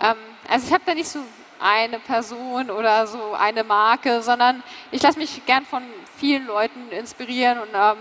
Ähm, 0.01 0.17
also 0.49 0.67
ich 0.67 0.73
habe 0.73 0.83
da 0.85 0.95
nicht 0.95 1.09
so 1.09 1.21
eine 1.61 1.99
Person 2.01 2.71
oder 2.71 3.07
so 3.07 3.33
eine 3.33 3.65
Marke, 3.65 4.21
sondern 4.23 4.63
ich 4.91 5.03
lasse 5.03 5.19
mich 5.19 5.45
gern 5.47 5.65
von 5.65 5.83
vielen 6.19 6.47
Leuten 6.47 6.91
inspirieren 6.91 7.59
und 7.61 7.69
ähm, 7.75 7.97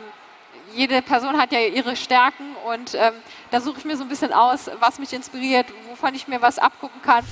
jede 0.74 1.02
Person 1.02 1.40
hat 1.40 1.52
ja 1.52 1.60
ihre 1.60 1.96
Stärken 1.96 2.56
und 2.66 2.96
ähm, 2.96 3.14
da 3.52 3.62
suche 3.62 3.80
ich 3.80 3.86
mir 3.86 3.98
so 3.98 4.04
ein 4.04 4.10
bisschen 4.10 4.34
aus, 4.34 4.70
was 4.80 5.00
mich 5.00 5.14
inspiriert, 5.14 5.68
wovon 5.90 6.16
ich 6.16 6.28
mir 6.28 6.42
was 6.42 6.60
abgucken 6.60 7.02
kann. 7.02 7.26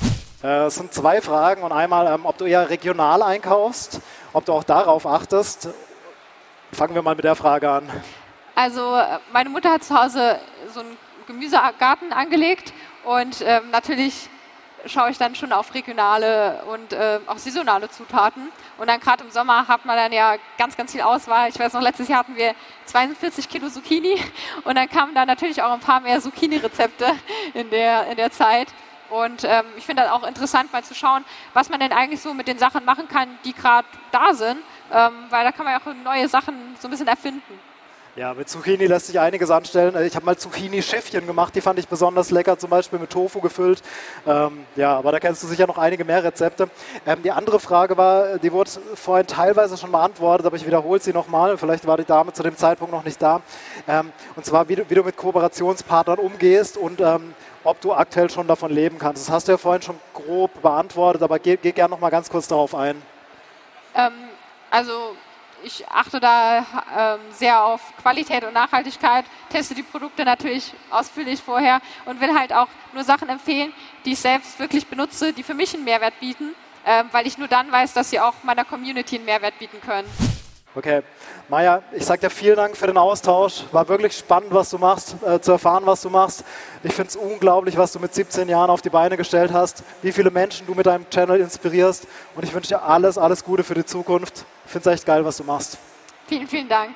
Äh, 0.43 0.65
es 0.65 0.75
sind 0.75 0.93
zwei 0.93 1.21
Fragen 1.21 1.63
und 1.63 1.71
einmal, 1.71 2.07
ähm, 2.13 2.25
ob 2.25 2.37
du 2.37 2.45
eher 2.45 2.69
regional 2.69 3.21
einkaufst, 3.21 4.01
ob 4.33 4.45
du 4.45 4.53
auch 4.53 4.63
darauf 4.63 5.05
achtest. 5.05 5.69
Fangen 6.71 6.95
wir 6.95 7.01
mal 7.01 7.15
mit 7.15 7.25
der 7.25 7.35
Frage 7.35 7.69
an. 7.69 7.89
Also 8.55 8.95
äh, 8.95 9.19
meine 9.33 9.49
Mutter 9.49 9.71
hat 9.71 9.83
zu 9.83 9.99
Hause 9.99 10.39
so 10.73 10.81
einen 10.81 10.97
Gemüsegarten 11.27 12.13
angelegt 12.13 12.73
und 13.03 13.41
ähm, 13.41 13.69
natürlich 13.71 14.29
schaue 14.85 15.09
ich 15.11 15.17
dann 15.17 15.35
schon 15.35 15.51
auf 15.51 15.73
regionale 15.73 16.63
und 16.71 16.93
äh, 16.93 17.19
auch 17.25 17.37
saisonale 17.37 17.89
Zutaten. 17.89 18.49
Und 18.77 18.87
dann 18.87 18.99
gerade 18.99 19.23
im 19.23 19.31
Sommer 19.31 19.67
hat 19.67 19.85
man 19.85 19.97
dann 19.97 20.11
ja 20.11 20.35
ganz, 20.57 20.77
ganz 20.77 20.91
viel 20.91 21.01
Auswahl. 21.01 21.49
Ich 21.49 21.59
weiß 21.59 21.73
noch, 21.73 21.81
letztes 21.81 22.07
Jahr 22.07 22.19
hatten 22.19 22.35
wir 22.35 22.53
42 22.85 23.49
Kilo 23.49 23.69
Zucchini 23.69 24.15
und 24.63 24.75
dann 24.75 24.89
kamen 24.89 25.13
da 25.13 25.25
natürlich 25.25 25.61
auch 25.61 25.71
ein 25.71 25.79
paar 25.79 25.99
mehr 25.99 26.21
Zucchini-Rezepte 26.21 27.07
in 27.53 27.69
der, 27.69 28.07
in 28.07 28.15
der 28.15 28.31
Zeit. 28.31 28.69
Und 29.09 29.43
ähm, 29.43 29.65
ich 29.75 29.85
finde 29.85 30.03
das 30.03 30.11
auch 30.11 30.25
interessant, 30.25 30.71
mal 30.71 30.83
zu 30.83 30.93
schauen, 30.93 31.25
was 31.53 31.69
man 31.69 31.79
denn 31.79 31.91
eigentlich 31.91 32.21
so 32.21 32.33
mit 32.33 32.47
den 32.47 32.59
Sachen 32.59 32.85
machen 32.85 33.07
kann, 33.07 33.27
die 33.43 33.53
gerade 33.53 33.87
da 34.11 34.33
sind, 34.33 34.59
ähm, 34.93 35.13
weil 35.29 35.43
da 35.43 35.51
kann 35.51 35.65
man 35.65 35.73
ja 35.73 35.79
auch 35.79 36.03
neue 36.03 36.27
Sachen 36.27 36.55
so 36.79 36.87
ein 36.87 36.91
bisschen 36.91 37.07
erfinden. 37.07 37.59
Ja, 38.15 38.33
mit 38.33 38.49
Zucchini 38.49 38.87
lässt 38.87 39.07
sich 39.07 39.19
einiges 39.19 39.49
anstellen. 39.51 39.95
Ich 40.05 40.15
habe 40.15 40.25
mal 40.25 40.35
Zucchini-Schäffchen 40.35 41.25
gemacht, 41.25 41.55
die 41.55 41.61
fand 41.61 41.79
ich 41.79 41.87
besonders 41.87 42.31
lecker, 42.31 42.57
zum 42.57 42.69
Beispiel 42.69 42.99
mit 42.99 43.11
Tofu 43.11 43.39
gefüllt. 43.39 43.81
Ähm, 44.27 44.65
ja, 44.75 44.97
aber 44.97 45.13
da 45.13 45.19
kennst 45.19 45.41
du 45.43 45.47
sicher 45.47 45.67
noch 45.67 45.77
einige 45.77 46.03
mehr 46.03 46.21
Rezepte. 46.23 46.69
Ähm, 47.05 47.21
die 47.23 47.31
andere 47.31 47.61
Frage 47.61 47.95
war, 47.95 48.39
die 48.39 48.51
wurde 48.51 48.71
vorhin 48.95 49.25
teilweise 49.25 49.77
schon 49.77 49.91
beantwortet, 49.91 50.47
aber 50.47 50.57
ich 50.57 50.65
wiederhole 50.65 50.99
sie 50.99 51.13
nochmal. 51.13 51.57
Vielleicht 51.57 51.87
war 51.87 51.95
die 51.95 52.03
Dame 52.03 52.33
zu 52.33 52.43
dem 52.43 52.57
Zeitpunkt 52.57 52.91
noch 52.91 53.05
nicht 53.05 53.21
da. 53.21 53.41
Ähm, 53.87 54.11
und 54.35 54.45
zwar, 54.45 54.67
wie 54.67 54.75
du, 54.75 54.89
wie 54.89 54.95
du, 54.95 55.03
mit 55.03 55.15
Kooperationspartnern 55.15 56.19
umgehst 56.19 56.75
und 56.75 56.99
ähm, 56.99 57.33
ob 57.63 57.79
du 57.79 57.93
aktuell 57.93 58.29
schon 58.29 58.47
davon 58.47 58.71
leben 58.71 58.97
kannst. 58.97 59.27
Das 59.27 59.33
hast 59.33 59.47
du 59.47 59.53
ja 59.53 59.57
vorhin 59.57 59.83
schon 59.83 59.99
grob 60.13 60.61
beantwortet, 60.61 61.21
aber 61.21 61.39
geh, 61.39 61.55
geh 61.55 61.71
gerne 61.71 61.91
noch 61.91 62.01
mal 62.01 62.09
ganz 62.09 62.29
kurz 62.29 62.47
darauf 62.47 62.73
ein. 62.75 63.01
Ähm, 63.95 64.11
also 64.69 65.15
ich 65.63 65.87
achte 65.89 66.19
da 66.19 66.65
ähm, 66.97 67.19
sehr 67.31 67.63
auf 67.63 67.81
Qualität 68.01 68.43
und 68.43 68.53
Nachhaltigkeit, 68.53 69.25
teste 69.49 69.75
die 69.75 69.83
Produkte 69.83 70.23
natürlich 70.23 70.73
ausführlich 70.89 71.41
vorher 71.41 71.81
und 72.05 72.21
will 72.21 72.37
halt 72.37 72.53
auch 72.53 72.67
nur 72.93 73.03
Sachen 73.03 73.29
empfehlen, 73.29 73.73
die 74.05 74.13
ich 74.13 74.19
selbst 74.19 74.59
wirklich 74.59 74.87
benutze, 74.87 75.33
die 75.33 75.43
für 75.43 75.53
mich 75.53 75.73
einen 75.73 75.83
Mehrwert 75.83 76.19
bieten, 76.19 76.55
ähm, 76.85 77.09
weil 77.11 77.27
ich 77.27 77.37
nur 77.37 77.47
dann 77.47 77.71
weiß, 77.71 77.93
dass 77.93 78.09
sie 78.09 78.19
auch 78.19 78.35
meiner 78.43 78.65
Community 78.65 79.17
einen 79.17 79.25
Mehrwert 79.25 79.59
bieten 79.59 79.81
können. 79.81 80.07
Okay, 80.75 81.01
Maja, 81.49 81.81
ich 81.91 82.05
sage 82.05 82.21
dir 82.21 82.29
vielen 82.29 82.55
Dank 82.55 82.77
für 82.77 82.85
den 82.85 82.97
Austausch. 82.97 83.63
War 83.71 83.87
wirklich 83.87 84.15
spannend, 84.15 84.53
was 84.53 84.69
du 84.69 84.77
machst, 84.77 85.15
äh, 85.25 85.39
zu 85.39 85.53
erfahren, 85.53 85.83
was 85.87 86.03
du 86.03 86.11
machst. 86.11 86.43
Ich 86.83 86.93
finde 86.93 87.09
es 87.09 87.15
unglaublich, 87.15 87.75
was 87.75 87.91
du 87.91 87.99
mit 87.99 88.13
17 88.13 88.47
Jahren 88.47 88.69
auf 88.69 88.83
die 88.83 88.91
Beine 88.91 89.17
gestellt 89.17 89.51
hast, 89.51 89.83
wie 90.03 90.11
viele 90.11 90.29
Menschen 90.29 90.67
du 90.67 90.75
mit 90.75 90.85
deinem 90.85 91.09
Channel 91.09 91.39
inspirierst. 91.39 92.07
Und 92.35 92.43
ich 92.43 92.53
wünsche 92.53 92.69
dir 92.69 92.83
alles, 92.83 93.17
alles 93.17 93.43
Gute 93.43 93.63
für 93.63 93.73
die 93.73 93.85
Zukunft. 93.85 94.45
Ich 94.65 94.71
finde 94.71 94.89
es 94.89 94.95
echt 94.95 95.07
geil, 95.07 95.25
was 95.25 95.37
du 95.37 95.43
machst. 95.43 95.79
Vielen, 96.27 96.47
vielen 96.47 96.69
Dank. 96.69 96.95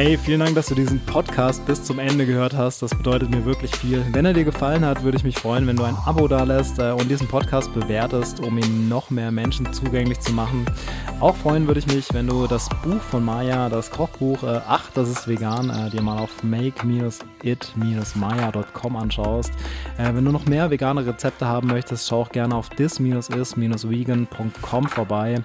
Hey, 0.00 0.16
vielen 0.16 0.38
Dank, 0.38 0.54
dass 0.54 0.66
du 0.66 0.76
diesen 0.76 1.00
Podcast 1.00 1.66
bis 1.66 1.82
zum 1.82 1.98
Ende 1.98 2.24
gehört 2.24 2.56
hast. 2.56 2.82
Das 2.82 2.90
bedeutet 2.90 3.30
mir 3.30 3.44
wirklich 3.44 3.74
viel. 3.74 4.06
Wenn 4.12 4.24
er 4.24 4.32
dir 4.32 4.44
gefallen 4.44 4.84
hat, 4.84 5.02
würde 5.02 5.18
ich 5.18 5.24
mich 5.24 5.36
freuen, 5.36 5.66
wenn 5.66 5.74
du 5.74 5.82
ein 5.82 5.96
Abo 6.06 6.28
da 6.28 6.44
lässt 6.44 6.78
äh, 6.78 6.92
und 6.92 7.10
diesen 7.10 7.26
Podcast 7.26 7.74
bewertest, 7.74 8.38
um 8.38 8.56
ihn 8.58 8.88
noch 8.88 9.10
mehr 9.10 9.32
Menschen 9.32 9.72
zugänglich 9.72 10.20
zu 10.20 10.32
machen. 10.32 10.66
Auch 11.18 11.34
freuen 11.34 11.66
würde 11.66 11.80
ich 11.80 11.88
mich, 11.88 12.14
wenn 12.14 12.28
du 12.28 12.46
das 12.46 12.68
Buch 12.84 13.00
von 13.10 13.24
Maya, 13.24 13.68
das 13.68 13.90
Kochbuch 13.90 14.44
äh, 14.44 14.60
Ach, 14.68 14.88
das 14.94 15.08
ist 15.08 15.26
vegan, 15.26 15.68
äh, 15.68 15.90
dir 15.90 16.00
mal 16.00 16.18
auf 16.18 16.44
make-it-maya.com 16.44 18.96
anschaust. 18.96 19.50
Äh, 19.98 20.14
wenn 20.14 20.24
du 20.24 20.30
noch 20.30 20.46
mehr 20.46 20.70
vegane 20.70 21.04
Rezepte 21.04 21.46
haben 21.46 21.66
möchtest, 21.66 22.06
schau 22.06 22.20
auch 22.20 22.30
gerne 22.30 22.54
auf 22.54 22.68
this-is-vegan.com 22.68 24.86
vorbei. 24.86 25.42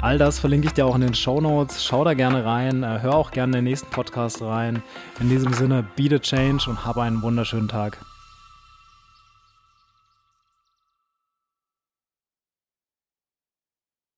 All 0.00 0.16
das 0.16 0.38
verlinke 0.38 0.68
ich 0.68 0.74
dir 0.74 0.86
auch 0.86 0.94
in 0.94 1.00
den 1.00 1.14
Show 1.14 1.40
Notes. 1.40 1.84
Schau 1.84 2.04
da 2.04 2.14
gerne 2.14 2.44
rein. 2.44 2.84
Äh, 2.84 3.00
hör 3.02 3.16
auch 3.16 3.32
gerne 3.32 3.54
den 3.54 3.64
nächsten 3.64 3.95
Podcast 3.96 4.42
rein. 4.42 4.82
In 5.20 5.30
diesem 5.30 5.54
Sinne, 5.54 5.82
be 5.96 6.02
the 6.10 6.18
change 6.18 6.68
und 6.68 6.84
habe 6.84 7.02
einen 7.02 7.22
wunderschönen 7.22 7.66
Tag. 7.66 7.98